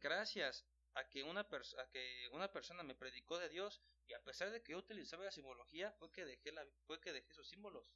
gracias 0.00 0.66
a 0.94 1.08
que, 1.08 1.22
una 1.22 1.40
a 1.40 1.90
que 1.90 2.28
una 2.32 2.52
persona 2.52 2.82
me 2.82 2.94
predicó 2.94 3.38
de 3.38 3.48
Dios 3.48 3.80
y 4.06 4.12
a 4.12 4.22
pesar 4.22 4.50
de 4.50 4.62
que 4.62 4.72
yo 4.72 4.78
utilizaba 4.78 5.24
la 5.24 5.32
simbología, 5.32 5.92
fue 5.92 6.10
que 6.12 6.24
dejé, 6.24 6.52
la, 6.52 6.66
fue 6.86 7.00
que 7.00 7.12
dejé 7.12 7.30
esos 7.32 7.48
símbolos. 7.48 7.86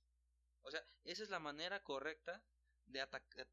O 0.63 0.71
sea, 0.71 0.85
esa 1.05 1.23
es 1.23 1.31
la 1.31 1.39
manera 1.39 1.83
correcta 1.83 2.43
de, 2.87 3.07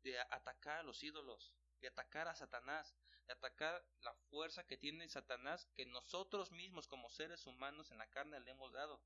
de 0.04 0.20
atacar 0.20 0.80
a 0.80 0.84
los 0.84 1.04
ídolos, 1.04 1.54
de 1.82 1.90
atacar 1.90 2.28
a 2.28 2.36
Satanás, 2.36 2.96
de 3.28 3.34
atacar 3.34 3.86
la 4.02 4.14
fuerza 4.30 4.66
que 4.66 4.78
tiene 4.78 5.08
Satanás 5.10 5.68
que 5.76 5.86
nosotros 5.86 6.52
mismos 6.52 6.88
como 6.88 7.10
seres 7.10 7.46
humanos 7.46 7.92
en 7.92 7.98
la 7.98 8.10
carne 8.10 8.40
le 8.40 8.52
hemos 8.52 8.72
dado. 8.72 9.02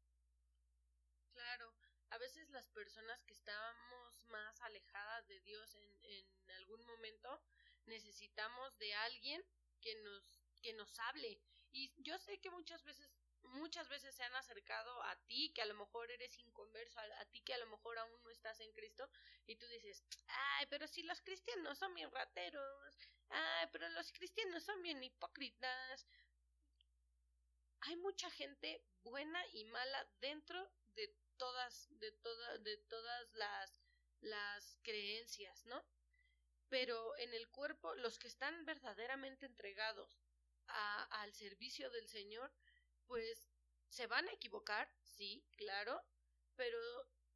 Claro, 1.34 1.74
a 2.10 2.18
veces 2.18 2.50
las 2.50 2.70
personas 2.70 3.24
que 3.24 3.34
estábamos 3.34 4.26
más 4.28 4.62
alejadas 4.62 5.28
de 5.28 5.40
Dios 5.42 5.76
en, 5.76 6.04
en 6.04 6.52
algún 6.52 6.84
momento 6.86 7.42
necesitamos 7.86 8.78
de 8.78 8.94
alguien 8.96 9.44
que 9.82 9.96
nos 10.02 10.24
que 10.62 10.74
nos 10.74 10.98
hable 11.00 11.40
y 11.72 11.94
yo 11.98 12.18
sé 12.18 12.40
que 12.40 12.50
muchas 12.50 12.84
veces 12.84 13.10
muchas 13.44 13.88
veces 13.88 14.16
se 14.16 14.24
han 14.24 14.36
acercado 14.36 15.02
a 15.04 15.16
ti 15.28 15.52
que 15.54 15.62
a 15.62 15.66
lo 15.66 15.76
mejor 15.76 16.10
eres 16.12 16.38
inconverso, 16.40 17.00
a, 17.00 17.26
ti 17.26 17.42
que 17.42 17.54
a 17.54 17.58
lo 17.58 17.68
mejor 17.68 17.98
aún 17.98 18.24
no 18.24 18.30
estás 18.30 18.60
en 18.60 18.72
Cristo 18.74 19.10
y 19.46 19.56
tú 19.56 19.66
dices, 19.68 20.04
ay, 20.28 20.66
pero 20.70 20.88
si 20.88 21.04
los 21.04 21.22
cristianos 21.22 21.78
son 21.78 21.94
bien 21.94 22.12
rateros, 22.12 22.98
ay, 23.30 23.68
pero 23.72 23.90
los 23.90 24.12
cristianos 24.12 24.64
son 24.64 24.82
bien 24.82 25.04
hipócritas. 25.04 26.08
Hay 27.82 27.96
mucha 27.98 28.30
gente 28.32 28.84
buena 29.04 29.42
y 29.54 29.64
mala 29.66 30.08
dentro 30.20 30.70
de 30.96 31.16
todas, 31.38 31.88
de 32.00 32.12
todas, 32.12 32.64
de 32.64 32.78
todas 32.78 33.34
las, 33.34 33.82
las 34.22 34.78
creencias, 34.84 35.66
¿no? 35.66 35.84
Pero 36.70 37.18
en 37.18 37.34
el 37.34 37.50
cuerpo, 37.50 37.96
los 37.96 38.20
que 38.20 38.28
están 38.28 38.66
verdaderamente 38.66 39.46
entregados 39.46 40.20
a, 40.68 41.04
al 41.22 41.34
servicio 41.34 41.90
del 41.92 42.08
Señor, 42.08 42.52
pues 43.06 43.50
se 43.90 44.08
van 44.08 44.28
a 44.28 44.34
equivocar, 44.34 44.92
sí, 45.02 45.46
claro, 45.56 46.04
pero 46.56 46.78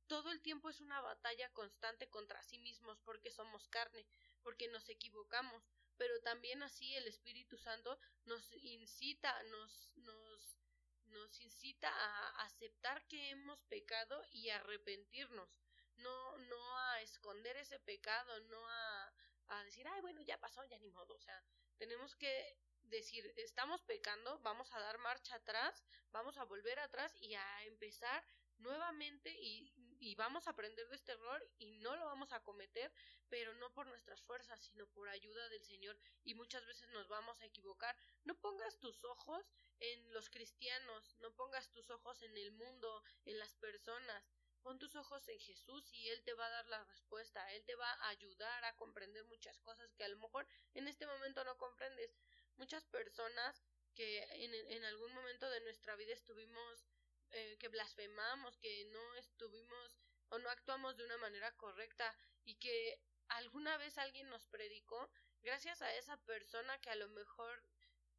todo 0.08 0.32
el 0.32 0.42
tiempo 0.42 0.70
es 0.70 0.82
una 0.82 1.00
batalla 1.00 1.50
constante 1.54 2.10
contra 2.10 2.44
sí 2.44 2.60
mismos 2.60 3.00
porque 3.06 3.32
somos 3.32 3.70
carne, 3.70 4.06
porque 4.44 4.68
nos 4.68 4.90
equivocamos, 4.90 5.64
pero 5.96 6.20
también 6.22 6.62
así 6.64 6.94
el 6.96 7.08
Espíritu 7.08 7.58
Santo 7.58 7.98
nos 8.26 8.52
incita, 8.52 9.42
nos, 9.44 9.94
nos, 9.98 10.60
nos 11.06 11.40
incita 11.40 11.90
a 11.90 12.44
aceptar 12.44 13.08
que 13.08 13.30
hemos 13.30 13.64
pecado 13.64 14.22
y 14.32 14.50
arrepentirnos, 14.50 15.58
no, 16.02 16.38
no 16.38 16.78
a 16.80 17.02
esconder 17.02 17.56
ese 17.58 17.80
pecado, 17.80 18.40
no 18.42 18.68
a, 18.68 19.14
a 19.48 19.64
decir, 19.64 19.88
ay, 19.88 20.02
bueno, 20.02 20.22
ya 20.22 20.40
pasó, 20.40 20.64
ya 20.66 20.78
ni 20.80 20.90
modo, 20.90 21.16
o 21.16 21.20
sea, 21.20 21.44
tenemos 21.78 22.16
que 22.16 22.58
decir, 22.84 23.34
estamos 23.38 23.82
pecando, 23.84 24.40
vamos 24.40 24.72
a 24.74 24.80
dar 24.80 24.98
marcha 25.00 25.36
atrás, 25.36 25.84
vamos 26.12 26.38
a 26.38 26.44
volver 26.44 26.80
atrás 26.80 27.16
y 27.20 27.34
a 27.36 27.64
empezar 27.64 28.24
nuevamente 28.58 29.32
y, 29.40 29.74
y, 30.00 30.16
vamos 30.16 30.46
a 30.46 30.52
aprender 30.52 30.88
de 30.90 30.96
este 30.96 31.14
error 31.14 31.50
y 31.58 31.72
no 31.80 31.96
lo 31.96 32.06
vamos 32.06 32.32
a 32.32 32.44
cometer, 32.44 32.92
pero 33.30 33.54
no 33.56 33.74
por 33.74 33.88
nuestras 33.88 34.22
fuerzas, 34.22 34.60
sino 34.62 34.88
por 34.88 35.10
ayuda 35.10 35.50
del 35.50 35.64
Señor 35.64 35.98
y 36.24 36.36
muchas 36.36 36.66
veces 36.66 36.90
nos 36.90 37.08
vamos 37.08 37.42
a 37.42 37.46
equivocar. 37.46 37.96
No 38.24 38.40
pongas 38.40 38.80
tus 38.80 39.04
ojos 39.04 39.44
en 39.80 40.14
los 40.14 40.30
cristianos, 40.30 41.16
no 41.20 41.34
pongas 41.36 41.72
tus 41.72 41.90
ojos 41.90 42.22
en 42.22 42.38
el 42.38 42.52
mundo, 42.52 43.04
en 43.26 43.40
las 43.40 43.56
personas. 43.56 44.24
Pon 44.64 44.78
tus 44.78 44.96
ojos 44.96 45.28
en 45.28 45.40
Jesús 45.40 45.92
y 45.94 46.10
Él 46.10 46.24
te 46.24 46.34
va 46.34 46.46
a 46.46 46.50
dar 46.50 46.68
la 46.68 46.84
respuesta, 46.86 47.52
Él 47.54 47.64
te 47.66 47.76
va 47.76 47.92
a 47.92 48.10
ayudar 48.10 48.64
a 48.66 48.76
comprender 48.76 49.26
muchas 49.26 49.60
cosas 49.60 49.94
que 49.96 50.04
a 50.04 50.10
lo 50.10 50.18
mejor 50.18 50.48
en 50.74 50.88
este 50.88 51.08
momento 51.08 51.44
no 51.44 51.58
comprendes, 51.58 52.16
muchas 52.58 52.86
personas 52.86 53.64
que 53.96 54.24
en, 54.46 54.86
algún 54.86 55.14
momento 55.14 55.50
de 55.50 55.62
nuestra 55.62 55.96
vida 55.96 56.14
estuvimos, 56.14 56.86
eh, 57.32 57.58
que 57.60 57.68
blasfemamos, 57.68 58.58
que 58.58 58.86
no 58.86 59.16
estuvimos 59.16 59.98
o 60.30 60.40
no 60.40 60.50
actuamos 60.50 60.96
de 60.96 61.06
una 61.06 61.18
manera 61.18 61.52
correcta 61.58 62.16
y 62.44 62.56
que 62.56 63.02
alguna 63.28 63.78
vez 63.78 63.98
alguien 63.98 64.30
nos 64.30 64.48
predicó, 64.48 65.10
gracias 65.42 65.82
a 65.82 65.94
esa 65.96 66.18
persona 66.24 66.80
que 66.80 66.90
a 66.90 66.96
lo 66.96 67.10
mejor 67.10 67.64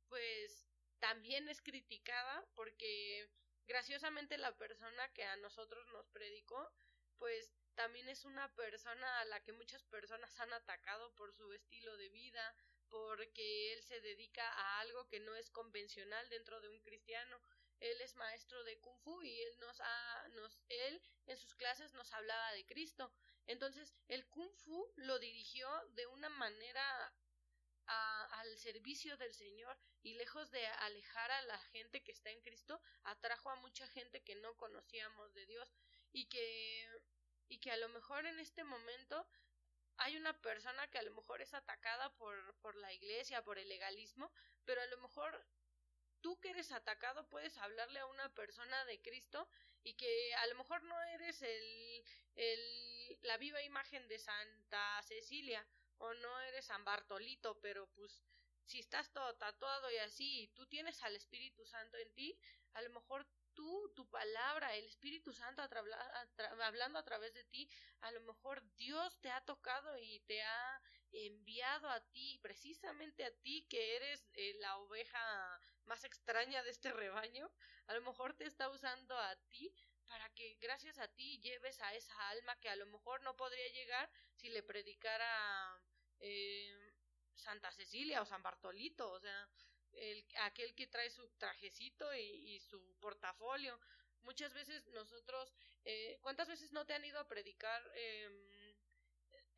pues 0.08 0.66
también 0.98 1.48
es 1.48 1.62
criticada 1.62 2.44
porque 2.54 3.30
graciosamente 3.66 4.38
la 4.38 4.56
persona 4.56 5.12
que 5.12 5.24
a 5.24 5.36
nosotros 5.36 5.86
nos 5.88 6.08
predicó 6.08 6.72
pues 7.22 7.52
también 7.76 8.08
es 8.08 8.24
una 8.24 8.52
persona 8.56 9.20
a 9.20 9.24
la 9.26 9.40
que 9.44 9.52
muchas 9.52 9.84
personas 9.84 10.36
han 10.40 10.52
atacado 10.52 11.14
por 11.14 11.32
su 11.32 11.52
estilo 11.52 11.96
de 11.96 12.08
vida, 12.08 12.56
porque 12.88 13.72
él 13.72 13.82
se 13.84 14.00
dedica 14.00 14.42
a 14.42 14.80
algo 14.80 15.06
que 15.06 15.20
no 15.20 15.32
es 15.36 15.48
convencional 15.50 16.28
dentro 16.30 16.60
de 16.60 16.68
un 16.68 16.80
cristiano. 16.80 17.40
Él 17.78 18.00
es 18.00 18.16
maestro 18.16 18.64
de 18.64 18.76
kung 18.80 18.98
fu 18.98 19.22
y 19.22 19.40
él 19.40 19.56
nos 19.60 19.80
ha, 19.80 20.28
nos, 20.30 20.60
él 20.68 21.00
en 21.26 21.36
sus 21.36 21.54
clases 21.54 21.94
nos 21.94 22.12
hablaba 22.12 22.52
de 22.54 22.66
Cristo. 22.66 23.12
Entonces, 23.46 23.94
el 24.08 24.26
kung 24.28 24.52
fu 24.64 24.92
lo 24.96 25.20
dirigió 25.20 25.68
de 25.90 26.08
una 26.08 26.28
manera 26.28 27.14
a, 27.86 28.24
al 28.40 28.58
servicio 28.58 29.16
del 29.16 29.34
Señor 29.34 29.78
y 30.02 30.14
lejos 30.14 30.50
de 30.50 30.66
alejar 30.66 31.30
a 31.30 31.42
la 31.42 31.58
gente 31.58 32.02
que 32.02 32.12
está 32.12 32.30
en 32.30 32.40
Cristo, 32.40 32.80
atrajo 33.04 33.50
a 33.50 33.56
mucha 33.56 33.86
gente 33.88 34.22
que 34.22 34.36
no 34.36 34.56
conocíamos 34.56 35.34
de 35.34 35.46
Dios 35.46 35.72
y 36.12 36.26
que 36.28 36.88
y 37.48 37.58
que 37.58 37.70
a 37.70 37.76
lo 37.76 37.90
mejor 37.90 38.24
en 38.24 38.40
este 38.40 38.64
momento 38.64 39.26
hay 39.98 40.16
una 40.16 40.32
persona 40.40 40.88
que 40.88 40.98
a 40.98 41.02
lo 41.02 41.12
mejor 41.12 41.42
es 41.42 41.52
atacada 41.52 42.10
por, 42.16 42.34
por 42.60 42.74
la 42.76 42.92
iglesia, 42.94 43.44
por 43.44 43.58
el 43.58 43.68
legalismo, 43.68 44.32
pero 44.64 44.80
a 44.80 44.86
lo 44.86 44.96
mejor 44.98 45.46
tú 46.22 46.40
que 46.40 46.50
eres 46.50 46.72
atacado 46.72 47.28
puedes 47.28 47.58
hablarle 47.58 47.98
a 47.98 48.06
una 48.06 48.34
persona 48.34 48.84
de 48.86 49.02
Cristo 49.02 49.48
y 49.82 49.94
que 49.94 50.34
a 50.36 50.46
lo 50.46 50.54
mejor 50.54 50.82
no 50.84 51.02
eres 51.14 51.42
el, 51.42 52.04
el, 52.36 53.18
la 53.22 53.36
viva 53.36 53.62
imagen 53.62 54.08
de 54.08 54.18
Santa 54.18 55.02
Cecilia 55.02 55.66
o 56.02 56.14
no 56.14 56.40
eres 56.40 56.66
San 56.66 56.84
Bartolito, 56.84 57.60
pero 57.60 57.88
pues 57.94 58.24
si 58.64 58.80
estás 58.80 59.12
todo 59.12 59.34
tatuado 59.36 59.90
y 59.90 59.98
así 59.98 60.42
y 60.42 60.48
tú 60.48 60.66
tienes 60.66 61.00
al 61.02 61.14
Espíritu 61.14 61.64
Santo 61.64 61.96
en 61.96 62.12
ti, 62.12 62.38
a 62.72 62.82
lo 62.82 62.90
mejor 62.90 63.26
tú, 63.54 63.92
tu 63.94 64.08
palabra, 64.08 64.74
el 64.74 64.84
Espíritu 64.86 65.32
Santo 65.32 65.62
hablando 65.62 66.98
a 66.98 67.04
través 67.04 67.34
de 67.34 67.44
ti, 67.44 67.68
a 68.00 68.10
lo 68.10 68.20
mejor 68.22 68.62
Dios 68.76 69.20
te 69.20 69.30
ha 69.30 69.44
tocado 69.44 69.96
y 69.98 70.20
te 70.26 70.42
ha 70.42 70.82
enviado 71.12 71.88
a 71.88 72.00
ti, 72.10 72.40
precisamente 72.42 73.24
a 73.24 73.30
ti 73.42 73.66
que 73.68 73.96
eres 73.96 74.26
eh, 74.32 74.54
la 74.58 74.78
oveja 74.78 75.60
más 75.84 76.02
extraña 76.04 76.62
de 76.64 76.70
este 76.70 76.92
rebaño, 76.92 77.48
a 77.86 77.94
lo 77.94 78.00
mejor 78.02 78.34
te 78.34 78.46
está 78.46 78.68
usando 78.70 79.16
a 79.16 79.36
ti 79.50 79.72
para 80.06 80.28
que 80.30 80.54
gracias 80.60 80.98
a 80.98 81.08
ti 81.08 81.40
lleves 81.40 81.80
a 81.80 81.94
esa 81.94 82.28
alma 82.28 82.58
que 82.60 82.68
a 82.68 82.76
lo 82.76 82.86
mejor 82.86 83.22
no 83.22 83.36
podría 83.36 83.68
llegar 83.68 84.10
si 84.34 84.48
le 84.50 84.62
predicara 84.62 85.82
eh, 86.20 86.92
Santa 87.34 87.72
Cecilia 87.72 88.22
o 88.22 88.26
San 88.26 88.42
Bartolito, 88.42 89.10
o 89.10 89.20
sea, 89.20 89.48
el, 89.92 90.24
aquel 90.40 90.74
que 90.74 90.86
trae 90.86 91.10
su 91.10 91.28
trajecito 91.38 92.14
y, 92.14 92.60
su 92.60 92.96
portafolio. 93.00 93.78
Muchas 94.22 94.54
veces 94.54 94.86
nosotros, 94.88 95.52
eh, 95.84 96.18
¿cuántas 96.20 96.48
veces 96.48 96.72
no 96.72 96.86
te 96.86 96.94
han 96.94 97.04
ido 97.04 97.18
a 97.18 97.26
predicar 97.26 97.82
em, 97.94 98.76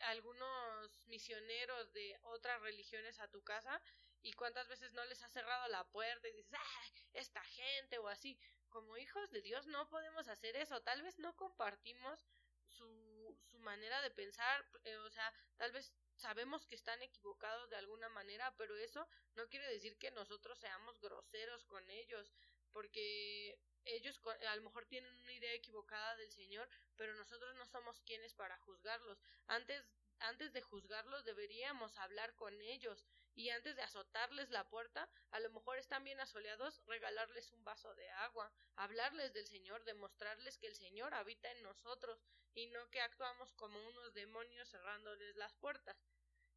algunos 0.00 1.04
misioneros 1.06 1.92
de 1.92 2.18
otras 2.22 2.60
religiones 2.62 3.18
a 3.20 3.28
tu 3.28 3.42
casa 3.42 3.80
y 4.22 4.32
cuántas 4.32 4.66
veces 4.68 4.92
no 4.94 5.04
les 5.04 5.22
has 5.22 5.32
cerrado 5.32 5.68
la 5.68 5.84
puerta 5.84 6.28
y 6.28 6.32
dices, 6.32 6.54
¡ah! 6.54 6.84
Esta 7.12 7.44
gente 7.44 7.98
o 7.98 8.08
así. 8.08 8.38
Como 8.74 8.96
hijos 8.96 9.30
de 9.30 9.40
Dios 9.40 9.68
no 9.68 9.88
podemos 9.88 10.26
hacer 10.26 10.56
eso. 10.56 10.82
Tal 10.82 11.00
vez 11.00 11.16
no 11.20 11.36
compartimos 11.36 12.18
su, 12.66 13.38
su 13.48 13.60
manera 13.60 14.02
de 14.02 14.10
pensar, 14.10 14.66
eh, 14.82 14.96
o 14.96 15.10
sea, 15.10 15.32
tal 15.56 15.70
vez 15.70 15.92
sabemos 16.16 16.66
que 16.66 16.74
están 16.74 17.00
equivocados 17.00 17.70
de 17.70 17.76
alguna 17.76 18.08
manera, 18.08 18.52
pero 18.56 18.74
eso 18.74 19.08
no 19.36 19.48
quiere 19.48 19.68
decir 19.68 19.96
que 19.96 20.10
nosotros 20.10 20.58
seamos 20.58 21.00
groseros 21.00 21.64
con 21.66 21.88
ellos, 21.88 22.34
porque 22.72 23.60
ellos 23.84 24.20
a 24.48 24.56
lo 24.56 24.62
mejor 24.62 24.86
tienen 24.86 25.16
una 25.20 25.32
idea 25.32 25.52
equivocada 25.52 26.16
del 26.16 26.32
Señor, 26.32 26.68
pero 26.96 27.14
nosotros 27.14 27.54
no 27.54 27.66
somos 27.66 28.00
quienes 28.00 28.34
para 28.34 28.58
juzgarlos. 28.58 29.22
Antes 29.46 29.86
antes 30.18 30.52
de 30.52 30.62
juzgarlos 30.62 31.24
deberíamos 31.24 31.96
hablar 31.98 32.34
con 32.34 32.60
ellos 32.60 33.04
y 33.34 33.50
antes 33.50 33.76
de 33.76 33.82
azotarles 33.82 34.50
la 34.50 34.68
puerta, 34.68 35.08
a 35.30 35.40
lo 35.40 35.50
mejor 35.50 35.78
están 35.78 36.04
bien 36.04 36.20
asoleados, 36.20 36.82
regalarles 36.86 37.52
un 37.52 37.64
vaso 37.64 37.94
de 37.94 38.08
agua, 38.10 38.52
hablarles 38.76 39.32
del 39.32 39.46
Señor, 39.46 39.84
demostrarles 39.84 40.58
que 40.58 40.68
el 40.68 40.76
Señor 40.76 41.14
habita 41.14 41.50
en 41.50 41.62
nosotros 41.62 42.22
y 42.54 42.66
no 42.68 42.90
que 42.90 43.00
actuamos 43.00 43.52
como 43.54 43.80
unos 43.88 44.14
demonios 44.14 44.68
cerrándoles 44.68 45.36
las 45.36 45.54
puertas. 45.54 45.96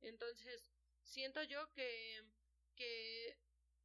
Entonces, 0.02 0.72
siento 1.04 1.42
yo 1.44 1.72
que 1.74 2.24
que 2.78 3.38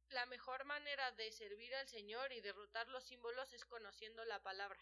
la 0.09 0.25
mejor 0.27 0.63
manera 0.65 1.11
de 1.13 1.31
servir 1.31 1.73
al 1.75 1.87
Señor 1.87 2.31
y 2.31 2.41
derrotar 2.41 2.87
los 2.89 3.03
símbolos 3.03 3.51
es 3.51 3.65
conociendo 3.65 4.23
la 4.25 4.41
palabra, 4.43 4.79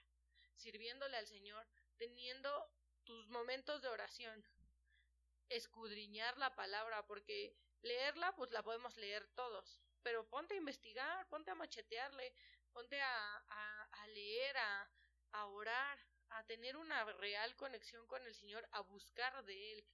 sirviéndole 0.55 1.15
al 1.17 1.25
Señor, 1.25 1.65
teniendo 1.97 2.69
tus 3.05 3.29
momentos 3.29 3.81
de 3.81 3.87
oración, 3.87 4.45
escudriñar 5.47 6.37
la 6.37 6.53
palabra, 6.55 7.07
porque 7.07 7.55
leerla, 7.81 8.33
pues 8.35 8.51
la 8.51 8.63
podemos 8.63 8.95
leer 8.97 9.27
todos, 9.35 9.81
pero 10.03 10.27
ponte 10.29 10.53
a 10.53 10.57
investigar, 10.57 11.27
ponte 11.29 11.51
a 11.51 11.55
machetearle, 11.55 12.33
ponte 12.71 13.01
a, 13.01 13.37
a, 13.91 14.07
leer, 14.07 14.57
a, 14.57 14.91
a 15.33 15.45
orar, 15.45 15.99
a 16.29 16.43
tener 16.45 16.77
una 16.77 17.03
real 17.13 17.55
conexión 17.55 18.05
con 18.07 18.25
el 18.25 18.35
Señor, 18.35 18.67
a 18.71 18.81
buscar 18.81 19.43
de 19.45 19.73
Él. 19.73 19.85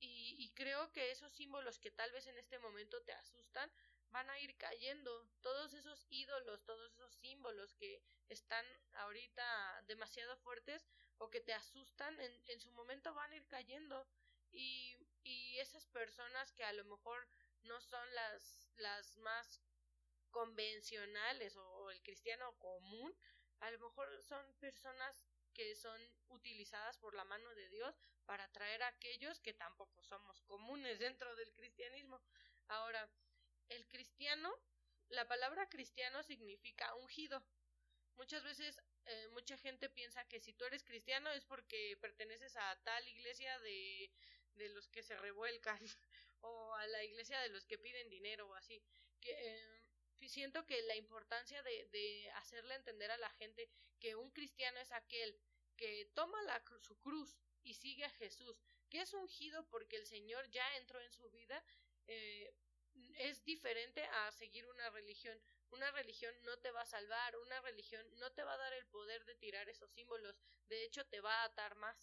Y, 0.00 0.36
y, 0.38 0.50
creo 0.52 0.92
que 0.92 1.10
esos 1.10 1.32
símbolos 1.32 1.78
que 1.78 1.90
tal 1.90 2.12
vez 2.12 2.26
en 2.26 2.36
este 2.36 2.58
momento 2.58 3.00
te 3.04 3.12
asustan 3.12 3.70
van 4.10 4.28
a 4.28 4.38
ir 4.38 4.54
cayendo. 4.56 5.28
Todos 5.40 5.72
esos 5.72 6.06
ídolos, 6.10 6.62
todos 6.64 6.92
esos 6.92 7.14
símbolos 7.14 7.74
que 7.74 8.02
están 8.28 8.66
ahorita 8.92 9.82
demasiado 9.86 10.36
fuertes 10.38 10.86
o 11.18 11.30
que 11.30 11.40
te 11.40 11.54
asustan, 11.54 12.20
en, 12.20 12.42
en 12.48 12.60
su 12.60 12.70
momento 12.72 13.14
van 13.14 13.32
a 13.32 13.36
ir 13.36 13.46
cayendo 13.46 14.06
y, 14.54 14.96
y 15.24 15.58
esas 15.58 15.86
personas 15.88 16.52
que 16.52 16.64
a 16.64 16.72
lo 16.72 16.84
mejor 16.84 17.26
no 17.62 17.80
son 17.80 18.14
las, 18.14 18.70
las 18.76 19.16
más 19.18 19.60
convencionales 20.30 21.56
o, 21.56 21.90
el 21.90 22.02
cristiano 22.02 22.56
común, 22.58 23.14
a 23.60 23.70
lo 23.70 23.78
mejor 23.78 24.22
son 24.22 24.44
personas 24.56 25.24
que 25.54 25.74
son 25.76 26.00
utilizadas 26.28 26.98
por 26.98 27.14
la 27.14 27.24
mano 27.24 27.48
de 27.54 27.68
Dios 27.68 27.96
para 28.26 28.44
atraer 28.44 28.82
a 28.82 28.88
aquellos 28.88 29.40
que 29.40 29.54
tampoco 29.54 30.02
somos 30.02 30.42
comunes 30.42 30.98
dentro 30.98 31.34
del 31.36 31.52
cristianismo. 31.54 32.20
Ahora, 32.68 33.08
el 33.68 33.86
cristiano, 33.86 34.52
la 35.08 35.26
palabra 35.28 35.68
cristiano 35.68 36.22
significa 36.22 36.94
ungido. 36.96 37.42
Muchas 38.16 38.42
veces 38.42 38.80
eh, 39.06 39.28
mucha 39.28 39.56
gente 39.58 39.88
piensa 39.88 40.24
que 40.24 40.40
si 40.40 40.52
tú 40.52 40.64
eres 40.64 40.82
cristiano 40.82 41.30
es 41.30 41.44
porque 41.44 41.96
perteneces 42.00 42.56
a 42.56 42.76
tal 42.82 43.06
iglesia 43.08 43.58
de 43.60 44.10
de 44.54 44.68
los 44.70 44.88
que 44.88 45.02
se 45.02 45.16
revuelcan 45.16 45.78
o 46.40 46.74
a 46.74 46.86
la 46.88 47.04
iglesia 47.04 47.40
de 47.40 47.50
los 47.50 47.66
que 47.66 47.78
piden 47.78 48.08
dinero 48.08 48.48
o 48.48 48.54
así. 48.54 48.82
Que, 49.20 49.30
eh, 49.32 50.28
siento 50.28 50.64
que 50.64 50.80
la 50.82 50.96
importancia 50.96 51.62
de, 51.62 51.86
de 51.92 52.30
hacerle 52.36 52.74
entender 52.76 53.10
a 53.10 53.18
la 53.18 53.28
gente 53.30 53.68
que 54.00 54.16
un 54.16 54.30
cristiano 54.30 54.80
es 54.80 54.90
aquel 54.92 55.38
que 55.76 56.10
toma 56.14 56.40
la, 56.44 56.62
su 56.80 56.98
cruz 57.00 57.36
y 57.62 57.74
sigue 57.74 58.04
a 58.04 58.10
Jesús, 58.10 58.62
que 58.88 59.00
es 59.00 59.12
ungido 59.12 59.66
porque 59.68 59.96
el 59.96 60.06
Señor 60.06 60.50
ya 60.50 60.76
entró 60.76 61.00
en 61.00 61.12
su 61.12 61.28
vida, 61.30 61.62
eh, 62.06 62.54
es 63.16 63.44
diferente 63.44 64.04
a 64.04 64.32
seguir 64.32 64.66
una 64.66 64.90
religión. 64.90 65.40
Una 65.70 65.90
religión 65.90 66.32
no 66.42 66.56
te 66.58 66.70
va 66.70 66.82
a 66.82 66.86
salvar, 66.86 67.36
una 67.38 67.60
religión 67.62 68.06
no 68.18 68.30
te 68.32 68.44
va 68.44 68.54
a 68.54 68.58
dar 68.58 68.72
el 68.74 68.86
poder 68.86 69.24
de 69.24 69.34
tirar 69.34 69.68
esos 69.68 69.90
símbolos, 69.90 70.36
de 70.68 70.84
hecho 70.84 71.04
te 71.06 71.20
va 71.20 71.42
a 71.42 71.44
atar 71.46 71.74
más 71.76 71.96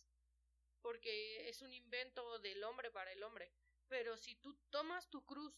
porque 0.82 1.50
es 1.50 1.62
un 1.62 1.74
invento 1.74 2.40
del 2.40 2.64
hombre 2.64 2.92
para 2.92 3.12
el 3.12 3.24
hombre. 3.24 3.52
Pero 3.88 4.18
si 4.18 4.36
tú 4.36 4.56
tomas 4.70 5.10
tu 5.10 5.26
cruz, 5.26 5.54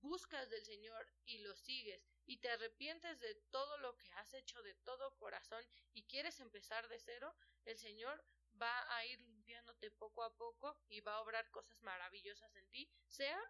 buscas 0.00 0.50
del 0.50 0.64
Señor 0.64 1.08
y 1.24 1.38
lo 1.38 1.54
sigues, 1.56 2.06
y 2.26 2.38
te 2.38 2.50
arrepientes 2.50 3.20
de 3.20 3.34
todo 3.50 3.78
lo 3.78 3.96
que 3.96 4.12
has 4.14 4.34
hecho 4.34 4.62
de 4.62 4.74
todo 4.74 5.16
corazón 5.16 5.64
y 5.92 6.04
quieres 6.04 6.40
empezar 6.40 6.88
de 6.88 6.98
cero, 6.98 7.34
el 7.64 7.78
Señor 7.78 8.24
va 8.60 8.96
a 8.96 9.04
ir 9.06 9.20
limpiándote 9.20 9.90
poco 9.90 10.22
a 10.22 10.36
poco 10.36 10.76
y 10.88 11.00
va 11.00 11.14
a 11.14 11.20
obrar 11.20 11.50
cosas 11.50 11.82
maravillosas 11.82 12.54
en 12.56 12.68
ti, 12.68 12.90
sea 13.06 13.40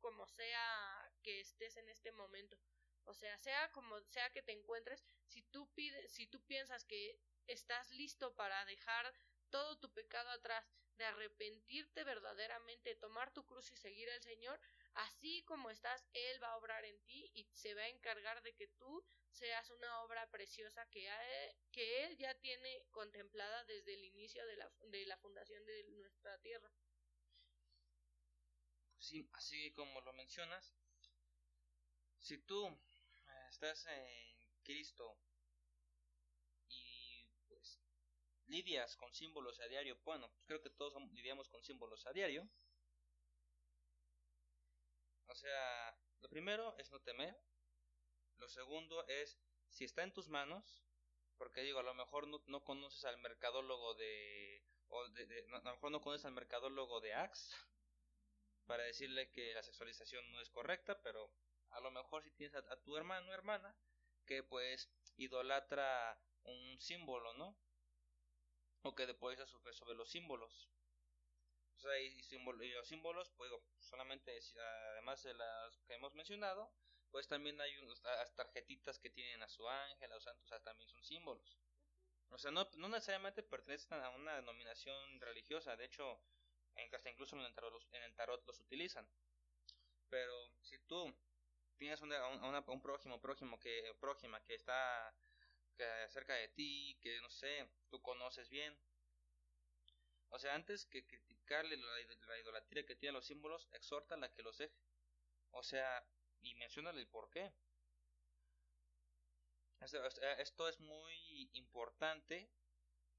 como 0.00 0.26
sea 0.28 1.12
que 1.22 1.40
estés 1.40 1.76
en 1.76 1.88
este 1.88 2.12
momento. 2.12 2.58
O 3.04 3.14
sea, 3.14 3.36
sea 3.38 3.70
como 3.72 4.00
sea 4.02 4.30
que 4.30 4.42
te 4.42 4.52
encuentres, 4.52 5.04
si 5.26 5.42
tú 5.42 5.70
pides, 5.74 6.12
si 6.12 6.26
tú 6.26 6.40
piensas 6.46 6.84
que 6.84 7.18
estás 7.46 7.90
listo 7.90 8.34
para 8.34 8.64
dejar 8.64 9.12
todo 9.54 9.78
tu 9.78 9.88
pecado 9.92 10.28
atrás, 10.30 10.66
de 10.96 11.04
arrepentirte 11.04 12.02
verdaderamente, 12.02 12.96
tomar 12.96 13.32
tu 13.32 13.46
cruz 13.46 13.70
y 13.70 13.76
seguir 13.76 14.10
al 14.10 14.20
Señor, 14.20 14.60
así 14.94 15.44
como 15.44 15.70
estás, 15.70 16.04
Él 16.12 16.42
va 16.42 16.48
a 16.48 16.56
obrar 16.56 16.84
en 16.84 16.98
ti 17.04 17.30
y 17.34 17.44
se 17.52 17.72
va 17.72 17.82
a 17.82 17.88
encargar 17.88 18.42
de 18.42 18.52
que 18.56 18.66
tú 18.66 19.06
seas 19.30 19.70
una 19.70 20.02
obra 20.02 20.28
preciosa 20.28 20.84
que, 20.90 21.08
que 21.70 22.02
Él 22.02 22.16
ya 22.16 22.34
tiene 22.40 22.84
contemplada 22.90 23.62
desde 23.66 23.94
el 23.94 24.02
inicio 24.02 24.44
de 24.44 24.56
la, 24.56 24.68
de 24.86 25.06
la 25.06 25.16
fundación 25.18 25.64
de 25.64 25.84
nuestra 25.84 26.36
tierra. 26.40 26.72
Pues 28.96 29.06
sí, 29.06 29.28
así 29.34 29.72
como 29.74 30.00
lo 30.00 30.12
mencionas, 30.14 30.74
si 32.18 32.38
tú 32.38 32.66
eh, 32.66 33.46
estás 33.50 33.86
en 33.86 34.52
Cristo 34.64 35.16
lidias 38.46 38.96
con 38.96 39.12
símbolos 39.14 39.60
a 39.60 39.68
diario, 39.68 39.98
bueno, 40.04 40.28
pues 40.30 40.44
creo 40.44 40.60
que 40.60 40.70
todos 40.70 40.94
lidiamos 41.12 41.48
con 41.48 41.62
símbolos 41.62 42.06
a 42.06 42.12
diario. 42.12 42.48
O 45.26 45.34
sea, 45.34 45.98
lo 46.20 46.28
primero 46.28 46.76
es 46.78 46.90
no 46.90 47.00
temer. 47.00 47.36
Lo 48.36 48.48
segundo 48.48 49.06
es, 49.08 49.38
si 49.68 49.84
está 49.84 50.02
en 50.02 50.12
tus 50.12 50.28
manos, 50.28 50.84
porque 51.36 51.62
digo, 51.62 51.78
a 51.78 51.82
lo 51.82 51.94
mejor 51.94 52.28
no, 52.28 52.64
conoces 52.64 53.04
al 53.04 53.18
mercadólogo 53.18 53.94
de... 53.94 54.62
O 54.88 55.08
de, 55.08 55.44
a 55.48 55.50
lo 55.50 55.72
mejor 55.72 55.90
no 55.90 56.00
conoces 56.00 56.26
al 56.26 56.32
mercadólogo 56.32 57.00
de 57.00 57.14
Axe 57.14 57.54
para 58.66 58.84
decirle 58.84 59.30
que 59.32 59.54
la 59.54 59.62
sexualización 59.62 60.30
no 60.30 60.40
es 60.40 60.50
correcta, 60.50 61.00
pero 61.02 61.32
a 61.70 61.80
lo 61.80 61.90
mejor 61.90 62.22
si 62.22 62.30
tienes 62.32 62.54
a, 62.54 62.58
a 62.72 62.82
tu 62.82 62.96
hermano 62.96 63.30
o 63.30 63.32
hermana 63.32 63.74
que 64.26 64.42
pues 64.42 64.90
idolatra 65.16 66.18
un 66.44 66.80
símbolo, 66.80 67.34
¿no? 67.34 67.56
O 68.84 68.94
que 68.94 69.06
después 69.06 69.38
sobre, 69.48 69.72
sobre 69.72 69.94
los 69.94 70.10
símbolos. 70.10 70.68
O 71.76 71.80
sea, 71.80 71.98
y, 72.00 72.14
los 72.74 72.88
símbolos, 72.88 73.30
pues 73.36 73.50
solamente 73.80 74.38
además 74.92 75.22
de 75.22 75.34
las 75.34 75.82
que 75.82 75.94
hemos 75.94 76.14
mencionado, 76.14 76.70
pues 77.10 77.26
también 77.28 77.60
hay 77.60 77.76
unas 77.78 78.34
tarjetitas 78.34 78.98
que 78.98 79.10
tienen 79.10 79.42
a 79.42 79.48
su 79.48 79.68
ángel, 79.68 80.10
a 80.12 80.14
los 80.14 80.24
santos, 80.24 80.44
o 80.44 80.48
sea, 80.48 80.60
también 80.60 80.88
son 80.88 81.02
símbolos. 81.02 81.58
O 82.30 82.38
sea, 82.38 82.50
no, 82.50 82.68
no 82.76 82.88
necesariamente 82.88 83.42
pertenecen 83.42 84.00
a 84.00 84.10
una 84.10 84.36
denominación 84.36 85.20
religiosa, 85.20 85.76
de 85.76 85.84
hecho, 85.84 86.20
hasta 86.92 87.10
incluso 87.10 87.36
en 87.36 87.42
el 87.42 87.54
tarot 87.54 87.74
en 87.92 88.02
el 88.02 88.14
tarot 88.14 88.44
los 88.46 88.60
utilizan. 88.60 89.08
Pero 90.08 90.50
si 90.62 90.78
tú 90.80 91.14
tienes 91.76 92.00
una, 92.02 92.28
un 92.28 92.82
prójimo, 92.82 93.20
prójimo 93.20 93.58
que, 93.58 93.94
prójima 94.00 94.42
que 94.44 94.54
está 94.54 95.14
que 95.74 95.84
cerca 96.10 96.34
de 96.34 96.48
ti, 96.48 96.98
que 97.00 97.20
no 97.20 97.30
sé, 97.30 97.68
tú 97.88 98.00
conoces 98.02 98.48
bien. 98.48 98.76
O 100.30 100.38
sea, 100.38 100.54
antes 100.54 100.86
que 100.86 101.06
criticarle 101.06 101.76
la, 101.76 102.38
idolatría 102.40 102.84
que 102.84 102.96
tiene 102.96 103.12
los 103.12 103.26
símbolos, 103.26 103.68
exhorta 103.72 104.16
a 104.16 104.32
que 104.32 104.42
los 104.42 104.58
deje. 104.58 104.74
O 105.52 105.62
sea, 105.62 106.04
y 106.42 106.54
mencionale 106.56 107.00
el 107.00 107.08
por 107.08 107.30
qué. 107.30 107.52
Esto 110.38 110.68
es 110.68 110.80
muy 110.80 111.50
importante 111.52 112.50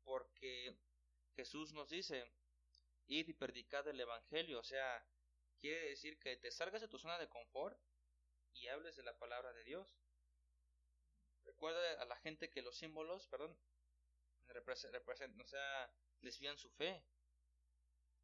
porque 0.03 0.76
Jesús 1.36 1.74
nos 1.74 1.89
dice, 1.89 2.26
id 3.08 3.28
y 3.28 3.34
predicad 3.34 3.88
el 3.88 3.99
Evangelio, 3.99 4.60
o 4.60 4.64
sea, 4.64 5.06
quiere 5.60 5.89
decir 5.89 6.18
que 6.20 6.38
te 6.38 6.51
salgas 6.51 6.82
de 6.82 6.88
tu 6.88 6.97
zona 6.97 7.20
de 7.20 7.30
confort 7.30 7.80
y 8.53 8.68
hables 8.68 8.95
de 8.95 9.03
la 9.03 9.18
palabra 9.18 9.53
de 9.53 9.64
Dios. 9.64 9.95
Recuerda 11.46 12.02
a 12.02 12.06
la 12.06 12.18
gente 12.18 12.50
que 12.50 12.62
los 12.62 12.76
símbolos, 12.76 13.28
perdón, 13.28 13.58
representan, 14.48 15.39
o 15.41 15.46
sea, 15.46 15.91
desvían 16.22 16.58
su 16.58 16.70
fe. 16.70 17.04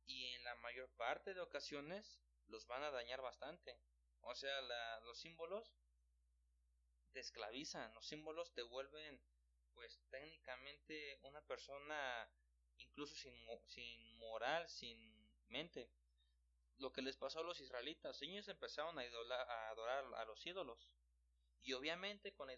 Y 0.06 0.34
en 0.34 0.44
la 0.44 0.56
mayor 0.56 0.90
parte 0.98 1.34
de 1.34 1.42
ocasiones 1.42 2.20
los 2.48 2.68
van 2.68 2.84
a 2.84 2.92
dañar 2.92 3.22
bastante. 3.22 3.80
O 4.22 4.36
sea, 4.36 4.62
los 5.02 5.20
símbolos 5.20 5.74
te 7.12 7.20
esclavizan, 7.20 7.94
los 7.94 8.06
símbolos 8.06 8.54
te 8.54 8.62
vuelven, 8.62 9.22
pues 9.74 10.02
técnicamente, 10.10 11.20
una 11.24 11.42
persona 11.42 12.30
incluso 12.78 13.16
sin, 13.16 13.34
sin 13.66 14.18
moral, 14.18 14.68
sin 14.70 14.98
mente. 15.50 15.90
Lo 16.78 16.92
que 16.92 17.02
les 17.02 17.18
pasó 17.18 17.40
a 17.40 17.44
los 17.44 17.60
israelitas, 17.60 18.22
ellos 18.22 18.48
empezaron 18.48 18.98
a, 18.98 19.04
a 19.04 19.70
adorar 19.70 20.06
a 20.16 20.26
los 20.26 20.46
ídolos. 20.46 20.90
Y 21.64 21.74
obviamente 21.74 22.34
con 22.34 22.48
la, 22.48 22.54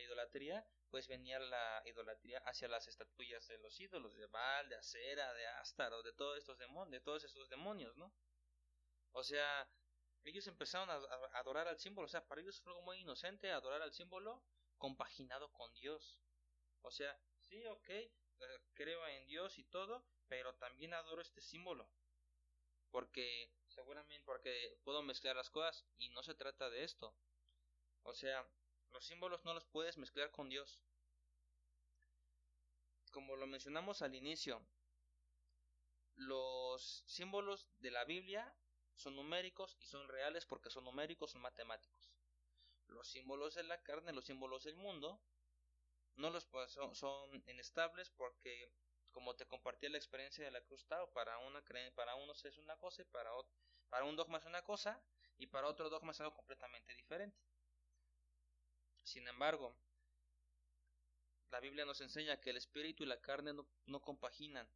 idolatría, 0.00 0.66
pues 0.90 1.06
venía 1.06 1.38
la 1.38 1.82
idolatría 1.84 2.38
hacia 2.46 2.68
las 2.68 2.88
estatuillas 2.88 3.46
de 3.46 3.58
los 3.58 3.78
ídolos, 3.78 4.16
de 4.16 4.26
Baal, 4.26 4.68
de 4.68 4.76
Acera, 4.76 5.32
de 5.34 5.46
Astaro, 5.46 6.02
de 6.02 6.12
todos 6.14 6.38
estos 6.38 6.58
demonios, 6.58 6.92
de 6.92 7.00
todos 7.00 7.24
estos 7.24 7.48
demonios, 7.50 7.96
¿no? 7.96 8.14
O 9.12 9.22
sea, 9.22 9.68
ellos 10.24 10.46
empezaron 10.46 10.88
a, 10.88 10.94
adorar 11.38 11.68
al 11.68 11.78
símbolo, 11.78 12.06
o 12.06 12.08
sea, 12.08 12.26
para 12.26 12.40
ellos 12.40 12.60
fue 12.60 12.72
algo 12.72 12.82
muy 12.82 12.98
inocente 13.00 13.50
adorar 13.50 13.82
al 13.82 13.92
símbolo 13.92 14.42
compaginado 14.78 15.52
con 15.52 15.72
Dios. 15.74 16.18
O 16.80 16.90
sea, 16.90 17.18
sí, 17.40 17.64
ok, 17.66 17.88
eh, 17.88 18.10
creo 18.74 19.06
en 19.08 19.26
Dios 19.26 19.58
y 19.58 19.64
todo, 19.64 20.04
pero 20.28 20.54
también 20.54 20.94
adoro 20.94 21.20
este 21.20 21.40
símbolo. 21.42 21.88
Porque, 22.90 23.52
seguramente, 23.68 24.24
porque 24.24 24.78
puedo 24.84 25.02
mezclar 25.02 25.36
las 25.36 25.50
cosas 25.50 25.84
y 25.98 26.10
no 26.10 26.22
se 26.22 26.34
trata 26.34 26.70
de 26.70 26.84
esto. 26.84 27.14
O 28.04 28.14
sea, 28.14 28.46
los 28.90 29.04
símbolos 29.04 29.44
no 29.44 29.54
los 29.54 29.64
puedes 29.66 29.96
mezclar 29.98 30.30
con 30.30 30.48
Dios. 30.48 30.80
Como 33.10 33.36
lo 33.36 33.46
mencionamos 33.46 34.02
al 34.02 34.14
inicio, 34.14 34.66
los 36.16 37.04
símbolos 37.06 37.68
de 37.78 37.90
la 37.90 38.04
Biblia 38.04 38.54
son 38.94 39.16
numéricos 39.16 39.76
y 39.80 39.86
son 39.86 40.08
reales 40.08 40.46
porque 40.46 40.70
son 40.70 40.84
numéricos, 40.84 41.30
son 41.32 41.42
matemáticos. 41.42 42.10
Los 42.88 43.08
símbolos 43.08 43.54
de 43.54 43.62
la 43.64 43.82
carne, 43.82 44.12
los 44.12 44.26
símbolos 44.26 44.64
del 44.64 44.76
mundo, 44.76 45.20
no 46.16 46.30
los 46.30 46.48
son, 46.68 46.94
son 46.94 47.42
inestables 47.46 48.10
porque 48.10 48.72
como 49.10 49.34
te 49.34 49.46
compartí 49.46 49.88
la 49.88 49.98
experiencia 49.98 50.44
de 50.44 50.50
la 50.50 50.62
cruz 50.62 50.84
para 51.12 51.38
una 51.38 51.62
para 51.94 52.14
unos 52.16 52.44
es 52.44 52.58
una 52.58 52.76
cosa 52.78 53.02
y 53.02 53.04
para 53.06 53.30
para 53.88 54.04
un 54.04 54.16
dogma 54.16 54.38
es 54.38 54.44
una 54.46 54.62
cosa 54.62 55.02
y 55.38 55.46
para 55.46 55.68
otro 55.68 55.90
dogma 55.90 56.12
es 56.12 56.20
algo 56.20 56.34
completamente 56.34 56.94
diferente. 56.94 57.38
Sin 59.02 59.26
embargo, 59.28 59.76
la 61.50 61.60
Biblia 61.60 61.84
nos 61.84 62.00
enseña 62.00 62.40
que 62.40 62.50
el 62.50 62.56
espíritu 62.56 63.02
y 63.02 63.06
la 63.06 63.20
carne 63.20 63.52
no, 63.52 64.00
compaginan. 64.00 64.68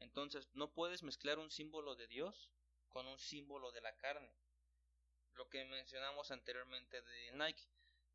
Entonces, 0.00 0.48
no 0.52 0.72
puedes 0.72 1.02
mezclar 1.02 1.38
un 1.38 1.50
símbolo 1.50 1.96
de 1.96 2.06
Dios 2.06 2.50
con 2.88 3.06
un 3.06 3.18
símbolo 3.18 3.72
de 3.72 3.80
la 3.80 3.96
carne. 3.96 4.36
Lo 5.34 5.48
que 5.48 5.64
mencionamos 5.64 6.30
anteriormente 6.30 7.00
de 7.00 7.32
Nike. 7.32 7.64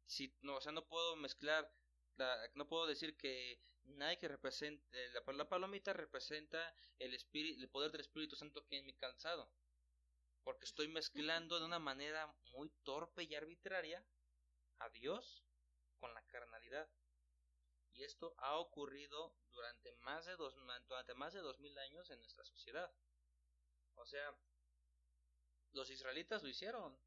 Si, 0.06 0.38
no, 0.42 0.58
o 0.58 0.62
sea, 0.62 0.72
no 0.72 0.88
puedo 0.88 1.16
mezclar, 1.16 1.74
no 2.54 2.68
puedo 2.68 2.86
decir 2.86 3.18
que 3.18 3.60
Nike 3.86 4.28
representa, 4.28 4.86
eh, 4.96 5.10
la, 5.14 5.34
la 5.34 5.50
palomita 5.50 5.94
representa 5.94 6.76
el, 7.00 7.18
poder 7.72 7.92
del 7.92 8.02
Espíritu 8.02 8.36
Santo 8.36 8.66
que 8.68 8.78
en 8.78 8.86
mi 8.86 8.94
calzado. 8.94 9.52
Porque 10.44 10.66
estoy 10.66 10.88
mezclando 10.88 11.60
de 11.60 11.66
una 11.66 11.80
manera 11.80 12.28
muy 12.52 12.70
torpe 12.84 13.24
y 13.24 13.36
arbitraria 13.36 14.06
a 14.80 14.90
Dios 14.90 15.44
con 16.00 16.14
la 16.14 16.22
carnalidad. 16.28 16.90
Y 17.94 18.04
esto 18.04 18.34
ha 18.38 18.58
ocurrido 18.58 19.36
durante 19.52 19.92
más 19.98 20.26
de 20.26 20.36
dos, 20.36 20.56
durante 20.88 21.14
más 21.16 21.34
de 21.34 21.42
dos 21.42 21.60
mil 21.60 21.78
años 21.80 22.10
en 22.10 22.20
nuestra 22.20 22.44
sociedad. 22.46 22.92
O 23.96 24.06
sea, 24.06 24.34
los 25.74 25.90
israelitas 25.90 26.44
lo 26.44 26.50
hicieron. 26.50 26.98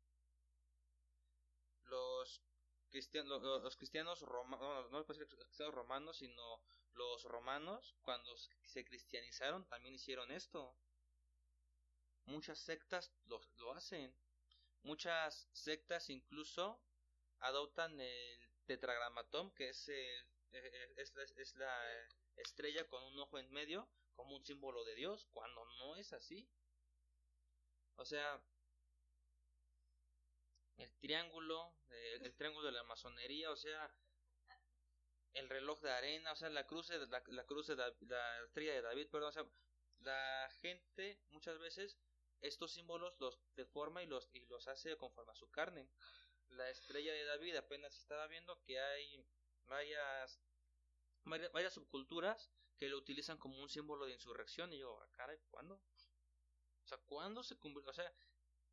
Los 1.84 2.42
cristianos, 2.90 3.42
los 3.42 3.76
cristianos 3.76 4.20
romanos, 4.20 4.90
no, 4.90 4.98
los 4.98 5.06
cristianos 5.06 5.74
romanos, 5.74 6.18
sino 6.18 6.62
los 6.92 7.24
romanos, 7.24 7.96
cuando 8.02 8.36
se 8.36 8.84
cristianizaron, 8.84 9.66
también 9.66 9.94
hicieron 9.94 10.30
esto. 10.30 10.76
Muchas 12.26 12.58
sectas 12.58 13.12
lo 13.24 13.72
hacen. 13.72 14.14
Muchas 14.82 15.48
sectas 15.52 16.10
incluso 16.10 16.82
adoptan 17.42 17.98
el 18.00 18.40
tetragramatón, 18.66 19.52
que 19.52 19.68
es, 19.68 19.88
el, 19.88 20.26
es, 20.96 21.12
es 21.16 21.56
la 21.56 21.74
estrella 22.36 22.88
con 22.88 23.02
un 23.04 23.18
ojo 23.18 23.38
en 23.38 23.50
medio, 23.50 23.88
como 24.14 24.36
un 24.36 24.44
símbolo 24.44 24.84
de 24.84 24.94
Dios, 24.94 25.26
cuando 25.32 25.64
no 25.78 25.96
es 25.96 26.12
así. 26.12 26.48
O 27.96 28.04
sea, 28.04 28.42
el 30.76 30.92
triángulo, 30.98 31.74
el, 31.90 32.34
triángulo 32.34 32.66
de 32.66 32.72
la 32.72 32.84
masonería, 32.84 33.50
o 33.50 33.56
sea, 33.56 33.94
el 35.34 35.48
reloj 35.48 35.80
de 35.80 35.90
arena, 35.90 36.32
o 36.32 36.36
sea, 36.36 36.50
la 36.50 36.66
cruz 36.66 36.90
la, 36.90 37.22
la 37.26 37.46
cruz 37.46 37.66
de 37.68 37.76
la 37.76 37.88
estrella 38.44 38.74
de 38.74 38.82
David, 38.82 39.08
perdón, 39.10 39.28
o 39.28 39.32
sea, 39.32 39.46
la 40.00 40.50
gente 40.60 41.20
muchas 41.30 41.58
veces 41.58 41.96
estos 42.40 42.72
símbolos 42.72 43.14
los 43.20 43.38
deforma 43.54 44.02
y 44.02 44.06
los 44.06 44.28
y 44.32 44.44
los 44.46 44.66
hace 44.66 44.96
conforme 44.96 45.32
a 45.32 45.36
su 45.36 45.48
carne. 45.50 45.88
La 46.52 46.68
estrella 46.68 47.12
de 47.12 47.24
David 47.24 47.56
apenas 47.56 47.96
estaba 47.96 48.26
viendo 48.26 48.60
que 48.62 48.78
hay 48.78 49.24
varias 49.66 50.38
varias, 51.24 51.72
subculturas 51.72 52.50
que 52.76 52.88
lo 52.88 52.98
utilizan 52.98 53.38
como 53.38 53.62
un 53.62 53.68
símbolo 53.68 54.06
de 54.06 54.12
insurrección 54.12 54.72
y 54.72 54.78
yo, 54.78 55.00
ah, 55.00 55.08
caray, 55.12 55.38
¿cuándo? 55.50 55.76
O 55.76 56.86
sea, 56.86 56.98
¿cuándo 56.98 57.42
se 57.42 57.54
o 57.54 57.92
sea, 57.92 58.12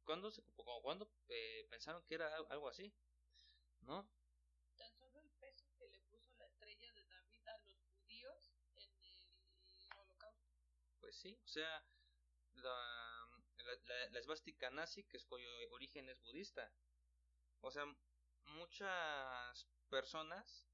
¿Cuándo, 0.04 0.32
se, 0.32 0.42
cuando 0.82 1.10
eh, 1.30 1.68
pensaron 1.70 2.04
que 2.04 2.16
era 2.16 2.36
algo 2.50 2.68
así? 2.68 2.92
¿No? 3.82 4.10
Tan 4.76 4.92
solo 4.96 5.22
el 5.22 5.30
peso 5.40 5.72
que 5.78 5.88
le 5.88 6.00
puso 6.00 6.34
la 6.38 6.48
estrella 6.48 6.92
de 6.94 7.06
David 7.06 7.48
a 7.48 7.58
los 7.60 7.80
judíos 7.84 8.52
en 8.76 8.92
el 9.80 9.94
holocausto. 9.96 10.52
Pues 11.00 11.16
sí, 11.16 11.40
o 11.44 11.48
sea, 11.48 11.86
la, 12.56 13.44
la, 13.58 14.10
la 14.10 14.20
esvástica 14.20 14.72
nazi, 14.72 15.04
que 15.04 15.18
es 15.18 15.26
cuyo 15.26 15.48
origen 15.70 16.10
es 16.10 16.20
budista. 16.22 16.74
O 17.62 17.72
sea, 17.72 17.86
muchas 18.46 19.68
personas 19.90 20.66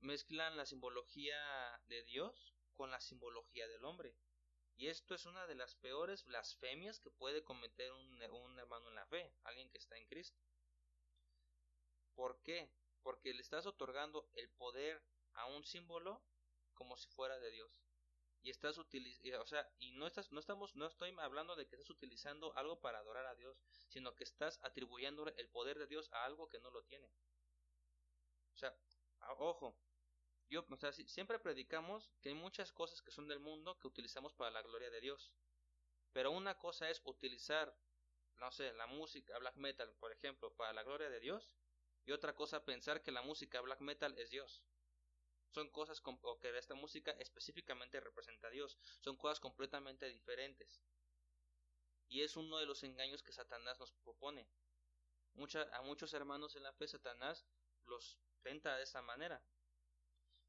mezclan 0.00 0.56
la 0.56 0.66
simbología 0.66 1.38
de 1.86 2.02
Dios 2.04 2.54
con 2.74 2.90
la 2.90 3.00
simbología 3.00 3.66
del 3.68 3.84
hombre. 3.84 4.16
Y 4.76 4.88
esto 4.88 5.14
es 5.14 5.24
una 5.24 5.46
de 5.46 5.54
las 5.54 5.74
peores 5.74 6.24
blasfemias 6.24 7.00
que 7.00 7.10
puede 7.10 7.42
cometer 7.42 7.90
un, 7.92 8.58
hermano 8.58 8.88
en 8.88 8.94
la 8.94 9.06
fe, 9.06 9.32
alguien 9.44 9.70
que 9.70 9.78
está 9.78 9.96
en 9.96 10.06
Cristo. 10.06 10.38
¿Por 12.14 12.42
qué? 12.42 12.70
Porque 13.02 13.32
le 13.32 13.40
estás 13.40 13.66
otorgando 13.66 14.28
el 14.34 14.50
poder 14.50 15.02
a 15.32 15.46
un 15.46 15.64
símbolo 15.64 16.22
como 16.74 16.96
si 16.96 17.08
fuera 17.08 17.38
de 17.38 17.50
Dios. 17.50 17.85
Y 18.42 18.50
estás 18.50 18.78
utilizando, 18.78 19.42
o 19.42 19.46
sea, 19.46 19.68
y 19.78 19.92
no 19.92 20.06
estás, 20.06 20.30
no 20.30 20.38
estamos, 20.38 20.76
no 20.76 20.86
estoy 20.86 21.14
hablando 21.18 21.56
de 21.56 21.66
que 21.66 21.74
estás 21.74 21.90
utilizando 21.90 22.56
algo 22.56 22.80
para 22.80 22.98
adorar 22.98 23.26
a 23.26 23.34
Dios, 23.34 23.58
sino 23.88 24.14
que 24.14 24.24
estás 24.24 24.60
atribuyendo 24.62 25.26
el 25.36 25.48
poder 25.48 25.78
de 25.78 25.86
Dios 25.86 26.08
a 26.12 26.24
algo 26.24 26.48
que 26.48 26.60
no 26.60 26.70
lo 26.70 26.82
tiene. 26.84 27.10
O 28.54 28.58
sea, 28.58 28.74
ojo, 29.38 29.76
yo, 30.48 30.64
o 30.70 30.76
sea, 30.76 30.92
siempre 30.92 31.38
predicamos 31.38 32.10
que 32.20 32.28
hay 32.28 32.34
muchas 32.34 32.72
cosas 32.72 33.02
que 33.02 33.10
son 33.10 33.26
del 33.26 33.40
mundo 33.40 33.78
que 33.78 33.88
utilizamos 33.88 34.32
para 34.34 34.50
la 34.50 34.62
gloria 34.62 34.90
de 34.90 35.00
Dios. 35.00 35.32
Pero 36.12 36.30
una 36.30 36.56
cosa 36.56 36.88
es 36.88 37.02
utilizar, 37.04 37.76
no 38.36 38.50
sé, 38.52 38.72
la 38.74 38.86
música 38.86 39.38
black 39.38 39.56
metal, 39.56 39.92
por 39.98 40.12
ejemplo, 40.12 40.54
para 40.54 40.72
la 40.72 40.84
gloria 40.84 41.10
de 41.10 41.20
Dios. 41.20 41.52
Y 42.04 42.12
otra 42.12 42.34
cosa 42.34 42.64
pensar 42.64 43.02
que 43.02 43.10
la 43.10 43.22
música 43.22 43.60
black 43.60 43.80
metal 43.80 44.16
es 44.16 44.30
Dios. 44.30 44.62
Son 45.56 45.70
cosas 45.70 46.02
o 46.04 46.38
que 46.38 46.50
esta 46.58 46.74
música 46.74 47.12
específicamente 47.12 47.98
representa 47.98 48.48
a 48.48 48.50
Dios. 48.50 48.76
Son 49.00 49.16
cosas 49.16 49.40
completamente 49.40 50.06
diferentes. 50.06 50.82
Y 52.08 52.20
es 52.20 52.36
uno 52.36 52.58
de 52.58 52.66
los 52.66 52.82
engaños 52.82 53.22
que 53.22 53.32
Satanás 53.32 53.80
nos 53.80 53.90
propone. 54.04 54.46
Mucha, 55.32 55.62
a 55.74 55.80
muchos 55.80 56.12
hermanos 56.12 56.56
en 56.56 56.62
la 56.62 56.74
fe 56.74 56.86
Satanás 56.86 57.46
los 57.86 58.18
tenta 58.42 58.76
de 58.76 58.82
esa 58.82 59.00
manera. 59.00 59.42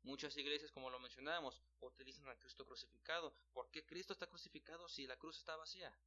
Muchas 0.03 0.35
iglesias, 0.35 0.73
como 0.73 0.89
lo 0.89 0.99
mencionábamos, 0.99 1.61
utilizan 1.79 2.27
a 2.27 2.37
Cristo 2.37 2.65
crucificado. 2.65 3.33
¿Por 3.53 3.71
qué 3.71 3.85
Cristo 3.85 4.11
está 4.11 4.27
crucificado 4.27 4.89
si 4.89 5.07
la 5.07 5.15
cruz 5.15 5.37
está 5.37 5.55
vacía? 5.55 5.97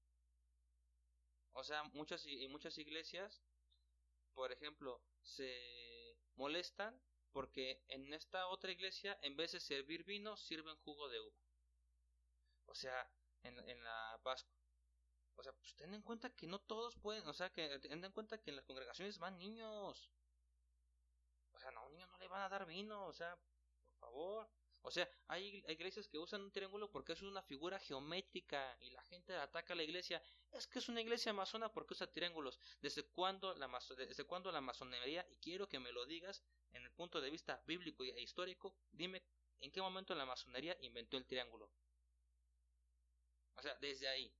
O 1.52 1.64
sea, 1.64 1.84
muchas, 1.94 2.26
muchas 2.50 2.76
iglesias, 2.76 3.40
por 4.34 4.52
ejemplo, 4.52 5.02
se 5.22 6.18
molestan 6.34 7.00
Porque 7.32 7.82
en 7.88 8.12
esta 8.12 8.48
otra 8.48 8.72
iglesia, 8.72 9.18
en 9.22 9.36
vez 9.36 9.52
de 9.52 9.60
servir 9.60 10.04
vino, 10.04 10.36
sirven 10.36 10.76
jugo 10.84 11.08
de 11.08 11.20
uva. 11.20 11.38
O 12.66 12.74
sea, 12.74 13.10
en, 13.42 13.58
en 13.68 13.82
la 13.82 14.20
Pascua. 14.22 14.60
O 15.36 15.42
sea, 15.42 15.52
pues 15.52 15.74
ten 15.74 15.94
en 15.94 16.02
cuenta 16.02 16.34
que 16.34 16.46
no 16.46 16.58
todos 16.58 16.96
pueden, 16.96 17.26
o 17.26 17.32
sea, 17.32 17.50
que 17.50 17.78
ten 17.78 18.04
en 18.04 18.12
cuenta 18.12 18.42
que 18.42 18.50
en 18.50 18.56
las 18.56 18.64
congregaciones 18.66 19.18
van 19.18 19.38
niños. 19.38 20.10
O 21.52 21.58
sea, 21.58 21.70
no, 21.70 21.80
a 21.80 21.86
un 21.86 21.92
niño 21.92 22.06
no 22.06 22.18
le 22.18 22.28
van 22.28 22.42
a 22.42 22.48
dar 22.48 22.66
vino, 22.66 23.06
o 23.06 23.12
sea, 23.12 23.36
por 23.36 23.94
favor. 24.00 24.50
O 24.82 24.90
sea, 24.90 25.08
hay, 25.28 25.62
iglesias 25.68 26.08
que 26.08 26.18
usan 26.18 26.42
un 26.42 26.52
triángulo 26.52 26.90
porque 26.90 27.12
es 27.12 27.22
una 27.22 27.42
figura 27.42 27.78
geométrica 27.78 28.76
y 28.80 28.90
la 28.90 29.02
gente 29.04 29.34
ataca 29.34 29.74
a 29.74 29.76
la 29.76 29.82
iglesia. 29.82 30.22
Es 30.52 30.66
que 30.66 30.78
es 30.78 30.88
una 30.88 31.02
iglesia 31.02 31.32
masona 31.32 31.70
porque 31.70 31.92
usa 31.92 32.10
triángulos. 32.10 32.58
¿Desde 32.80 33.04
cuándo 33.04 33.54
la, 33.54 33.68
masonería? 34.60 35.26
Y 35.30 35.36
quiero 35.36 35.68
que 35.68 35.78
me 35.78 35.92
lo 35.92 36.06
digas 36.06 36.42
en 36.72 36.82
el 36.82 36.92
punto 36.92 37.20
de 37.20 37.30
vista 37.30 37.62
bíblico 37.66 38.04
e 38.04 38.22
histórico. 38.22 38.74
Dime 38.90 39.22
en 39.60 39.70
qué 39.70 39.82
momento 39.82 40.14
la 40.14 40.24
masonería 40.24 40.76
inventó 40.80 41.18
el 41.18 41.26
triángulo. 41.26 41.70
O 43.56 43.62
sea, 43.62 43.74
desde 43.80 44.08
ahí. 44.08 44.32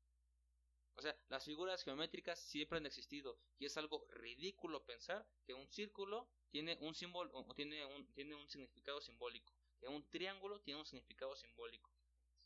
O 0.95 1.03
sea, 1.03 1.16
las 1.28 1.45
figuras 1.45 1.84
geométricas 1.84 2.41
siempre 2.41 2.78
han 2.78 2.86
existido 2.86 3.38
y 3.59 3.66
es 3.66 3.76
algo 3.76 4.07
ridículo 4.11 4.84
pensar 4.84 5.26
que 5.45 5.55
un 5.55 5.68
círculo 5.68 6.28
tiene 6.51 6.76
un 6.80 6.95
símbolo 6.95 7.47
tiene 7.55 7.86
tiene 8.12 8.34
un 8.34 8.49
significado 8.51 9.01
simbólico 9.01 9.55
un 9.89 10.09
triángulo 10.11 10.61
tiene 10.61 10.81
un 10.81 10.87
significado 10.87 11.35
simbólico, 11.37 11.91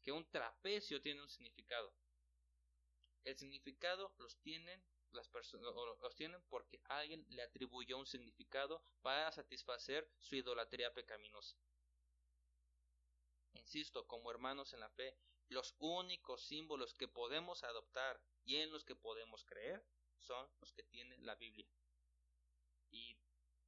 que 0.03 0.13
un 0.13 0.29
trapecio 0.31 1.01
tiene 1.01 1.23
un 1.23 1.29
significado. 1.29 1.93
El 3.25 3.37
significado 3.37 4.15
los 4.19 4.37
tienen 4.41 4.83
las 5.15 5.29
personas 5.29 5.73
los 5.75 6.15
tienen 6.17 6.43
porque 6.49 6.81
alguien 6.87 7.25
le 7.31 7.43
atribuyó 7.43 7.99
un 7.99 8.07
significado 8.07 8.83
para 9.01 9.31
satisfacer 9.33 10.11
su 10.19 10.37
idolatría 10.37 10.93
pecaminosa. 10.93 11.57
Insisto, 13.55 14.07
como 14.07 14.31
hermanos 14.31 14.73
en 14.73 14.81
la 14.81 14.91
fe, 14.91 15.17
los 15.49 15.75
únicos 15.79 16.43
símbolos 16.43 16.95
que 16.95 17.09
podemos 17.09 17.63
adoptar 17.63 18.21
y 18.45 18.57
en 18.57 18.73
los 18.73 18.85
que 18.85 18.97
podemos 18.97 19.45
creer 19.45 19.85
son 20.19 20.51
los 20.61 20.73
que 20.73 20.83
tiene 20.83 21.17
la 21.19 21.35
Biblia. 21.37 21.69
Y 22.91 23.17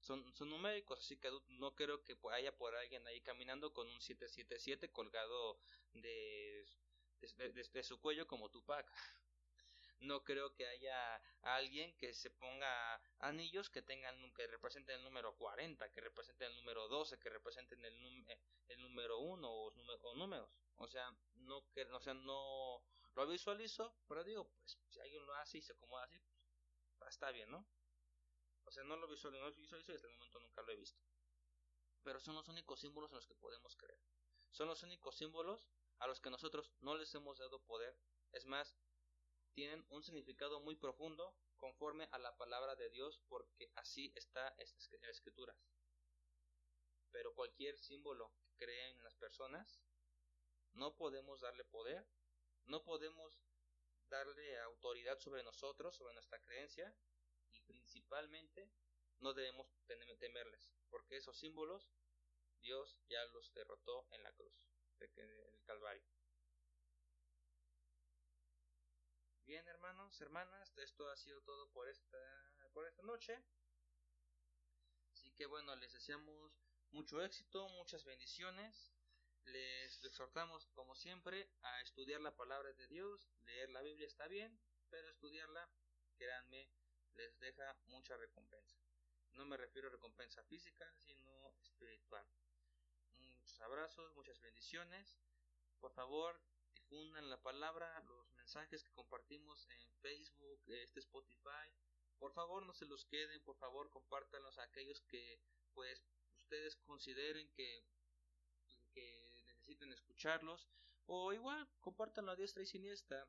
son, 0.06 0.32
son 0.34 0.48
numéricos, 0.50 1.00
así 1.00 1.16
que 1.16 1.30
no 1.48 1.74
creo 1.74 2.02
que 2.04 2.16
haya 2.32 2.56
por 2.56 2.74
alguien 2.76 3.06
ahí 3.06 3.20
caminando 3.20 3.72
con 3.72 3.88
un 3.88 4.00
777 4.00 4.90
colgado 4.92 5.58
de, 5.94 6.64
de, 7.72 7.82
su 7.82 8.00
cuello 8.00 8.26
como 8.26 8.48
Tupac. 8.50 8.90
No 10.00 10.22
creo 10.22 10.54
que 10.54 10.66
haya 10.66 11.20
alguien 11.40 11.96
que 11.96 12.12
se 12.12 12.30
ponga 12.30 13.00
anillos 13.18 13.70
que 13.70 13.80
tengan 13.80 14.14
que 14.34 14.46
representen 14.46 14.96
el 14.96 15.04
número 15.04 15.34
40, 15.36 15.90
que 15.90 16.02
representen 16.02 16.50
el 16.50 16.56
número 16.56 16.86
12, 16.88 17.18
que 17.18 17.30
representen 17.30 17.82
el, 17.82 17.94
eh, 18.28 18.38
el 18.68 18.80
número 18.82 19.18
1 19.18 19.50
o, 19.50 19.72
o, 20.02 20.14
números. 20.14 20.50
O 20.76 20.86
sea, 20.86 21.10
no 21.36 21.66
que 21.72 21.84
o 21.84 22.00
sea, 22.00 22.12
no 22.12 22.82
lo 23.14 23.26
visualizo, 23.26 23.96
pero 24.06 24.22
digo, 24.22 24.46
pues 24.58 24.78
si 24.90 25.00
alguien 25.00 25.24
lo 25.24 25.34
hace 25.36 25.58
y 25.58 25.62
se 25.62 25.72
acomoda 25.72 26.04
así, 26.04 26.20
pues, 26.98 27.10
está 27.10 27.30
bien, 27.32 27.50
¿no? 27.50 27.66
O 28.66 28.70
sea, 28.70 28.84
no 28.84 28.96
lo 28.96 29.08
visualizo, 29.08 29.42
no 29.42 29.50
lo 29.50 29.56
visualizo 29.56 29.92
y 29.92 29.94
hasta 29.94 30.08
el 30.08 30.14
momento 30.14 30.40
nunca 30.40 30.62
lo 30.62 30.72
he 30.72 30.76
visto. 30.76 31.00
Pero 32.02 32.20
son 32.20 32.34
los 32.34 32.48
únicos 32.48 32.80
símbolos 32.80 33.10
en 33.10 33.16
los 33.16 33.26
que 33.26 33.34
podemos 33.34 33.76
creer. 33.76 34.00
Son 34.50 34.68
los 34.68 34.82
únicos 34.82 35.16
símbolos 35.16 35.66
a 35.98 36.06
los 36.06 36.20
que 36.20 36.30
nosotros 36.30 36.72
no 36.80 36.96
les 36.96 37.14
hemos 37.14 37.38
dado 37.38 37.62
poder. 37.64 37.96
Es 38.32 38.44
más, 38.46 38.76
tienen 39.54 39.86
un 39.88 40.02
significado 40.02 40.60
muy 40.60 40.76
profundo 40.76 41.34
conforme 41.56 42.08
a 42.12 42.18
la 42.18 42.36
palabra 42.36 42.76
de 42.76 42.90
Dios 42.90 43.20
porque 43.28 43.70
así 43.74 44.12
está 44.14 44.54
en 44.58 44.66
las 45.02 45.16
escrituras. 45.16 45.56
Pero 47.10 47.34
cualquier 47.34 47.78
símbolo 47.78 48.34
que 48.36 48.50
creen 48.56 49.02
las 49.02 49.14
personas, 49.14 49.80
no 50.72 50.94
podemos 50.96 51.40
darle 51.40 51.64
poder, 51.64 52.06
no 52.66 52.84
podemos 52.84 53.40
darle 54.08 54.58
autoridad 54.60 55.18
sobre 55.18 55.42
nosotros, 55.42 55.96
sobre 55.96 56.12
nuestra 56.14 56.38
creencia, 56.40 56.94
principalmente 58.06 58.70
no 59.18 59.34
debemos 59.34 59.66
temerles, 60.20 60.70
porque 60.90 61.16
esos 61.16 61.36
símbolos 61.36 61.90
Dios 62.60 63.00
ya 63.08 63.24
los 63.26 63.52
derrotó 63.52 64.06
en 64.10 64.22
la 64.22 64.32
cruz, 64.32 64.54
en 65.00 65.30
el 65.30 65.64
Calvario. 65.64 66.04
Bien, 69.44 69.66
hermanos, 69.66 70.20
hermanas, 70.20 70.76
esto 70.78 71.08
ha 71.08 71.16
sido 71.16 71.42
todo 71.42 71.68
por 71.72 71.88
esta, 71.88 72.68
por 72.72 72.86
esta 72.86 73.02
noche. 73.02 73.44
Así 75.10 75.32
que 75.32 75.46
bueno, 75.46 75.74
les 75.76 75.92
deseamos 75.92 76.52
mucho 76.90 77.22
éxito, 77.22 77.68
muchas 77.70 78.04
bendiciones. 78.04 78.92
Les 79.44 80.02
exhortamos, 80.04 80.66
como 80.74 80.94
siempre, 80.94 81.50
a 81.62 81.80
estudiar 81.80 82.20
la 82.20 82.36
palabra 82.36 82.72
de 82.72 82.86
Dios. 82.88 83.28
Leer 83.44 83.70
la 83.70 83.82
Biblia 83.82 84.06
está 84.06 84.26
bien, 84.26 84.60
pero 84.90 85.08
estudiarla, 85.10 85.70
créanme, 86.16 86.68
les 87.16 87.38
deja 87.38 87.74
mucha 87.86 88.16
recompensa. 88.16 88.76
No 89.32 89.44
me 89.44 89.56
refiero 89.56 89.88
a 89.88 89.92
recompensa 89.92 90.42
física, 90.44 90.90
sino 90.98 91.52
espiritual. 91.62 92.26
Muchos 93.16 93.60
abrazos, 93.60 94.14
muchas 94.14 94.40
bendiciones. 94.40 95.18
Por 95.80 95.92
favor, 95.92 96.40
difundan 96.74 97.28
la 97.28 97.42
palabra, 97.42 98.00
los 98.06 98.32
mensajes 98.32 98.82
que 98.82 98.92
compartimos 98.92 99.66
en 99.68 99.92
Facebook, 99.96 100.62
este 100.68 101.00
Spotify. 101.00 101.68
Por 102.18 102.32
favor, 102.32 102.64
no 102.64 102.72
se 102.72 102.86
los 102.86 103.04
queden, 103.04 103.42
por 103.42 103.56
favor, 103.56 103.90
compártanlos 103.90 104.58
a 104.58 104.62
aquellos 104.62 105.02
que 105.02 105.40
pues 105.74 106.06
ustedes 106.36 106.76
consideren 106.76 107.48
que, 107.52 107.84
que 108.92 109.42
necesiten 109.46 109.92
escucharlos 109.92 110.66
o 111.06 111.32
igual 111.32 111.68
compártanlo 111.80 112.32
a 112.32 112.36
diestra 112.36 112.62
y 112.62 112.66
siniestra. 112.66 113.28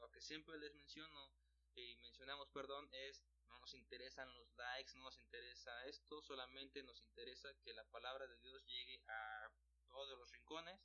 Lo 0.00 0.10
que 0.10 0.20
siempre 0.20 0.56
les 0.58 0.74
menciono, 0.74 1.32
y 1.78 1.96
mencionamos, 1.96 2.48
perdón, 2.50 2.88
es 2.92 3.22
no 3.48 3.58
nos 3.58 3.72
interesan 3.74 4.32
los 4.34 4.52
likes, 4.56 4.94
no 4.96 5.04
nos 5.04 5.18
interesa 5.18 5.86
esto, 5.86 6.20
solamente 6.22 6.82
nos 6.82 7.00
interesa 7.00 7.48
que 7.62 7.72
la 7.72 7.84
palabra 7.90 8.26
de 8.26 8.36
Dios 8.38 8.64
llegue 8.66 9.02
a 9.08 9.50
todos 9.88 10.18
los 10.18 10.30
rincones. 10.30 10.80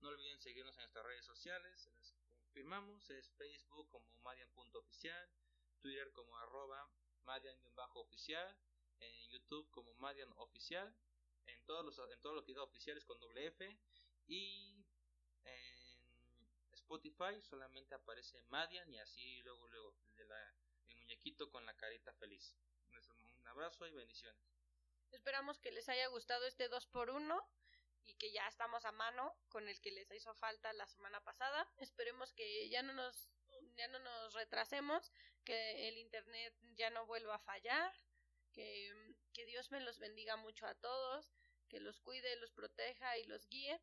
No 0.00 0.08
olviden 0.08 0.40
seguirnos 0.40 0.74
en 0.76 0.82
nuestras 0.82 1.06
redes 1.06 1.24
sociales, 1.24 1.88
las 1.96 2.12
confirmamos, 2.38 3.08
es 3.10 3.30
Facebook 3.32 3.88
como 3.88 4.12
Madian.oficial, 4.22 5.30
Twitter 5.80 6.12
como 6.12 6.36
arroba 6.38 6.90
Madian-oficial, 7.24 8.58
en 8.98 9.28
YouTube 9.30 9.70
como 9.70 9.94
Madian 9.94 10.32
Oficial, 10.38 10.92
en 11.46 11.64
todos 11.64 11.84
los 11.84 11.98
en 11.98 12.20
todos 12.20 12.34
los 12.34 12.46
videos 12.46 12.68
oficiales 12.68 13.04
con 13.04 13.18
doble 13.20 13.46
F 13.46 13.78
y 14.26 14.84
en 15.44 16.74
Spotify 16.74 17.40
solamente 17.42 17.94
aparece 17.94 18.42
Madian 18.44 18.92
y 18.92 18.98
así 18.98 19.42
luego 19.42 19.68
luego 19.68 19.94
el 20.36 20.96
muñequito 20.96 21.50
con 21.50 21.64
la 21.66 21.74
carita 21.74 22.12
feliz. 22.14 22.56
Un 23.40 23.48
abrazo 23.48 23.86
y 23.86 23.92
bendiciones. 23.92 24.40
Esperamos 25.10 25.58
que 25.58 25.72
les 25.72 25.88
haya 25.88 26.06
gustado 26.08 26.46
este 26.46 26.70
2x1 26.70 27.44
y 28.04 28.14
que 28.14 28.32
ya 28.32 28.46
estamos 28.48 28.84
a 28.84 28.92
mano 28.92 29.36
con 29.48 29.68
el 29.68 29.80
que 29.80 29.92
les 29.92 30.10
hizo 30.10 30.34
falta 30.34 30.72
la 30.72 30.86
semana 30.86 31.22
pasada. 31.22 31.68
Esperemos 31.78 32.32
que 32.32 32.68
ya 32.68 32.82
no 32.82 32.92
nos 32.92 33.32
ya 33.76 33.88
no 33.88 33.98
nos 33.98 34.34
retrasemos, 34.34 35.12
que 35.44 35.88
el 35.88 35.98
internet 35.98 36.54
ya 36.74 36.90
no 36.90 37.06
vuelva 37.06 37.36
a 37.36 37.38
fallar, 37.38 37.92
que, 38.52 38.92
que 39.32 39.46
Dios 39.46 39.70
me 39.70 39.80
los 39.80 39.98
bendiga 39.98 40.36
mucho 40.36 40.66
a 40.66 40.74
todos, 40.74 41.32
que 41.68 41.80
los 41.80 42.00
cuide, 42.00 42.36
los 42.36 42.52
proteja 42.52 43.18
y 43.18 43.24
los 43.24 43.48
guíe. 43.48 43.80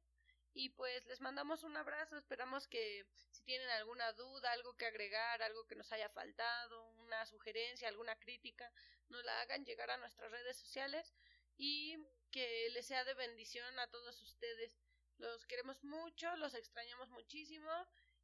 Y 0.54 0.70
pues 0.70 1.06
les 1.06 1.22
mandamos 1.22 1.64
un 1.64 1.78
abrazo, 1.78 2.18
esperamos 2.18 2.68
que 2.68 3.06
tienen 3.50 3.70
alguna 3.72 4.14
duda, 4.14 4.52
algo 4.52 4.76
que 4.78 4.86
agregar, 4.86 5.42
algo 5.42 5.66
que 5.66 5.76
nos 5.76 5.92
haya 5.92 6.08
faltado, 6.10 6.88
una 7.00 7.26
sugerencia, 7.26 7.88
alguna 7.88 8.16
crítica, 8.18 8.72
nos 9.10 9.26
la 9.26 9.42
hagan 9.42 9.66
llegar 9.66 9.90
a 9.90 9.98
nuestras 9.98 10.30
redes 10.30 10.56
sociales 10.56 11.16
y 11.58 11.98
que 12.30 12.70
les 12.74 12.86
sea 12.86 13.04
de 13.06 13.16
bendición 13.16 13.80
a 13.80 13.88
todos 13.88 14.22
ustedes. 14.22 14.78
Los 15.18 15.48
queremos 15.48 15.84
mucho, 15.84 16.36
los 16.36 16.54
extrañamos 16.54 17.10
muchísimo 17.10 17.72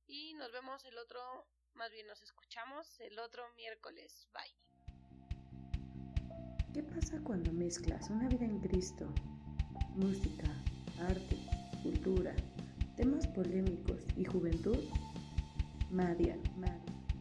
y 0.06 0.36
nos 0.36 0.52
vemos 0.52 0.86
el 0.86 0.96
otro, 1.00 1.48
más 1.74 1.92
bien 1.92 2.06
nos 2.06 2.22
escuchamos 2.22 3.00
el 3.00 3.18
otro 3.18 3.52
miércoles. 3.56 4.28
Bye. 4.32 4.56
¿Qué 6.72 6.84
pasa 6.84 7.20
cuando 7.24 7.52
mezclas 7.52 8.12
una 8.12 8.28
vida 8.28 8.46
en 8.46 8.60
Cristo, 8.60 9.08
música, 9.96 10.46
arte, 11.00 11.36
cultura, 11.82 12.36
temas 12.96 13.26
polémicos 13.28 14.04
y 14.16 14.24
juventud, 14.24 14.78
Madian, 15.96 16.42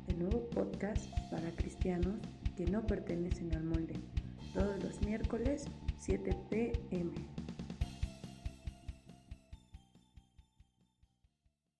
el 0.08 0.18
nuevo 0.18 0.50
podcast 0.50 1.06
para 1.30 1.48
cristianos 1.52 2.16
que 2.56 2.66
no 2.66 2.84
pertenecen 2.84 3.54
al 3.54 3.62
molde, 3.62 3.94
todos 4.52 4.82
los 4.82 5.00
miércoles 5.02 5.66
7 5.98 6.36
pm. 6.50 7.12